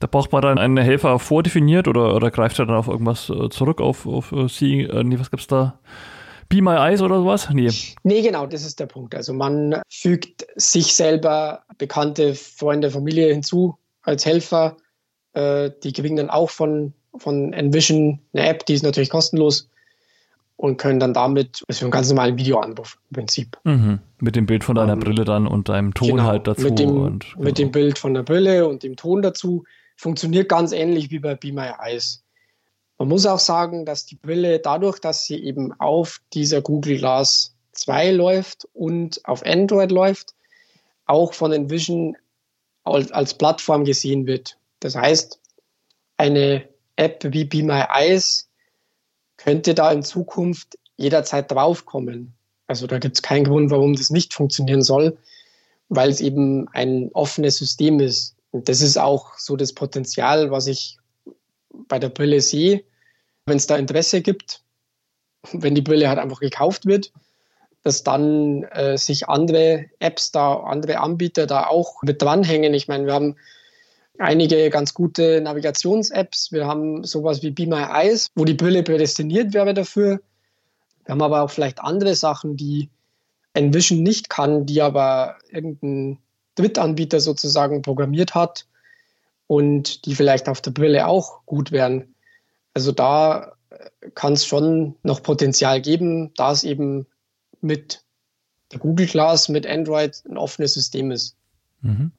Da 0.00 0.06
braucht 0.06 0.32
man 0.32 0.42
dann 0.42 0.58
einen 0.58 0.78
Helfer 0.78 1.18
vordefiniert 1.18 1.86
oder, 1.86 2.14
oder 2.14 2.30
greift 2.30 2.58
er 2.58 2.66
dann 2.66 2.76
auf 2.76 2.88
irgendwas 2.88 3.28
äh, 3.28 3.50
zurück, 3.50 3.80
auf, 3.80 4.06
auf 4.06 4.32
äh, 4.32 4.48
Sie, 4.48 4.80
äh, 4.80 5.04
nee, 5.04 5.18
was 5.18 5.30
gibt's 5.30 5.46
da? 5.46 5.78
Be 6.48 6.62
My 6.62 6.74
Eyes 6.76 7.00
oder 7.00 7.18
sowas? 7.18 7.48
Nee. 7.52 7.70
Nee, 8.02 8.22
genau, 8.22 8.46
das 8.46 8.64
ist 8.64 8.80
der 8.80 8.86
Punkt. 8.86 9.14
Also 9.14 9.32
man 9.32 9.80
fügt 9.88 10.46
sich 10.56 10.94
selber 10.94 11.62
bekannte 11.78 12.34
Freunde, 12.34 12.90
Familie 12.90 13.32
hinzu 13.32 13.76
als 14.02 14.26
Helfer. 14.26 14.76
Äh, 15.34 15.70
die 15.84 15.92
kriegen 15.92 16.16
dann 16.16 16.30
auch 16.30 16.50
von, 16.50 16.92
von 17.16 17.52
Envision 17.52 18.18
eine 18.32 18.48
App, 18.48 18.66
die 18.66 18.74
ist 18.74 18.82
natürlich 18.82 19.10
kostenlos 19.10 19.68
und 20.56 20.76
können 20.76 20.98
dann 20.98 21.14
damit, 21.14 21.64
also 21.68 21.84
einen 21.84 21.90
ganz 21.90 22.08
normalen 22.08 22.36
Videoanruf 22.36 22.98
im 23.10 23.14
Prinzip. 23.14 23.56
Mhm. 23.64 23.98
Mit 24.18 24.34
dem 24.34 24.46
Bild 24.46 24.64
von 24.64 24.74
deiner 24.74 24.94
um, 24.94 24.98
ähm, 24.98 25.04
Brille 25.04 25.24
dann 25.24 25.46
und 25.46 25.68
deinem 25.68 25.94
Ton 25.94 26.08
genau, 26.08 26.24
halt 26.24 26.46
dazu. 26.46 26.64
Mit 26.64 26.78
dem, 26.78 26.90
und, 26.90 27.30
genau. 27.32 27.44
mit 27.44 27.58
dem 27.58 27.70
Bild 27.70 27.98
von 27.98 28.12
der 28.12 28.22
Brille 28.22 28.66
und 28.66 28.82
dem 28.82 28.96
Ton 28.96 29.22
dazu. 29.22 29.64
Funktioniert 30.00 30.48
ganz 30.48 30.72
ähnlich 30.72 31.10
wie 31.10 31.18
bei 31.18 31.34
Be 31.34 31.52
My 31.52 31.72
Eyes. 31.78 32.22
Man 32.96 33.08
muss 33.08 33.26
auch 33.26 33.38
sagen, 33.38 33.84
dass 33.84 34.06
die 34.06 34.14
Brille 34.14 34.58
dadurch, 34.58 34.98
dass 34.98 35.26
sie 35.26 35.36
eben 35.36 35.78
auf 35.78 36.22
dieser 36.32 36.62
Google 36.62 36.96
Glass 36.96 37.54
2 37.72 38.12
läuft 38.12 38.66
und 38.72 39.20
auf 39.26 39.44
Android 39.44 39.92
läuft, 39.92 40.34
auch 41.04 41.34
von 41.34 41.52
Envision 41.52 42.16
als, 42.82 43.34
Plattform 43.34 43.84
gesehen 43.84 44.26
wird. 44.26 44.56
Das 44.80 44.96
heißt, 44.96 45.38
eine 46.16 46.66
App 46.96 47.22
wie 47.22 47.44
Be 47.44 47.62
My 47.62 47.84
Eyes 47.92 48.48
könnte 49.36 49.74
da 49.74 49.92
in 49.92 50.02
Zukunft 50.02 50.78
jederzeit 50.96 51.50
draufkommen. 51.50 52.32
Also 52.68 52.86
da 52.86 52.98
gibt 52.98 53.16
es 53.16 53.22
keinen 53.22 53.44
Grund, 53.44 53.70
warum 53.70 53.92
das 53.92 54.08
nicht 54.08 54.32
funktionieren 54.32 54.80
soll, 54.80 55.18
weil 55.90 56.08
es 56.08 56.22
eben 56.22 56.68
ein 56.68 57.10
offenes 57.12 57.58
System 57.58 58.00
ist. 58.00 58.34
Und 58.50 58.68
das 58.68 58.82
ist 58.82 58.98
auch 58.98 59.38
so 59.38 59.56
das 59.56 59.72
Potenzial, 59.72 60.50
was 60.50 60.66
ich 60.66 60.98
bei 61.70 61.98
der 61.98 62.08
Brille 62.08 62.40
sehe 62.40 62.84
wenn 63.50 63.56
es 63.56 63.66
da 63.66 63.76
Interesse 63.76 64.22
gibt, 64.22 64.62
wenn 65.52 65.74
die 65.74 65.82
Brille 65.82 66.08
halt 66.08 66.18
einfach 66.18 66.40
gekauft 66.40 66.86
wird, 66.86 67.12
dass 67.82 68.02
dann 68.02 68.64
äh, 68.64 68.96
sich 68.96 69.28
andere 69.28 69.86
Apps 69.98 70.32
da, 70.32 70.54
andere 70.60 71.00
Anbieter 71.00 71.46
da 71.46 71.66
auch 71.66 72.02
mit 72.02 72.22
dranhängen. 72.22 72.74
Ich 72.74 72.88
meine, 72.88 73.06
wir 73.06 73.14
haben 73.14 73.36
einige 74.18 74.70
ganz 74.70 74.92
gute 74.94 75.40
Navigations-Apps. 75.40 76.52
Wir 76.52 76.66
haben 76.66 77.04
sowas 77.04 77.42
wie 77.42 77.50
Be 77.50 77.66
My 77.66 77.84
Eyes, 77.90 78.30
wo 78.34 78.44
die 78.44 78.54
Brille 78.54 78.82
prädestiniert 78.82 79.54
wäre 79.54 79.72
dafür. 79.74 80.20
Wir 81.04 81.12
haben 81.12 81.22
aber 81.22 81.42
auch 81.42 81.50
vielleicht 81.50 81.80
andere 81.80 82.14
Sachen, 82.14 82.56
die 82.56 82.90
Envision 83.54 84.02
nicht 84.02 84.28
kann, 84.28 84.66
die 84.66 84.82
aber 84.82 85.38
irgendein 85.48 86.18
Drittanbieter 86.60 87.20
sozusagen 87.20 87.82
programmiert 87.82 88.34
hat 88.34 88.66
und 89.46 90.06
die 90.06 90.14
vielleicht 90.14 90.48
auf 90.48 90.60
der 90.60 90.70
Brille 90.70 91.06
auch 91.06 91.44
gut 91.46 91.72
wären. 91.72 92.14
Also 92.74 92.92
da 92.92 93.52
äh, 93.70 94.10
kann 94.14 94.34
es 94.34 94.46
schon 94.46 94.96
noch 95.02 95.22
Potenzial 95.22 95.80
geben, 95.80 96.32
da 96.34 96.52
es 96.52 96.62
eben 96.62 97.06
mit 97.60 98.04
der 98.72 98.78
Google 98.78 99.06
Glass, 99.06 99.48
mit 99.48 99.66
Android 99.66 100.22
ein 100.28 100.36
offenes 100.36 100.74
System 100.74 101.10
ist. 101.10 101.36
Mhm. 101.80 102.12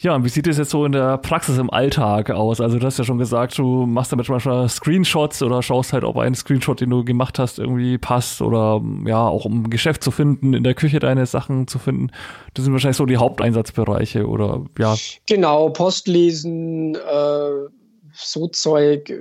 Ja, 0.00 0.14
und 0.14 0.24
wie 0.24 0.28
sieht 0.28 0.46
es 0.46 0.58
jetzt 0.58 0.70
so 0.70 0.84
in 0.84 0.92
der 0.92 1.18
Praxis 1.18 1.58
im 1.58 1.70
Alltag 1.70 2.30
aus? 2.30 2.60
Also 2.60 2.78
du 2.78 2.86
hast 2.86 2.98
ja 2.98 3.04
schon 3.04 3.18
gesagt, 3.18 3.58
du 3.58 3.84
machst 3.84 4.12
damit 4.12 4.28
manchmal 4.28 4.68
Screenshots 4.68 5.42
oder 5.42 5.60
schaust 5.60 5.92
halt, 5.92 6.04
ob 6.04 6.16
ein 6.18 6.36
Screenshot, 6.36 6.80
den 6.80 6.90
du 6.90 7.04
gemacht 7.04 7.40
hast, 7.40 7.58
irgendwie 7.58 7.98
passt 7.98 8.40
oder 8.40 8.80
ja, 9.06 9.26
auch 9.26 9.44
um 9.44 9.70
Geschäft 9.70 10.04
zu 10.04 10.12
finden, 10.12 10.54
in 10.54 10.62
der 10.62 10.74
Küche 10.74 11.00
deine 11.00 11.26
Sachen 11.26 11.66
zu 11.66 11.80
finden. 11.80 12.12
Das 12.54 12.64
sind 12.64 12.72
wahrscheinlich 12.72 12.96
so 12.96 13.06
die 13.06 13.16
Haupteinsatzbereiche 13.16 14.28
oder 14.28 14.64
ja. 14.78 14.94
Genau, 15.26 15.70
Post 15.70 16.06
lesen, 16.06 16.94
äh, 16.94 17.68
so 18.12 18.46
Zeug. 18.46 19.12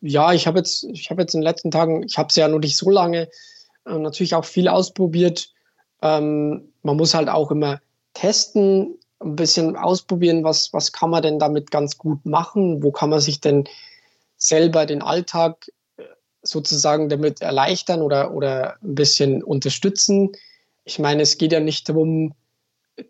Ja, 0.00 0.32
ich 0.32 0.48
habe 0.48 0.58
jetzt, 0.58 0.84
ich 0.90 1.08
habe 1.08 1.22
jetzt 1.22 1.34
in 1.34 1.40
den 1.40 1.46
letzten 1.46 1.70
Tagen, 1.70 2.02
ich 2.02 2.18
habe 2.18 2.30
es 2.30 2.34
ja 2.34 2.48
noch 2.48 2.58
nicht 2.58 2.76
so 2.76 2.90
lange, 2.90 3.28
äh, 3.86 3.96
natürlich 3.96 4.34
auch 4.34 4.44
viel 4.44 4.66
ausprobiert. 4.66 5.50
Ähm, 6.02 6.72
man 6.82 6.96
muss 6.96 7.14
halt 7.14 7.28
auch 7.28 7.52
immer 7.52 7.80
testen, 8.14 8.98
ein 9.20 9.36
bisschen 9.36 9.76
ausprobieren, 9.76 10.44
was, 10.44 10.72
was 10.72 10.92
kann 10.92 11.10
man 11.10 11.22
denn 11.22 11.38
damit 11.38 11.70
ganz 11.70 11.98
gut 11.98 12.24
machen, 12.26 12.82
wo 12.82 12.90
kann 12.92 13.10
man 13.10 13.20
sich 13.20 13.40
denn 13.40 13.64
selber 14.36 14.86
den 14.86 15.02
Alltag 15.02 15.70
äh, 15.96 16.04
sozusagen 16.42 17.08
damit 17.08 17.40
erleichtern 17.40 18.02
oder, 18.02 18.32
oder 18.32 18.76
ein 18.82 18.94
bisschen 18.94 19.42
unterstützen. 19.42 20.32
Ich 20.84 20.98
meine, 20.98 21.22
es 21.22 21.38
geht 21.38 21.52
ja 21.52 21.60
nicht 21.60 21.88
darum, 21.88 22.34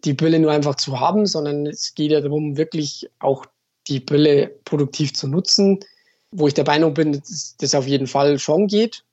die 0.05 0.15
Brille 0.15 0.39
nur 0.39 0.53
einfach 0.53 0.77
zu 0.77 0.99
haben, 1.01 1.27
sondern 1.27 1.67
es 1.67 1.95
geht 1.95 2.11
ja 2.11 2.21
darum, 2.21 2.57
wirklich 2.57 3.09
auch 3.19 3.47
die 3.89 4.01
Brille 4.01 4.49
produktiv 4.65 5.15
zu 5.15 5.29
nutzen, 5.29 5.81
wo 6.31 6.49
ich 6.49 6.55
der 6.55 6.67
Meinung 6.67 6.95
bin, 6.95 7.13
dass 7.13 7.57
das 7.59 7.75
auf 7.75 7.87
jeden 7.87 8.07
Fall 8.07 8.39
schon 8.39 8.67
geht. 8.67 9.05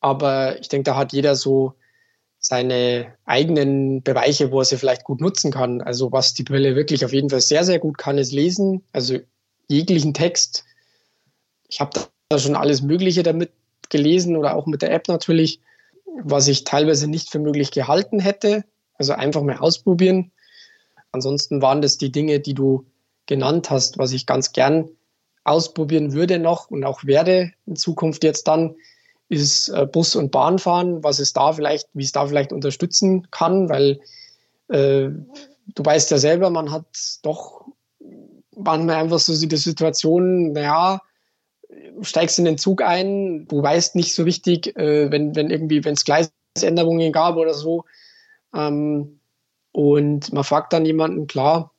Aber 0.00 0.60
ich 0.60 0.68
denke, 0.68 0.84
da 0.84 0.96
hat 0.96 1.12
jeder 1.12 1.34
so 1.34 1.74
seine 2.46 3.14
eigenen 3.24 4.02
Bereiche, 4.02 4.52
wo 4.52 4.58
er 4.58 4.66
sie 4.66 4.76
vielleicht 4.76 5.04
gut 5.04 5.22
nutzen 5.22 5.50
kann. 5.50 5.80
Also 5.80 6.12
was 6.12 6.34
die 6.34 6.42
Brille 6.42 6.76
wirklich 6.76 7.02
auf 7.02 7.12
jeden 7.14 7.30
Fall 7.30 7.40
sehr, 7.40 7.64
sehr 7.64 7.78
gut 7.78 7.96
kann, 7.96 8.18
ist 8.18 8.32
lesen. 8.32 8.84
Also 8.92 9.18
jeglichen 9.66 10.12
Text. 10.12 10.66
Ich 11.68 11.80
habe 11.80 11.98
da 12.28 12.38
schon 12.38 12.54
alles 12.54 12.82
Mögliche 12.82 13.22
damit 13.22 13.50
gelesen 13.88 14.36
oder 14.36 14.56
auch 14.56 14.66
mit 14.66 14.82
der 14.82 14.92
App 14.92 15.08
natürlich, 15.08 15.62
was 16.22 16.46
ich 16.46 16.64
teilweise 16.64 17.08
nicht 17.08 17.30
für 17.30 17.38
möglich 17.38 17.70
gehalten 17.70 18.20
hätte. 18.20 18.64
Also 18.98 19.14
einfach 19.14 19.40
mal 19.40 19.56
ausprobieren. 19.56 20.30
Ansonsten 21.12 21.62
waren 21.62 21.80
das 21.80 21.96
die 21.96 22.12
Dinge, 22.12 22.40
die 22.40 22.52
du 22.52 22.84
genannt 23.24 23.70
hast, 23.70 23.96
was 23.96 24.12
ich 24.12 24.26
ganz 24.26 24.52
gern 24.52 24.90
ausprobieren 25.44 26.12
würde 26.12 26.38
noch 26.38 26.70
und 26.70 26.84
auch 26.84 27.04
werde 27.04 27.52
in 27.64 27.76
Zukunft 27.76 28.22
jetzt 28.22 28.48
dann, 28.48 28.76
ist 29.28 29.68
äh, 29.68 29.86
Bus- 29.86 30.16
und 30.16 30.30
Bahnfahren, 30.30 31.02
was 31.02 31.18
es 31.18 31.32
da 31.32 31.52
vielleicht, 31.52 31.88
wie 31.92 32.04
es 32.04 32.12
da 32.12 32.26
vielleicht 32.26 32.52
unterstützen 32.52 33.30
kann, 33.30 33.68
weil 33.68 34.00
äh, 34.68 35.08
du 35.74 35.84
weißt 35.84 36.10
ja 36.10 36.18
selber, 36.18 36.50
man 36.50 36.70
hat 36.70 36.86
doch 37.22 37.66
manchmal 38.56 38.96
einfach 38.96 39.18
so 39.18 39.34
die 39.46 39.56
Situation, 39.56 40.52
naja, 40.52 41.00
steigst 42.02 42.38
in 42.38 42.44
den 42.44 42.58
Zug 42.58 42.82
ein, 42.82 43.46
du 43.48 43.62
weißt 43.62 43.96
nicht 43.96 44.14
so 44.14 44.22
richtig, 44.22 44.76
äh, 44.76 45.10
wenn, 45.10 45.34
wenn 45.34 45.50
irgendwie, 45.50 45.84
wenn 45.84 45.94
es 45.94 46.04
Gleisänderungen 46.04 47.12
gab 47.12 47.36
oder 47.36 47.54
so. 47.54 47.84
Ähm, 48.54 49.20
und 49.72 50.32
man 50.32 50.44
fragt 50.44 50.72
dann 50.72 50.86
jemanden, 50.86 51.26
klar, 51.26 51.72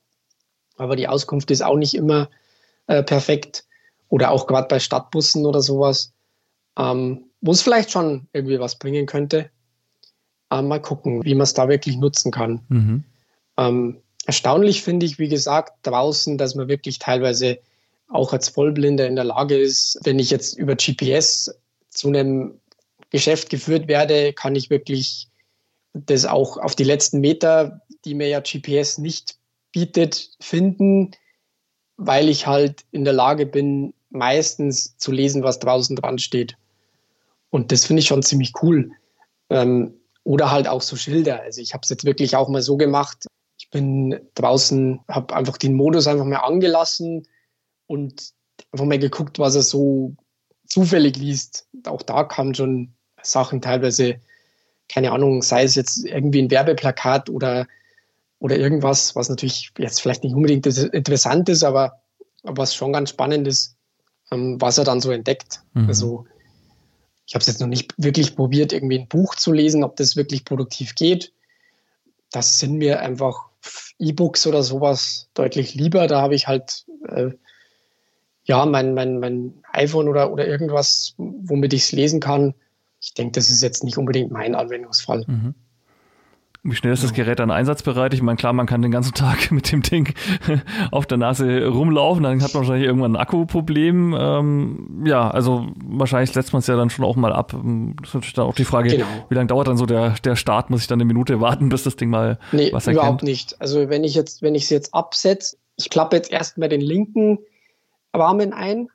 aber 0.76 0.96
die 0.96 1.08
Auskunft 1.08 1.50
ist 1.50 1.62
auch 1.62 1.76
nicht 1.76 1.94
immer 1.94 2.28
äh, 2.86 3.02
perfekt. 3.02 3.64
Oder 4.08 4.30
auch 4.30 4.46
gerade 4.46 4.68
bei 4.68 4.78
Stadtbussen 4.78 5.46
oder 5.46 5.62
sowas, 5.62 6.12
ähm, 6.78 7.24
wo 7.46 7.52
es 7.52 7.62
vielleicht 7.62 7.92
schon 7.92 8.28
irgendwie 8.32 8.58
was 8.58 8.76
bringen 8.76 9.06
könnte. 9.06 9.50
Äh, 10.50 10.62
mal 10.62 10.80
gucken, 10.80 11.24
wie 11.24 11.34
man 11.34 11.44
es 11.44 11.54
da 11.54 11.68
wirklich 11.68 11.96
nutzen 11.96 12.32
kann. 12.32 12.60
Mhm. 12.68 13.04
Ähm, 13.56 14.02
erstaunlich 14.26 14.82
finde 14.82 15.06
ich, 15.06 15.18
wie 15.18 15.28
gesagt, 15.28 15.86
draußen, 15.86 16.38
dass 16.38 16.56
man 16.56 16.68
wirklich 16.68 16.98
teilweise 16.98 17.58
auch 18.08 18.32
als 18.32 18.48
Vollblinder 18.48 19.06
in 19.06 19.16
der 19.16 19.24
Lage 19.24 19.56
ist, 19.56 19.98
wenn 20.04 20.18
ich 20.18 20.30
jetzt 20.30 20.58
über 20.58 20.74
GPS 20.74 21.54
zu 21.90 22.08
einem 22.08 22.60
Geschäft 23.10 23.48
geführt 23.50 23.88
werde, 23.88 24.32
kann 24.32 24.56
ich 24.56 24.70
wirklich 24.70 25.28
das 25.92 26.26
auch 26.26 26.58
auf 26.58 26.74
die 26.74 26.84
letzten 26.84 27.20
Meter, 27.20 27.80
die 28.04 28.14
mir 28.14 28.28
ja 28.28 28.40
GPS 28.40 28.98
nicht 28.98 29.36
bietet, 29.72 30.30
finden, 30.40 31.12
weil 31.96 32.28
ich 32.28 32.46
halt 32.46 32.84
in 32.90 33.04
der 33.04 33.12
Lage 33.14 33.46
bin, 33.46 33.94
meistens 34.10 34.96
zu 34.98 35.12
lesen, 35.12 35.42
was 35.42 35.58
draußen 35.58 35.96
dran 35.96 36.18
steht. 36.18 36.56
Und 37.50 37.72
das 37.72 37.84
finde 37.84 38.00
ich 38.00 38.06
schon 38.06 38.22
ziemlich 38.22 38.52
cool. 38.62 38.90
Ähm, 39.50 39.94
oder 40.24 40.50
halt 40.50 40.66
auch 40.66 40.82
so 40.82 40.96
Schilder. 40.96 41.42
Also 41.42 41.60
ich 41.60 41.72
habe 41.72 41.82
es 41.84 41.88
jetzt 41.88 42.04
wirklich 42.04 42.36
auch 42.36 42.48
mal 42.48 42.62
so 42.62 42.76
gemacht. 42.76 43.26
Ich 43.58 43.70
bin 43.70 44.18
draußen, 44.34 45.00
habe 45.08 45.34
einfach 45.34 45.56
den 45.56 45.74
Modus 45.74 46.06
einfach 46.06 46.24
mal 46.24 46.38
angelassen 46.38 47.26
und 47.86 48.30
einfach 48.72 48.86
mal 48.86 48.98
geguckt, 48.98 49.38
was 49.38 49.54
er 49.54 49.62
so 49.62 50.14
zufällig 50.66 51.16
liest. 51.16 51.68
Auch 51.86 52.02
da 52.02 52.24
kamen 52.24 52.54
schon 52.54 52.94
Sachen 53.22 53.60
teilweise, 53.60 54.16
keine 54.88 55.12
Ahnung, 55.12 55.42
sei 55.42 55.62
es 55.62 55.74
jetzt 55.74 56.04
irgendwie 56.04 56.42
ein 56.42 56.50
Werbeplakat 56.50 57.30
oder 57.30 57.66
oder 58.38 58.58
irgendwas, 58.58 59.16
was 59.16 59.30
natürlich 59.30 59.72
jetzt 59.78 60.02
vielleicht 60.02 60.22
nicht 60.22 60.34
unbedingt 60.34 60.66
interessant 60.66 61.48
ist, 61.48 61.64
aber 61.64 62.02
was 62.42 62.74
schon 62.74 62.92
ganz 62.92 63.10
spannend 63.10 63.48
ist. 63.48 63.76
ähm, 64.30 64.60
was 64.60 64.78
er 64.78 64.84
dann 64.84 65.00
so 65.00 65.10
entdeckt. 65.10 65.62
Mhm. 65.74 65.88
Also 65.88 66.26
ich 67.26 67.34
habe 67.34 67.40
es 67.40 67.48
jetzt 67.48 67.60
noch 67.60 67.66
nicht 67.66 67.92
wirklich 67.96 68.36
probiert, 68.36 68.72
irgendwie 68.72 69.00
ein 69.00 69.08
Buch 69.08 69.34
zu 69.34 69.52
lesen, 69.52 69.82
ob 69.82 69.96
das 69.96 70.14
wirklich 70.14 70.44
produktiv 70.44 70.94
geht. 70.94 71.32
Das 72.30 72.58
sind 72.58 72.74
mir 72.74 73.00
einfach 73.00 73.48
E-Books 73.98 74.46
oder 74.46 74.62
sowas 74.62 75.28
deutlich 75.34 75.74
lieber. 75.74 76.06
Da 76.06 76.20
habe 76.22 76.36
ich 76.36 76.46
halt 76.46 76.86
äh, 77.08 77.30
ja 78.44 78.64
mein, 78.64 78.94
mein, 78.94 79.18
mein 79.18 79.54
iPhone 79.72 80.08
oder, 80.08 80.32
oder 80.32 80.46
irgendwas, 80.46 81.14
womit 81.16 81.72
ich 81.72 81.82
es 81.82 81.92
lesen 81.92 82.20
kann. 82.20 82.54
Ich 83.00 83.14
denke, 83.14 83.32
das 83.32 83.50
ist 83.50 83.62
jetzt 83.62 83.82
nicht 83.82 83.98
unbedingt 83.98 84.30
mein 84.30 84.54
Anwendungsfall. 84.54 85.24
Mhm. 85.26 85.54
Wie 86.68 86.74
schnell 86.74 86.92
ist 86.92 87.04
das 87.04 87.12
Gerät 87.12 87.38
dann 87.38 87.50
einsatzbereit? 87.50 88.12
Ich 88.12 88.22
meine, 88.22 88.36
klar, 88.36 88.52
man 88.52 88.66
kann 88.66 88.82
den 88.82 88.90
ganzen 88.90 89.14
Tag 89.14 89.50
mit 89.50 89.70
dem 89.70 89.82
Ding 89.82 90.14
auf 90.90 91.06
der 91.06 91.18
Nase 91.18 91.66
rumlaufen, 91.66 92.24
dann 92.24 92.42
hat 92.42 92.52
man 92.54 92.62
wahrscheinlich 92.62 92.86
irgendwann 92.86 93.12
ein 93.12 93.20
Akkuproblem. 93.20 94.16
Ähm, 94.18 95.04
ja, 95.06 95.30
also 95.30 95.68
wahrscheinlich 95.84 96.32
setzt 96.32 96.52
man 96.52 96.60
es 96.60 96.66
ja 96.66 96.76
dann 96.76 96.90
schon 96.90 97.04
auch 97.04 97.16
mal 97.16 97.32
ab. 97.32 97.52
Das 97.52 98.08
ist 98.08 98.14
natürlich 98.14 98.34
dann 98.34 98.46
auch 98.46 98.54
die 98.54 98.64
Frage, 98.64 98.90
genau. 98.90 99.06
wie 99.28 99.34
lange 99.34 99.46
dauert 99.46 99.68
dann 99.68 99.76
so 99.76 99.86
der, 99.86 100.14
der 100.24 100.36
Start? 100.36 100.70
Muss 100.70 100.80
ich 100.82 100.86
dann 100.86 101.00
eine 101.00 101.06
Minute 101.06 101.40
warten, 101.40 101.68
bis 101.68 101.84
das 101.84 101.96
Ding 101.96 102.10
mal 102.10 102.38
nee, 102.52 102.72
was 102.72 102.86
erkennt? 102.86 103.02
überhaupt 103.02 103.22
nicht. 103.22 103.60
Also 103.60 103.88
wenn 103.88 104.04
ich 104.04 104.14
jetzt, 104.14 104.42
wenn 104.42 104.54
ich 104.54 104.64
es 104.64 104.70
jetzt 104.70 104.94
absetze, 104.94 105.56
ich 105.76 105.90
klappe 105.90 106.16
jetzt 106.16 106.32
erstmal 106.32 106.68
den 106.68 106.80
linken 106.80 107.38
Rahmen 108.14 108.52
ein 108.52 108.88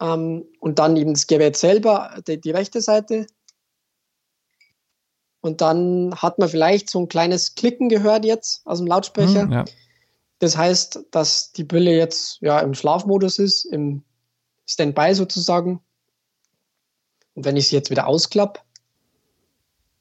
ähm, 0.00 0.44
und 0.60 0.78
dann 0.78 0.96
eben 0.96 1.14
das 1.14 1.26
Gerät 1.26 1.56
selber, 1.56 2.10
die, 2.26 2.40
die 2.40 2.50
rechte 2.50 2.80
Seite 2.80 3.26
und 5.42 5.60
dann 5.60 6.14
hat 6.16 6.38
man 6.38 6.48
vielleicht 6.48 6.88
so 6.88 7.00
ein 7.00 7.08
kleines 7.08 7.56
Klicken 7.56 7.88
gehört 7.88 8.24
jetzt 8.24 8.62
aus 8.64 8.78
dem 8.78 8.86
Lautsprecher. 8.86 9.42
Hm, 9.42 9.52
ja. 9.52 9.64
Das 10.38 10.56
heißt, 10.56 11.06
dass 11.10 11.52
die 11.52 11.64
Brille 11.64 11.94
jetzt 11.94 12.38
ja 12.40 12.60
im 12.60 12.74
Schlafmodus 12.74 13.38
ist, 13.38 13.64
im 13.64 14.02
Standby 14.66 15.14
sozusagen. 15.14 15.80
Und 17.34 17.44
wenn 17.44 17.56
ich 17.56 17.68
sie 17.68 17.76
jetzt 17.76 17.90
wieder 17.90 18.06
ausklappe, 18.06 18.60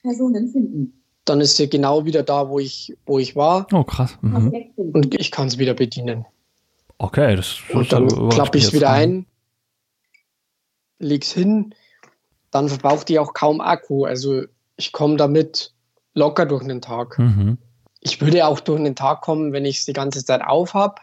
Personen 0.02 0.50
finden. 0.50 1.04
Dann 1.26 1.42
ist 1.42 1.58
sie 1.58 1.70
genau 1.70 2.06
wieder 2.06 2.24
da, 2.24 2.50
wo 2.50 2.60
ich, 2.60 2.96
wo 3.06 3.20
ich 3.20 3.36
war. 3.36 3.68
Oh, 3.72 3.84
krass. 3.84 4.18
Mhm. 4.22 4.54
Und 4.76 5.20
ich 5.20 5.32
kann 5.32 5.48
es 5.48 5.58
wieder 5.58 5.74
bedienen. 5.74 6.26
Okay, 6.98 7.36
das 7.36 7.60
Und 7.72 7.92
dann 7.92 8.08
klappe 8.30 8.58
ich 8.58 8.66
es 8.66 8.74
wieder 8.74 8.92
ein, 8.92 9.26
leg's 11.00 11.32
hin. 11.32 11.74
Dann 12.52 12.70
verbraucht 12.70 13.10
die 13.10 13.20
auch 13.20 13.34
kaum 13.34 13.62
Akku. 13.62 14.06
Also 14.06 14.44
ich 14.82 14.92
komme 14.92 15.16
damit 15.16 15.74
locker 16.16 16.48
durch 16.48 16.66
den 16.66 16.82
Tag. 16.82 17.20
Mhm. 17.20 17.60
Ich 18.00 18.20
würde 18.20 18.48
auch 18.48 18.60
durch 18.60 18.82
den 18.82 18.96
Tag 18.96 19.22
kommen, 19.22 19.54
wenn 19.54 19.64
ich 19.64 19.80
es 19.80 19.86
die 19.86 19.94
ganze 19.94 20.26
Zeit 20.26 20.42
auf 20.42 20.74
habe. 20.74 20.96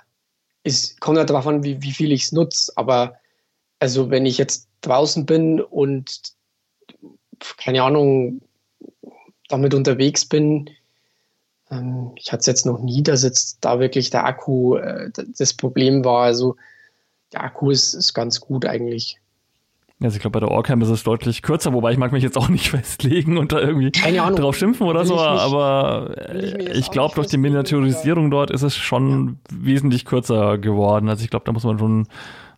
Es 0.65 0.97
kommt 0.99 1.17
ja 1.17 1.25
darauf 1.25 1.47
an, 1.47 1.63
wie, 1.63 1.81
wie 1.81 1.93
viel 1.93 2.11
ich 2.11 2.25
es 2.25 2.33
nutze. 2.33 2.73
Aber 2.75 3.15
also 3.79 4.11
wenn 4.11 4.27
ich 4.27 4.37
jetzt 4.37 4.69
draußen 4.81 5.27
bin 5.27 5.61
und 5.61 6.21
keine 7.57 7.85
Ahnung, 7.85 8.41
damit 9.49 9.75
unterwegs 9.75 10.25
bin, 10.25 10.71
ähm, 11.71 12.11
ich 12.17 12.33
hatte 12.33 12.41
es 12.41 12.47
jetzt 12.47 12.67
noch 12.67 12.81
nie, 12.81 13.05
dass 13.05 13.23
jetzt 13.23 13.59
da 13.61 13.79
wirklich 13.79 14.11
der 14.11 14.25
Akku 14.25 14.75
äh, 14.75 15.13
das 15.39 15.55
Problem 15.55 16.05
war. 16.05 16.25
Also 16.25 16.57
der 17.33 17.45
Akku 17.45 17.71
ist, 17.71 17.95
ist 17.95 18.13
ganz 18.13 18.41
gut 18.41 18.67
eigentlich. 18.67 19.21
Also 20.01 20.15
ich 20.15 20.21
glaube, 20.21 20.39
bei 20.39 20.47
der 20.47 20.51
Orcam 20.53 20.81
ist 20.81 20.91
es 20.91 21.03
deutlich 21.03 21.43
kürzer, 21.43 21.73
wobei 21.73 21.91
ich 21.91 21.99
mag 21.99 22.13
mich 22.13 22.23
jetzt 22.23 22.39
auch 22.39 22.49
nicht 22.49 22.71
festlegen 22.71 23.37
und 23.37 23.51
da 23.51 23.59
irgendwie 23.59 23.91
drauf 23.91 24.57
schimpfen 24.57 24.87
oder 24.87 25.05
so, 25.05 25.15
mich, 25.15 25.23
aber 25.23 26.15
ich, 26.41 26.55
ich 26.55 26.91
glaube, 26.93 27.17
durch 27.17 27.27
die 27.27 27.37
Miniaturisierung 27.37 28.31
dort 28.31 28.53
ist 28.53 28.63
es 28.63 28.77
schon 28.77 29.39
ja. 29.51 29.57
wesentlich 29.61 30.05
kürzer 30.05 30.57
geworden. 30.59 31.09
Also 31.09 31.25
ich 31.25 31.31
glaube, 31.31 31.45
da 31.47 31.53
muss 31.53 31.65
man 31.65 31.81
schon, 31.81 32.07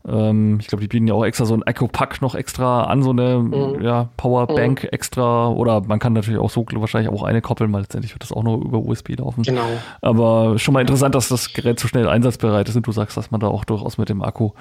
ähm, 0.09 0.59
ich 0.61 0.69
glaube, 0.69 0.83
die 0.83 0.89
bieten 0.89 1.07
ja 1.07 1.15
auch 1.15 1.25
extra 1.25 1.45
so 1.45 1.55
ein 1.55 1.63
Echo-Pack 1.63 2.23
noch 2.23 2.35
extra 2.35 2.85
an, 2.85 3.03
so 3.03 3.11
eine 3.11 3.39
mhm. 3.39 3.83
ja, 3.83 4.09
Powerbank 4.17 4.85
mhm. 4.85 4.89
extra 4.91 5.49
oder 5.49 5.83
man 5.83 5.99
kann 5.99 6.13
natürlich 6.13 6.41
auch 6.41 6.51
so 6.51 6.65
wahrscheinlich 6.73 7.13
auch 7.13 7.23
eine 7.23 7.43
koppeln, 7.43 7.73
weil 7.73 7.83
letztendlich 7.83 8.15
wird 8.15 8.23
das 8.23 8.33
auch 8.33 8.43
nur 8.43 8.65
über 8.65 8.79
USB 8.79 9.17
laufen. 9.19 9.43
Genau. 9.43 9.67
Aber 10.01 10.59
schon 10.59 10.75
mal 10.75 10.81
interessant, 10.81 11.15
dass 11.15 11.29
das 11.29 11.53
Gerät 11.53 11.79
so 11.79 11.89
schnell 11.89 12.09
einsatzbereit 12.09 12.69
ist 12.69 12.77
und 12.77 12.87
du 12.87 12.93
sagst, 12.93 13.17
dass 13.17 13.31
man 13.31 13.41
da 13.41 13.49
auch 13.49 13.65
durchaus 13.65 13.99
mit 13.99 14.09
dem 14.09 14.23
Akku 14.23 14.53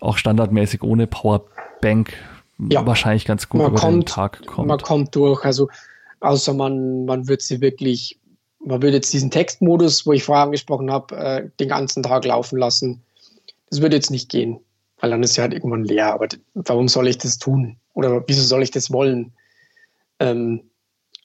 auch 0.00 0.16
standardmäßig 0.16 0.82
ohne 0.82 1.06
Powerbank 1.06 1.50
Bank 1.80 2.12
ja. 2.58 2.86
wahrscheinlich 2.86 3.24
ganz 3.24 3.48
gut 3.48 3.62
man 3.62 3.70
über 3.70 3.80
kommt, 3.80 4.02
den 4.02 4.06
Tag 4.06 4.46
kommt. 4.46 4.68
Man 4.68 4.78
kommt 4.78 5.14
durch, 5.16 5.44
also 5.44 5.68
außer 6.20 6.54
man, 6.54 7.04
man 7.06 7.28
wird 7.28 7.42
sie 7.42 7.60
wirklich, 7.60 8.18
man 8.64 8.82
würde 8.82 8.96
jetzt 8.96 9.12
diesen 9.12 9.30
Textmodus, 9.30 10.06
wo 10.06 10.12
ich 10.12 10.24
vorher 10.24 10.44
angesprochen 10.44 10.90
habe, 10.90 11.16
äh, 11.16 11.48
den 11.58 11.68
ganzen 11.68 12.02
Tag 12.02 12.24
laufen 12.24 12.58
lassen. 12.58 13.02
Das 13.70 13.80
würde 13.80 13.96
jetzt 13.96 14.10
nicht 14.10 14.28
gehen, 14.28 14.60
weil 15.00 15.10
dann 15.10 15.22
ist 15.22 15.34
sie 15.34 15.40
halt 15.40 15.54
irgendwann 15.54 15.84
leer. 15.84 16.12
Aber 16.12 16.28
warum 16.54 16.88
soll 16.88 17.08
ich 17.08 17.18
das 17.18 17.38
tun? 17.38 17.78
Oder 17.94 18.22
wieso 18.26 18.42
soll 18.42 18.62
ich 18.62 18.70
das 18.70 18.92
wollen? 18.92 19.32
Ähm, 20.18 20.70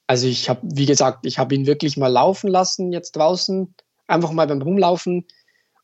also 0.08 0.28
ich 0.28 0.50
habe, 0.50 0.62
wie 0.64 0.86
gesagt, 0.86 1.26
ich 1.26 1.40
habe 1.40 1.56
ihn 1.56 1.66
wirklich 1.66 1.98
mal 1.98 2.08
laufen 2.08 2.50
lassen 2.50 2.92
jetzt 2.92 3.16
draußen, 3.16 3.74
einfach 4.08 4.32
mal 4.32 4.48
beim 4.48 4.62
Rumlaufen. 4.62 5.26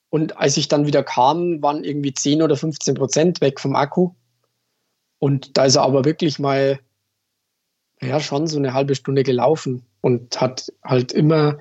Und 0.09 0.37
als 0.37 0.57
ich 0.57 0.67
dann 0.67 0.87
wieder 0.87 1.03
kam, 1.03 1.61
waren 1.61 1.83
irgendwie 1.83 2.13
10 2.13 2.41
oder 2.41 2.55
15 2.55 2.95
Prozent 2.95 3.41
weg 3.41 3.59
vom 3.59 3.75
Akku. 3.75 4.11
Und 5.19 5.57
da 5.57 5.65
ist 5.65 5.75
er 5.75 5.83
aber 5.83 6.05
wirklich 6.05 6.39
mal, 6.39 6.79
ja, 8.01 8.19
schon 8.19 8.47
so 8.47 8.57
eine 8.57 8.73
halbe 8.73 8.95
Stunde 8.95 9.23
gelaufen 9.23 9.85
und 10.01 10.41
hat 10.41 10.71
halt 10.83 11.11
immer 11.11 11.59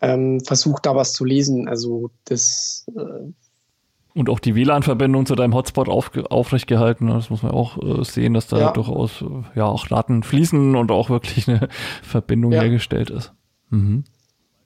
ähm, 0.00 0.40
versucht, 0.40 0.86
da 0.86 0.94
was 0.94 1.12
zu 1.12 1.24
lesen. 1.24 1.68
Also 1.68 2.10
das. 2.24 2.86
Äh, 2.96 3.32
und 4.16 4.30
auch 4.30 4.40
die 4.40 4.54
WLAN-Verbindung 4.54 5.26
zu 5.26 5.34
deinem 5.34 5.54
Hotspot 5.54 5.88
auf, 5.88 6.10
aufrecht 6.30 6.66
gehalten. 6.66 7.08
Das 7.08 7.28
muss 7.28 7.42
man 7.42 7.52
auch 7.52 7.76
äh, 7.76 8.02
sehen, 8.02 8.32
dass 8.32 8.46
da 8.46 8.58
ja. 8.58 8.70
durchaus 8.72 9.22
äh, 9.22 9.58
ja 9.58 9.66
auch 9.66 9.86
Daten 9.86 10.22
fließen 10.22 10.74
und 10.74 10.90
auch 10.90 11.10
wirklich 11.10 11.48
eine 11.48 11.68
Verbindung 12.02 12.52
ja. 12.52 12.62
hergestellt 12.62 13.10
ist. 13.10 13.34
Mhm. 13.68 14.04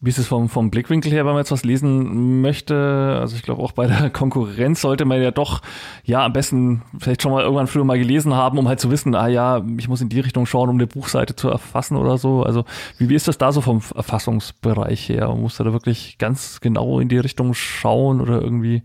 Wie 0.03 0.09
ist 0.09 0.19
es 0.19 0.29
vom, 0.29 0.49
vom 0.49 0.71
Blickwinkel 0.71 1.13
her, 1.13 1.27
wenn 1.27 1.33
man 1.33 1.41
jetzt 1.41 1.51
was 1.51 1.65
lesen 1.65 2.41
möchte? 2.41 3.19
Also 3.21 3.35
ich 3.35 3.43
glaube 3.43 3.61
auch 3.61 3.73
bei 3.73 3.89
der 3.89 4.09
Konkurrenz 4.13 4.81
sollte 4.81 5.05
man 5.05 5.21
ja 5.21 5.33
doch, 5.33 5.63
ja, 6.05 6.25
am 6.25 6.33
besten 6.33 6.83
vielleicht 6.99 7.21
schon 7.21 7.33
mal 7.33 7.43
irgendwann 7.43 7.67
früher 7.67 7.85
mal 7.85 7.99
gelesen 7.99 8.35
haben, 8.35 8.57
um 8.57 8.69
halt 8.69 8.79
zu 8.79 8.91
wissen, 8.93 9.17
ah 9.17 9.27
ja, 9.27 9.63
ich 9.79 9.89
muss 9.89 10.01
in 10.01 10.09
die 10.09 10.21
Richtung 10.21 10.47
schauen, 10.47 10.71
um 10.71 10.77
eine 10.77 10.87
Buchseite 10.87 11.35
zu 11.35 11.49
erfassen 11.49 11.97
oder 11.97 12.19
so. 12.19 12.45
Also 12.45 12.65
wie, 12.99 13.09
wie 13.09 13.17
ist 13.17 13.27
das 13.27 13.37
da 13.37 13.51
so 13.51 13.61
vom 13.61 13.83
Erfassungsbereich 13.95 15.09
her? 15.09 15.27
Man 15.27 15.43
muss 15.43 15.57
da 15.57 15.65
wirklich 15.65 16.19
ganz 16.19 16.61
genau 16.61 17.01
in 17.01 17.09
die 17.09 17.19
Richtung 17.19 17.53
schauen 17.53 18.21
oder 18.21 18.41
irgendwie? 18.41 18.85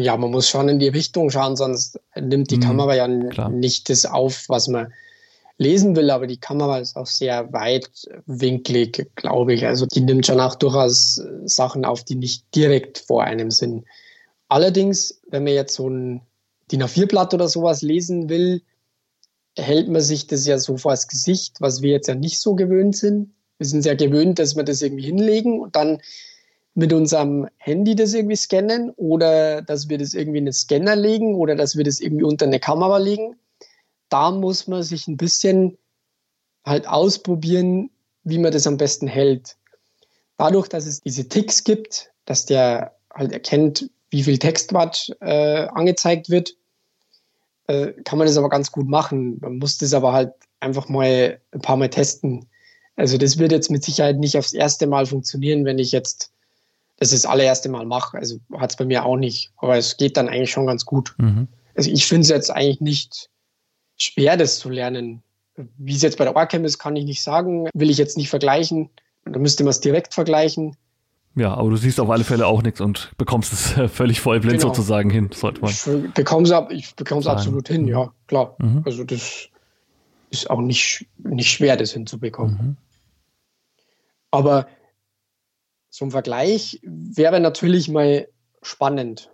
Ja, 0.00 0.16
man 0.16 0.30
muss 0.30 0.48
schon 0.48 0.68
in 0.68 0.78
die 0.78 0.88
Richtung 0.88 1.30
schauen, 1.30 1.56
sonst 1.56 2.00
nimmt 2.14 2.50
die 2.50 2.56
hm, 2.56 2.62
Kamera 2.62 2.94
ja 2.94 3.28
klar. 3.30 3.48
nicht 3.48 3.90
das 3.90 4.04
auf, 4.04 4.48
was 4.48 4.68
man 4.68 4.92
lesen 5.58 5.96
will, 5.96 6.10
aber 6.10 6.26
die 6.26 6.38
Kamera 6.38 6.78
ist 6.78 6.96
auch 6.96 7.06
sehr 7.06 7.52
weitwinklig, 7.52 9.10
glaube 9.16 9.54
ich. 9.54 9.66
Also 9.66 9.86
die 9.86 10.00
nimmt 10.00 10.24
schon 10.24 10.40
auch 10.40 10.54
durchaus 10.54 11.18
äh, 11.18 11.46
Sachen 11.46 11.84
auf, 11.84 12.04
die 12.04 12.14
nicht 12.14 12.44
direkt 12.54 12.98
vor 12.98 13.24
einem 13.24 13.50
sind. 13.50 13.84
Allerdings, 14.48 15.20
wenn 15.28 15.44
man 15.44 15.52
jetzt 15.52 15.74
so 15.74 15.88
ein 15.88 16.22
DIN 16.70 16.82
A4-Blatt 16.82 17.34
oder 17.34 17.48
sowas 17.48 17.82
lesen 17.82 18.28
will, 18.28 18.62
hält 19.56 19.88
man 19.88 20.00
sich 20.00 20.28
das 20.28 20.46
ja 20.46 20.58
so 20.58 20.76
vor 20.76 20.92
das 20.92 21.08
Gesicht, 21.08 21.60
was 21.60 21.82
wir 21.82 21.90
jetzt 21.90 22.06
ja 22.06 22.14
nicht 22.14 22.40
so 22.40 22.54
gewöhnt 22.54 22.96
sind. 22.96 23.34
Wir 23.58 23.66
sind 23.66 23.82
sehr 23.82 23.96
gewöhnt, 23.96 24.38
dass 24.38 24.54
wir 24.54 24.62
das 24.62 24.80
irgendwie 24.82 25.06
hinlegen 25.06 25.60
und 25.60 25.74
dann 25.74 26.00
mit 26.78 26.92
unserem 26.92 27.48
Handy 27.56 27.94
das 27.94 28.14
irgendwie 28.14 28.36
scannen 28.36 28.90
oder 28.96 29.62
dass 29.62 29.88
wir 29.88 29.98
das 29.98 30.14
irgendwie 30.14 30.38
in 30.38 30.44
einen 30.44 30.52
Scanner 30.52 30.96
legen 30.96 31.34
oder 31.34 31.56
dass 31.56 31.76
wir 31.76 31.84
das 31.84 32.00
irgendwie 32.00 32.24
unter 32.24 32.46
eine 32.46 32.60
Kamera 32.60 32.98
legen 32.98 33.36
da 34.08 34.30
muss 34.30 34.66
man 34.66 34.82
sich 34.82 35.06
ein 35.08 35.16
bisschen 35.16 35.78
halt 36.64 36.86
ausprobieren, 36.88 37.90
wie 38.24 38.38
man 38.38 38.52
das 38.52 38.66
am 38.66 38.76
besten 38.76 39.06
hält. 39.06 39.56
Dadurch, 40.36 40.68
dass 40.68 40.86
es 40.86 41.00
diese 41.00 41.28
Ticks 41.28 41.64
gibt, 41.64 42.10
dass 42.24 42.46
der 42.46 42.96
halt 43.12 43.32
erkennt, 43.32 43.90
wie 44.10 44.22
viel 44.22 44.38
Textwatt 44.38 45.14
äh, 45.20 45.66
angezeigt 45.66 46.30
wird, 46.30 46.54
äh, 47.66 47.92
kann 48.04 48.18
man 48.18 48.26
das 48.26 48.36
aber 48.36 48.48
ganz 48.48 48.72
gut 48.72 48.88
machen. 48.88 49.38
Man 49.40 49.58
muss 49.58 49.78
das 49.78 49.94
aber 49.94 50.12
halt 50.12 50.32
einfach 50.60 50.88
mal 50.88 51.40
ein 51.52 51.60
paar 51.60 51.76
Mal 51.76 51.90
testen. 51.90 52.46
Also 52.96 53.18
das 53.18 53.38
wird 53.38 53.52
jetzt 53.52 53.70
mit 53.70 53.84
Sicherheit 53.84 54.18
nicht 54.18 54.36
aufs 54.36 54.52
erste 54.52 54.86
Mal 54.86 55.06
funktionieren, 55.06 55.64
wenn 55.64 55.78
ich 55.78 55.92
jetzt 55.92 56.32
das 56.98 57.10
das 57.10 57.26
allererste 57.26 57.68
Mal 57.68 57.86
mache. 57.86 58.18
Also 58.18 58.38
hat 58.56 58.70
es 58.70 58.76
bei 58.76 58.84
mir 58.84 59.04
auch 59.04 59.16
nicht. 59.16 59.50
Aber 59.56 59.76
es 59.76 59.96
geht 59.96 60.16
dann 60.16 60.28
eigentlich 60.28 60.50
schon 60.50 60.66
ganz 60.66 60.84
gut. 60.84 61.14
Mhm. 61.18 61.48
Also 61.74 61.90
ich 61.90 62.06
finde 62.06 62.22
es 62.22 62.28
jetzt 62.28 62.50
eigentlich 62.50 62.80
nicht, 62.80 63.30
schwer, 63.98 64.36
das 64.36 64.58
zu 64.58 64.70
lernen. 64.70 65.22
Wie 65.76 65.94
es 65.94 66.02
jetzt 66.02 66.18
bei 66.18 66.24
der 66.24 66.36
Orcam 66.36 66.64
ist, 66.64 66.78
kann 66.78 66.96
ich 66.96 67.04
nicht 67.04 67.22
sagen. 67.22 67.68
Will 67.74 67.90
ich 67.90 67.98
jetzt 67.98 68.16
nicht 68.16 68.30
vergleichen. 68.30 68.90
Da 69.24 69.38
müsste 69.38 69.64
man 69.64 69.70
es 69.70 69.80
direkt 69.80 70.14
vergleichen. 70.14 70.76
Ja, 71.34 71.54
aber 71.54 71.70
du 71.70 71.76
siehst 71.76 72.00
auf 72.00 72.10
alle 72.10 72.24
Fälle 72.24 72.46
auch 72.46 72.62
nichts 72.62 72.80
und 72.80 73.12
bekommst 73.16 73.52
es 73.52 73.92
völlig 73.92 74.20
vollblind 74.20 74.60
genau. 74.60 74.68
sozusagen 74.68 75.10
hin, 75.10 75.30
sollte 75.32 75.60
man. 75.60 75.70
Ich 75.70 76.94
bekomme 76.94 77.20
es 77.20 77.26
absolut 77.26 77.68
hin, 77.68 77.86
ja, 77.86 78.12
klar. 78.26 78.56
Mhm. 78.58 78.82
Also 78.84 79.04
das 79.04 79.48
ist 80.30 80.50
auch 80.50 80.60
nicht, 80.60 81.06
nicht 81.18 81.50
schwer, 81.50 81.76
das 81.76 81.92
hinzubekommen. 81.92 82.54
Mhm. 82.54 82.76
Aber 84.30 84.66
so 85.90 86.04
ein 86.04 86.10
Vergleich 86.10 86.80
wäre 86.82 87.40
natürlich 87.40 87.88
mal 87.88 88.28
spannend. 88.62 89.30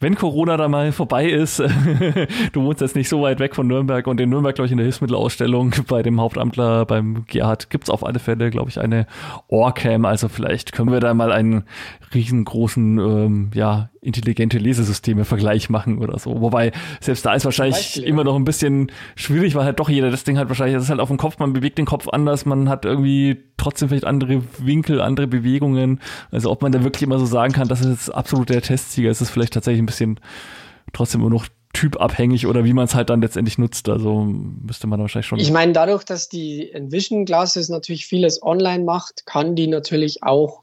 wenn 0.00 0.14
Corona 0.14 0.56
da 0.56 0.68
mal 0.68 0.92
vorbei 0.92 1.28
ist, 1.28 1.58
du 2.52 2.62
wohnst 2.62 2.80
jetzt 2.80 2.96
nicht 2.96 3.08
so 3.08 3.22
weit 3.22 3.40
weg 3.40 3.54
von 3.54 3.66
Nürnberg 3.66 4.06
und 4.06 4.20
in 4.20 4.30
Nürnberg, 4.30 4.54
glaube 4.54 4.66
ich, 4.66 4.72
in 4.72 4.78
der 4.78 4.84
Hilfsmittelausstellung 4.84 5.74
bei 5.88 6.02
dem 6.02 6.20
Hauptamtler, 6.20 6.86
beim 6.86 7.24
Gerhard, 7.26 7.70
gibt 7.70 7.84
es 7.84 7.90
auf 7.90 8.04
alle 8.04 8.18
Fälle, 8.18 8.50
glaube 8.50 8.70
ich, 8.70 8.80
eine 8.80 9.06
Orcam. 9.48 10.04
Also 10.04 10.28
vielleicht 10.28 10.72
können 10.72 10.92
wir 10.92 11.00
da 11.00 11.12
mal 11.14 11.32
einen 11.32 11.64
riesengroßen, 12.14 12.98
ähm, 12.98 13.50
ja, 13.54 13.90
intelligente 14.06 14.58
Lesesysteme-Vergleich 14.58 15.68
machen 15.68 15.98
oder 15.98 16.18
so. 16.18 16.40
Wobei, 16.40 16.72
selbst 17.00 17.26
da 17.26 17.34
ist 17.34 17.44
wahrscheinlich 17.44 17.76
Beispiel, 17.76 18.04
immer 18.04 18.24
noch 18.24 18.36
ein 18.36 18.44
bisschen 18.44 18.92
schwierig, 19.16 19.54
weil 19.54 19.64
halt 19.64 19.80
doch 19.80 19.88
jeder 19.88 20.10
das 20.10 20.24
Ding 20.24 20.38
hat 20.38 20.48
wahrscheinlich, 20.48 20.76
das 20.76 20.84
ist 20.84 20.90
halt 20.90 21.00
auf 21.00 21.08
dem 21.08 21.16
Kopf, 21.16 21.38
man 21.38 21.52
bewegt 21.52 21.78
den 21.78 21.86
Kopf 21.86 22.08
anders, 22.08 22.46
man 22.46 22.68
hat 22.68 22.84
irgendwie 22.84 23.44
trotzdem 23.56 23.88
vielleicht 23.88 24.04
andere 24.04 24.42
Winkel, 24.58 25.00
andere 25.00 25.26
Bewegungen. 25.26 26.00
Also 26.30 26.50
ob 26.50 26.62
man 26.62 26.72
da 26.72 26.84
wirklich 26.84 27.02
immer 27.02 27.18
so 27.18 27.26
sagen 27.26 27.52
kann, 27.52 27.68
das 27.68 27.80
ist 27.80 27.88
jetzt 27.88 28.14
absolut 28.14 28.48
der 28.48 28.62
Testsieger, 28.62 29.10
ist 29.10 29.20
es 29.20 29.30
vielleicht 29.30 29.54
tatsächlich 29.54 29.82
ein 29.82 29.86
bisschen 29.86 30.20
trotzdem 30.92 31.20
immer 31.20 31.30
noch 31.30 31.46
typabhängig 31.72 32.46
oder 32.46 32.64
wie 32.64 32.72
man 32.72 32.86
es 32.86 32.94
halt 32.94 33.10
dann 33.10 33.20
letztendlich 33.20 33.58
nutzt. 33.58 33.88
Also 33.88 34.24
müsste 34.24 34.86
man 34.86 35.00
wahrscheinlich 35.00 35.26
schon. 35.26 35.38
Ich 35.38 35.50
meine, 35.50 35.72
dadurch, 35.72 36.04
dass 36.04 36.28
die 36.28 36.72
Envision 36.72 37.26
Glasses 37.26 37.68
natürlich 37.68 38.06
vieles 38.06 38.42
online 38.42 38.84
macht, 38.84 39.26
kann 39.26 39.56
die 39.56 39.66
natürlich 39.66 40.22
auch 40.22 40.62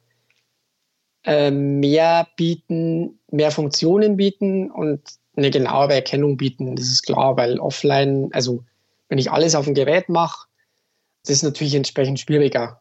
äh, 1.24 1.52
mehr 1.52 2.28
bieten, 2.36 3.20
mehr 3.34 3.52
Funktionen 3.52 4.16
bieten 4.16 4.70
und 4.70 5.02
eine 5.36 5.50
genauere 5.50 5.96
Erkennung 5.96 6.38
bieten. 6.38 6.76
Das 6.76 6.86
ist 6.86 7.04
klar, 7.04 7.36
weil 7.36 7.60
offline, 7.60 8.30
also 8.32 8.64
wenn 9.10 9.18
ich 9.18 9.32
alles 9.32 9.56
auf 9.56 9.66
dem 9.66 9.74
Gerät 9.74 10.08
mache, 10.08 10.48
das 11.26 11.38
ist 11.38 11.44
natürlich 11.44 11.74
entsprechend 11.74 12.20
schwieriger. 12.20 12.80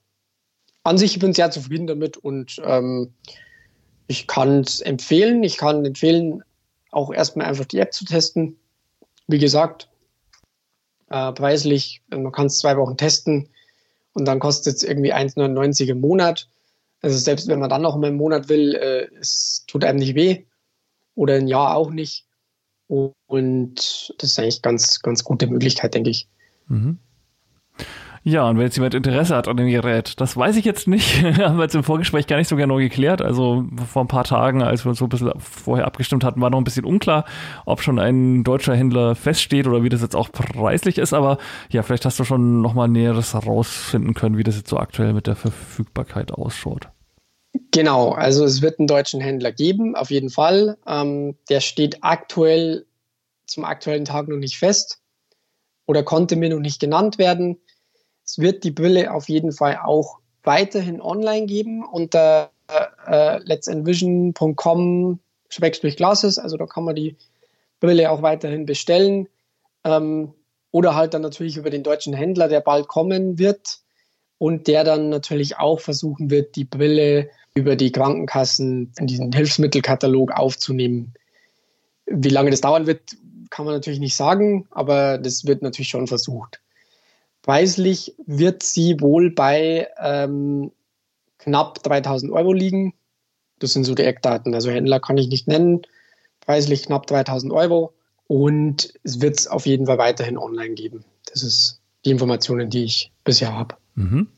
An 0.84 0.98
sich 0.98 1.18
bin 1.18 1.30
ich 1.30 1.36
sehr 1.36 1.50
zufrieden 1.50 1.86
damit 1.86 2.18
und 2.18 2.60
ähm, 2.64 3.14
ich 4.08 4.26
kann 4.26 4.60
es 4.60 4.80
empfehlen. 4.80 5.42
Ich 5.42 5.56
kann 5.56 5.84
empfehlen, 5.84 6.42
auch 6.90 7.12
erstmal 7.12 7.46
einfach 7.46 7.64
die 7.64 7.78
App 7.78 7.94
zu 7.94 8.04
testen. 8.04 8.58
Wie 9.28 9.38
gesagt, 9.38 9.88
äh, 11.08 11.32
preislich, 11.32 12.02
man 12.10 12.32
kann 12.32 12.46
es 12.46 12.58
zwei 12.58 12.76
Wochen 12.76 12.98
testen 12.98 13.48
und 14.12 14.26
dann 14.26 14.38
kostet 14.38 14.76
es 14.76 14.82
irgendwie 14.82 15.14
1,99 15.14 15.86
im 15.88 16.00
Monat. 16.00 16.48
Also 17.00 17.16
selbst 17.16 17.48
wenn 17.48 17.58
man 17.58 17.70
dann 17.70 17.82
noch 17.82 17.96
mal 17.96 18.08
im 18.08 18.16
Monat 18.16 18.48
will, 18.48 18.74
äh, 18.74 19.08
es 19.18 19.61
tut 19.72 19.84
einem 19.84 19.98
nicht 19.98 20.14
weh 20.14 20.44
oder 21.14 21.34
ein 21.34 21.48
Jahr 21.48 21.74
auch 21.76 21.90
nicht. 21.90 22.26
Und 22.86 24.14
das 24.18 24.30
ist 24.30 24.38
eigentlich 24.38 24.60
ganz, 24.60 25.00
ganz 25.00 25.24
gute 25.24 25.46
Möglichkeit, 25.46 25.94
denke 25.94 26.10
ich. 26.10 26.28
Mhm. 26.68 26.98
Ja, 28.24 28.48
und 28.48 28.56
wenn 28.56 28.66
jetzt 28.66 28.76
jemand 28.76 28.94
Interesse 28.94 29.34
hat 29.34 29.48
an 29.48 29.56
dem 29.56 29.68
Gerät, 29.68 30.20
das 30.20 30.36
weiß 30.36 30.56
ich 30.56 30.64
jetzt 30.64 30.86
nicht, 30.86 31.22
haben 31.38 31.56
wir 31.56 31.62
jetzt 31.62 31.74
im 31.74 31.82
Vorgespräch 31.82 32.26
gar 32.26 32.36
nicht 32.36 32.48
so 32.48 32.54
genau 32.54 32.76
geklärt. 32.76 33.22
Also 33.22 33.64
vor 33.90 34.04
ein 34.04 34.08
paar 34.08 34.24
Tagen, 34.24 34.62
als 34.62 34.84
wir 34.84 34.90
uns 34.90 34.98
so 34.98 35.06
ein 35.06 35.08
bisschen 35.08 35.32
vorher 35.38 35.86
abgestimmt 35.86 36.22
hatten, 36.22 36.40
war 36.40 36.50
noch 36.50 36.58
ein 36.58 36.64
bisschen 36.64 36.84
unklar, 36.84 37.24
ob 37.64 37.80
schon 37.80 37.98
ein 37.98 38.44
deutscher 38.44 38.76
Händler 38.76 39.14
feststeht 39.14 39.66
oder 39.66 39.82
wie 39.82 39.88
das 39.88 40.02
jetzt 40.02 40.14
auch 40.14 40.30
preislich 40.30 40.98
ist. 40.98 41.14
Aber 41.14 41.38
ja, 41.70 41.82
vielleicht 41.82 42.04
hast 42.04 42.20
du 42.20 42.24
schon 42.24 42.60
nochmal 42.60 42.88
Näheres 42.88 43.32
herausfinden 43.32 44.12
können, 44.12 44.36
wie 44.36 44.44
das 44.44 44.56
jetzt 44.56 44.68
so 44.68 44.76
aktuell 44.76 45.14
mit 45.14 45.26
der 45.26 45.34
Verfügbarkeit 45.34 46.30
ausschaut. 46.30 46.90
Genau, 47.70 48.12
also 48.12 48.44
es 48.44 48.62
wird 48.62 48.78
einen 48.78 48.86
deutschen 48.86 49.20
Händler 49.20 49.52
geben, 49.52 49.94
auf 49.94 50.10
jeden 50.10 50.30
Fall. 50.30 50.78
Ähm, 50.86 51.36
der 51.48 51.60
steht 51.60 51.98
aktuell 52.02 52.86
zum 53.46 53.64
aktuellen 53.64 54.04
Tag 54.04 54.28
noch 54.28 54.36
nicht 54.36 54.58
fest 54.58 55.00
oder 55.86 56.02
konnte 56.02 56.36
mir 56.36 56.50
noch 56.50 56.60
nicht 56.60 56.80
genannt 56.80 57.18
werden. 57.18 57.58
Es 58.24 58.38
wird 58.38 58.64
die 58.64 58.70
Brille 58.70 59.12
auf 59.12 59.28
jeden 59.28 59.52
Fall 59.52 59.78
auch 59.82 60.18
weiterhin 60.42 61.00
online 61.00 61.46
geben 61.46 61.84
unter 61.84 62.50
äh, 63.06 63.38
letsenvision.com-glasses. 63.44 66.38
Also 66.38 66.56
da 66.56 66.66
kann 66.66 66.84
man 66.84 66.94
die 66.94 67.16
Brille 67.80 68.10
auch 68.10 68.22
weiterhin 68.22 68.64
bestellen. 68.66 69.28
Ähm, 69.84 70.34
oder 70.70 70.94
halt 70.94 71.14
dann 71.14 71.22
natürlich 71.22 71.56
über 71.56 71.70
den 71.70 71.82
deutschen 71.82 72.12
Händler, 72.14 72.46
der 72.48 72.60
bald 72.60 72.86
kommen 72.88 73.38
wird 73.38 73.80
und 74.38 74.68
der 74.68 74.84
dann 74.84 75.08
natürlich 75.10 75.58
auch 75.58 75.80
versuchen 75.80 76.30
wird, 76.30 76.56
die 76.56 76.64
Brille 76.64 77.28
über 77.54 77.76
die 77.76 77.92
Krankenkassen 77.92 78.92
in 78.98 79.06
diesen 79.06 79.32
Hilfsmittelkatalog 79.32 80.32
aufzunehmen. 80.32 81.14
Wie 82.06 82.30
lange 82.30 82.50
das 82.50 82.62
dauern 82.62 82.86
wird, 82.86 83.16
kann 83.50 83.66
man 83.66 83.74
natürlich 83.74 84.00
nicht 84.00 84.16
sagen, 84.16 84.66
aber 84.70 85.18
das 85.18 85.46
wird 85.46 85.62
natürlich 85.62 85.90
schon 85.90 86.06
versucht. 86.06 86.60
Preislich 87.42 88.14
wird 88.26 88.62
sie 88.62 89.00
wohl 89.00 89.30
bei 89.30 89.88
ähm, 90.00 90.72
knapp 91.38 91.82
3000 91.82 92.32
Euro 92.32 92.52
liegen. 92.52 92.94
Das 93.58 93.72
sind 93.72 93.84
so 93.84 93.94
die 93.94 94.04
Eckdaten. 94.04 94.54
Also 94.54 94.70
Händler 94.70 95.00
kann 95.00 95.18
ich 95.18 95.28
nicht 95.28 95.48
nennen. 95.48 95.82
Preislich 96.40 96.84
knapp 96.84 97.06
3000 97.06 97.52
Euro. 97.52 97.92
Und 98.26 98.94
es 99.02 99.20
wird 99.20 99.38
es 99.38 99.46
auf 99.46 99.66
jeden 99.66 99.86
Fall 99.86 99.98
weiterhin 99.98 100.38
online 100.38 100.74
geben. 100.74 101.04
Das 101.26 101.42
ist 101.42 101.80
die 102.04 102.10
Informationen, 102.10 102.70
die 102.70 102.84
ich 102.84 103.12
bisher 103.24 103.52
habe. 103.52 103.76
Mhm. 103.94 104.28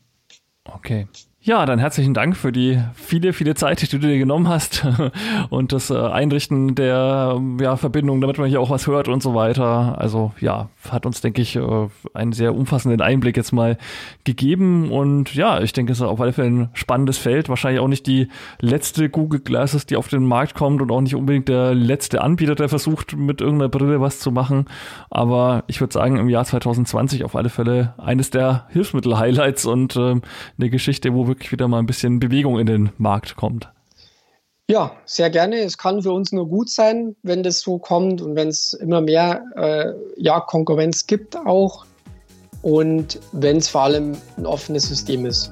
Okay. 0.65 1.07
Ja, 1.45 1.67
dann 1.67 1.77
herzlichen 1.77 2.15
Dank 2.15 2.35
für 2.35 2.51
die 2.51 2.79
viele, 2.95 3.31
viele 3.31 3.53
Zeit, 3.53 3.79
die 3.79 3.87
du 3.87 3.99
dir 3.99 4.17
genommen 4.17 4.49
hast 4.49 4.83
und 5.51 5.73
das 5.73 5.91
äh, 5.91 5.95
Einrichten 5.95 6.73
der 6.73 7.39
ja, 7.61 7.77
Verbindung, 7.77 8.19
damit 8.19 8.39
man 8.39 8.49
hier 8.49 8.59
auch 8.59 8.71
was 8.71 8.87
hört 8.87 9.07
und 9.07 9.21
so 9.21 9.35
weiter. 9.35 9.95
Also 9.99 10.31
ja, 10.41 10.69
hat 10.89 11.05
uns, 11.05 11.21
denke 11.21 11.43
ich, 11.43 11.55
äh, 11.55 11.61
einen 12.15 12.31
sehr 12.31 12.55
umfassenden 12.55 12.99
Einblick 12.99 13.37
jetzt 13.37 13.51
mal 13.51 13.77
gegeben 14.23 14.89
und 14.89 15.35
ja, 15.35 15.61
ich 15.61 15.71
denke, 15.71 15.91
es 15.91 15.99
ist 15.99 16.03
auf 16.03 16.19
alle 16.19 16.33
Fälle 16.33 16.47
ein 16.47 16.69
spannendes 16.73 17.19
Feld. 17.19 17.47
Wahrscheinlich 17.47 17.79
auch 17.79 17.87
nicht 17.87 18.07
die 18.07 18.27
letzte 18.59 19.11
Google 19.11 19.41
Glasses, 19.41 19.85
die 19.85 19.97
auf 19.97 20.07
den 20.07 20.25
Markt 20.25 20.55
kommt 20.55 20.81
und 20.81 20.89
auch 20.89 21.01
nicht 21.01 21.13
unbedingt 21.13 21.47
der 21.47 21.75
letzte 21.75 22.23
Anbieter, 22.23 22.55
der 22.55 22.69
versucht, 22.69 23.15
mit 23.15 23.41
irgendeiner 23.41 23.69
Brille 23.69 24.01
was 24.01 24.17
zu 24.17 24.31
machen. 24.31 24.65
Aber 25.11 25.63
ich 25.67 25.79
würde 25.79 25.93
sagen, 25.93 26.17
im 26.17 26.27
Jahr 26.27 26.45
2020 26.45 27.23
auf 27.23 27.35
alle 27.35 27.49
Fälle 27.49 27.93
eines 27.99 28.31
der 28.31 28.65
Hilfsmittel-Highlights 28.69 29.67
und 29.67 29.95
äh, 29.95 30.15
eine 30.57 30.69
Geschichte, 30.71 31.13
wo 31.13 31.27
wir 31.27 31.34
wirklich 31.35 31.51
wieder 31.51 31.67
mal 31.67 31.79
ein 31.79 31.85
bisschen 31.85 32.21
Bewegung 32.21 32.59
in 32.59 32.65
den 32.65 32.89
Markt 32.97 33.35
kommt. 33.35 33.69
Ja, 34.69 34.93
sehr 35.05 35.29
gerne. 35.29 35.57
Es 35.57 35.77
kann 35.77 36.01
für 36.01 36.13
uns 36.13 36.31
nur 36.31 36.47
gut 36.47 36.69
sein, 36.69 37.15
wenn 37.23 37.43
das 37.43 37.59
so 37.59 37.77
kommt 37.77 38.21
und 38.21 38.35
wenn 38.35 38.47
es 38.47 38.71
immer 38.71 39.01
mehr 39.01 39.43
äh, 39.55 39.91
ja, 40.15 40.39
Konkurrenz 40.39 41.05
gibt 41.05 41.35
auch 41.35 41.85
und 42.61 43.19
wenn 43.33 43.57
es 43.57 43.67
vor 43.67 43.81
allem 43.81 44.13
ein 44.37 44.45
offenes 44.45 44.87
System 44.87 45.25
ist. 45.25 45.51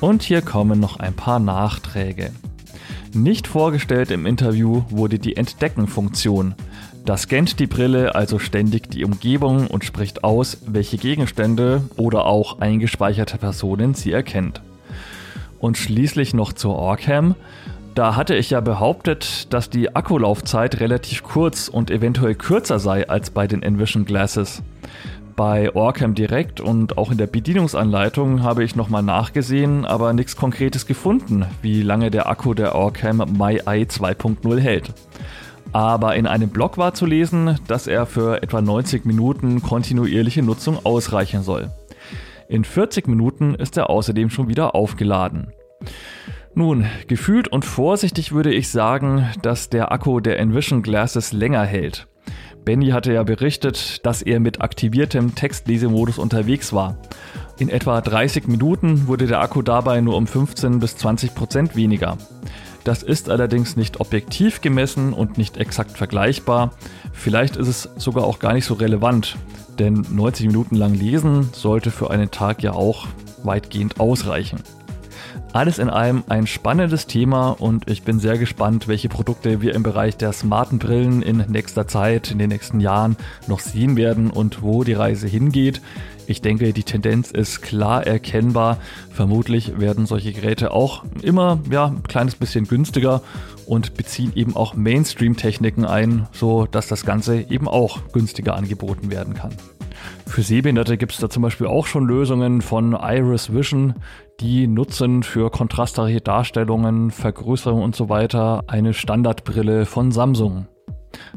Und 0.00 0.22
hier 0.22 0.42
kommen 0.42 0.80
noch 0.80 0.98
ein 0.98 1.14
paar 1.14 1.38
Nachträge. 1.38 2.30
Nicht 3.14 3.46
vorgestellt 3.46 4.10
im 4.10 4.26
Interview 4.26 4.82
wurde 4.90 5.20
die 5.20 5.36
Entdecken-Funktion. 5.36 6.56
Da 7.04 7.18
scannt 7.18 7.60
die 7.60 7.66
Brille 7.66 8.14
also 8.14 8.38
ständig 8.38 8.90
die 8.90 9.04
Umgebung 9.04 9.66
und 9.66 9.84
spricht 9.84 10.24
aus, 10.24 10.56
welche 10.66 10.96
Gegenstände 10.96 11.82
oder 11.96 12.24
auch 12.24 12.60
eingespeicherte 12.60 13.36
Personen 13.36 13.92
sie 13.92 14.10
erkennt. 14.10 14.62
Und 15.58 15.76
schließlich 15.76 16.32
noch 16.32 16.54
zur 16.54 16.76
Orcam. 16.76 17.34
Da 17.94 18.16
hatte 18.16 18.34
ich 18.34 18.50
ja 18.50 18.60
behauptet, 18.60 19.52
dass 19.52 19.68
die 19.68 19.94
Akkulaufzeit 19.94 20.80
relativ 20.80 21.22
kurz 21.22 21.68
und 21.68 21.90
eventuell 21.90 22.34
kürzer 22.34 22.78
sei 22.78 23.06
als 23.06 23.28
bei 23.28 23.46
den 23.46 23.62
Envision 23.62 24.06
Glasses. 24.06 24.62
Bei 25.36 25.74
Orcam 25.74 26.14
Direct 26.14 26.60
und 26.60 26.96
auch 26.96 27.10
in 27.10 27.18
der 27.18 27.26
Bedienungsanleitung 27.26 28.42
habe 28.42 28.64
ich 28.64 28.76
nochmal 28.76 29.02
nachgesehen, 29.02 29.84
aber 29.84 30.14
nichts 30.14 30.36
Konkretes 30.36 30.86
gefunden, 30.86 31.44
wie 31.60 31.82
lange 31.82 32.10
der 32.10 32.30
Akku 32.30 32.54
der 32.54 32.74
Orcam 32.74 33.18
MyEye 33.36 33.84
2.0 33.84 34.58
hält 34.58 34.94
aber 35.74 36.14
in 36.14 36.28
einem 36.28 36.50
Blog 36.50 36.78
war 36.78 36.94
zu 36.94 37.04
lesen, 37.04 37.58
dass 37.66 37.88
er 37.88 38.06
für 38.06 38.44
etwa 38.44 38.62
90 38.62 39.04
Minuten 39.04 39.60
kontinuierliche 39.60 40.40
Nutzung 40.40 40.78
ausreichen 40.86 41.42
soll. 41.42 41.68
In 42.48 42.62
40 42.64 43.08
Minuten 43.08 43.56
ist 43.56 43.76
er 43.76 43.90
außerdem 43.90 44.30
schon 44.30 44.46
wieder 44.46 44.76
aufgeladen. 44.76 45.52
Nun, 46.54 46.86
gefühlt 47.08 47.48
und 47.48 47.64
vorsichtig 47.64 48.30
würde 48.30 48.54
ich 48.54 48.68
sagen, 48.68 49.26
dass 49.42 49.68
der 49.68 49.90
Akku 49.90 50.20
der 50.20 50.38
Envision 50.38 50.84
Glasses 50.84 51.32
länger 51.32 51.64
hält. 51.64 52.06
Benny 52.64 52.90
hatte 52.90 53.12
ja 53.12 53.24
berichtet, 53.24 54.06
dass 54.06 54.22
er 54.22 54.38
mit 54.38 54.60
aktiviertem 54.60 55.34
Textlesemodus 55.34 56.18
unterwegs 56.18 56.72
war. 56.72 56.98
In 57.58 57.68
etwa 57.68 58.00
30 58.00 58.46
Minuten 58.46 59.08
wurde 59.08 59.26
der 59.26 59.40
Akku 59.40 59.62
dabei 59.62 60.00
nur 60.00 60.16
um 60.16 60.28
15 60.28 60.78
bis 60.78 60.96
20 60.98 61.34
Prozent 61.34 61.74
weniger. 61.74 62.16
Das 62.84 63.02
ist 63.02 63.30
allerdings 63.30 63.76
nicht 63.76 64.00
objektiv 64.00 64.60
gemessen 64.60 65.14
und 65.14 65.38
nicht 65.38 65.56
exakt 65.56 65.96
vergleichbar. 65.96 66.72
Vielleicht 67.12 67.56
ist 67.56 67.68
es 67.68 67.88
sogar 67.96 68.24
auch 68.24 68.38
gar 68.38 68.52
nicht 68.52 68.66
so 68.66 68.74
relevant, 68.74 69.36
denn 69.78 70.04
90 70.10 70.48
Minuten 70.48 70.76
lang 70.76 70.94
lesen 70.94 71.48
sollte 71.52 71.90
für 71.90 72.10
einen 72.10 72.30
Tag 72.30 72.62
ja 72.62 72.72
auch 72.72 73.06
weitgehend 73.42 74.00
ausreichen. 74.00 74.62
Alles 75.54 75.78
in 75.78 75.88
allem 75.88 76.24
ein 76.28 76.48
spannendes 76.48 77.06
Thema 77.06 77.50
und 77.50 77.88
ich 77.88 78.02
bin 78.02 78.18
sehr 78.18 78.38
gespannt, 78.38 78.88
welche 78.88 79.08
Produkte 79.08 79.62
wir 79.62 79.74
im 79.74 79.84
Bereich 79.84 80.16
der 80.16 80.32
smarten 80.32 80.80
Brillen 80.80 81.22
in 81.22 81.36
nächster 81.48 81.86
Zeit, 81.86 82.32
in 82.32 82.40
den 82.40 82.48
nächsten 82.48 82.80
Jahren 82.80 83.16
noch 83.46 83.60
sehen 83.60 83.96
werden 83.96 84.30
und 84.30 84.62
wo 84.62 84.82
die 84.82 84.94
Reise 84.94 85.28
hingeht. 85.28 85.80
Ich 86.26 86.40
denke, 86.40 86.72
die 86.72 86.82
Tendenz 86.82 87.30
ist 87.30 87.60
klar 87.62 88.06
erkennbar. 88.06 88.78
Vermutlich 89.10 89.78
werden 89.78 90.06
solche 90.06 90.32
Geräte 90.32 90.72
auch 90.72 91.04
immer 91.22 91.60
ja, 91.70 91.86
ein 91.86 92.02
kleines 92.02 92.34
bisschen 92.34 92.66
günstiger 92.66 93.22
und 93.66 93.94
beziehen 93.94 94.32
eben 94.34 94.56
auch 94.56 94.74
Mainstream-Techniken 94.74 95.84
ein, 95.84 96.26
so 96.32 96.66
dass 96.66 96.88
das 96.88 97.04
Ganze 97.04 97.40
eben 97.40 97.68
auch 97.68 98.12
günstiger 98.12 98.54
angeboten 98.54 99.10
werden 99.10 99.34
kann. 99.34 99.52
Für 100.26 100.42
Sehbehinderte 100.42 100.96
gibt 100.96 101.12
es 101.12 101.18
da 101.18 101.30
zum 101.30 101.42
Beispiel 101.42 101.66
auch 101.66 101.86
schon 101.86 102.06
Lösungen 102.06 102.62
von 102.62 102.92
Iris 102.92 103.52
Vision, 103.52 103.94
die 104.40 104.66
nutzen 104.66 105.22
für 105.22 105.50
kontrastreiche 105.50 106.20
Darstellungen, 106.20 107.10
Vergrößerung 107.10 107.82
und 107.82 107.94
so 107.94 108.08
weiter 108.08 108.64
eine 108.66 108.94
Standardbrille 108.94 109.86
von 109.86 110.10
Samsung. 110.10 110.66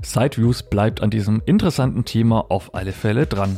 Sideviews 0.01 0.63
bleibt 0.63 1.01
an 1.01 1.09
diesem 1.09 1.41
interessanten 1.45 2.05
Thema 2.05 2.45
auf 2.49 2.73
alle 2.73 2.91
Fälle 2.93 3.27
dran. 3.27 3.57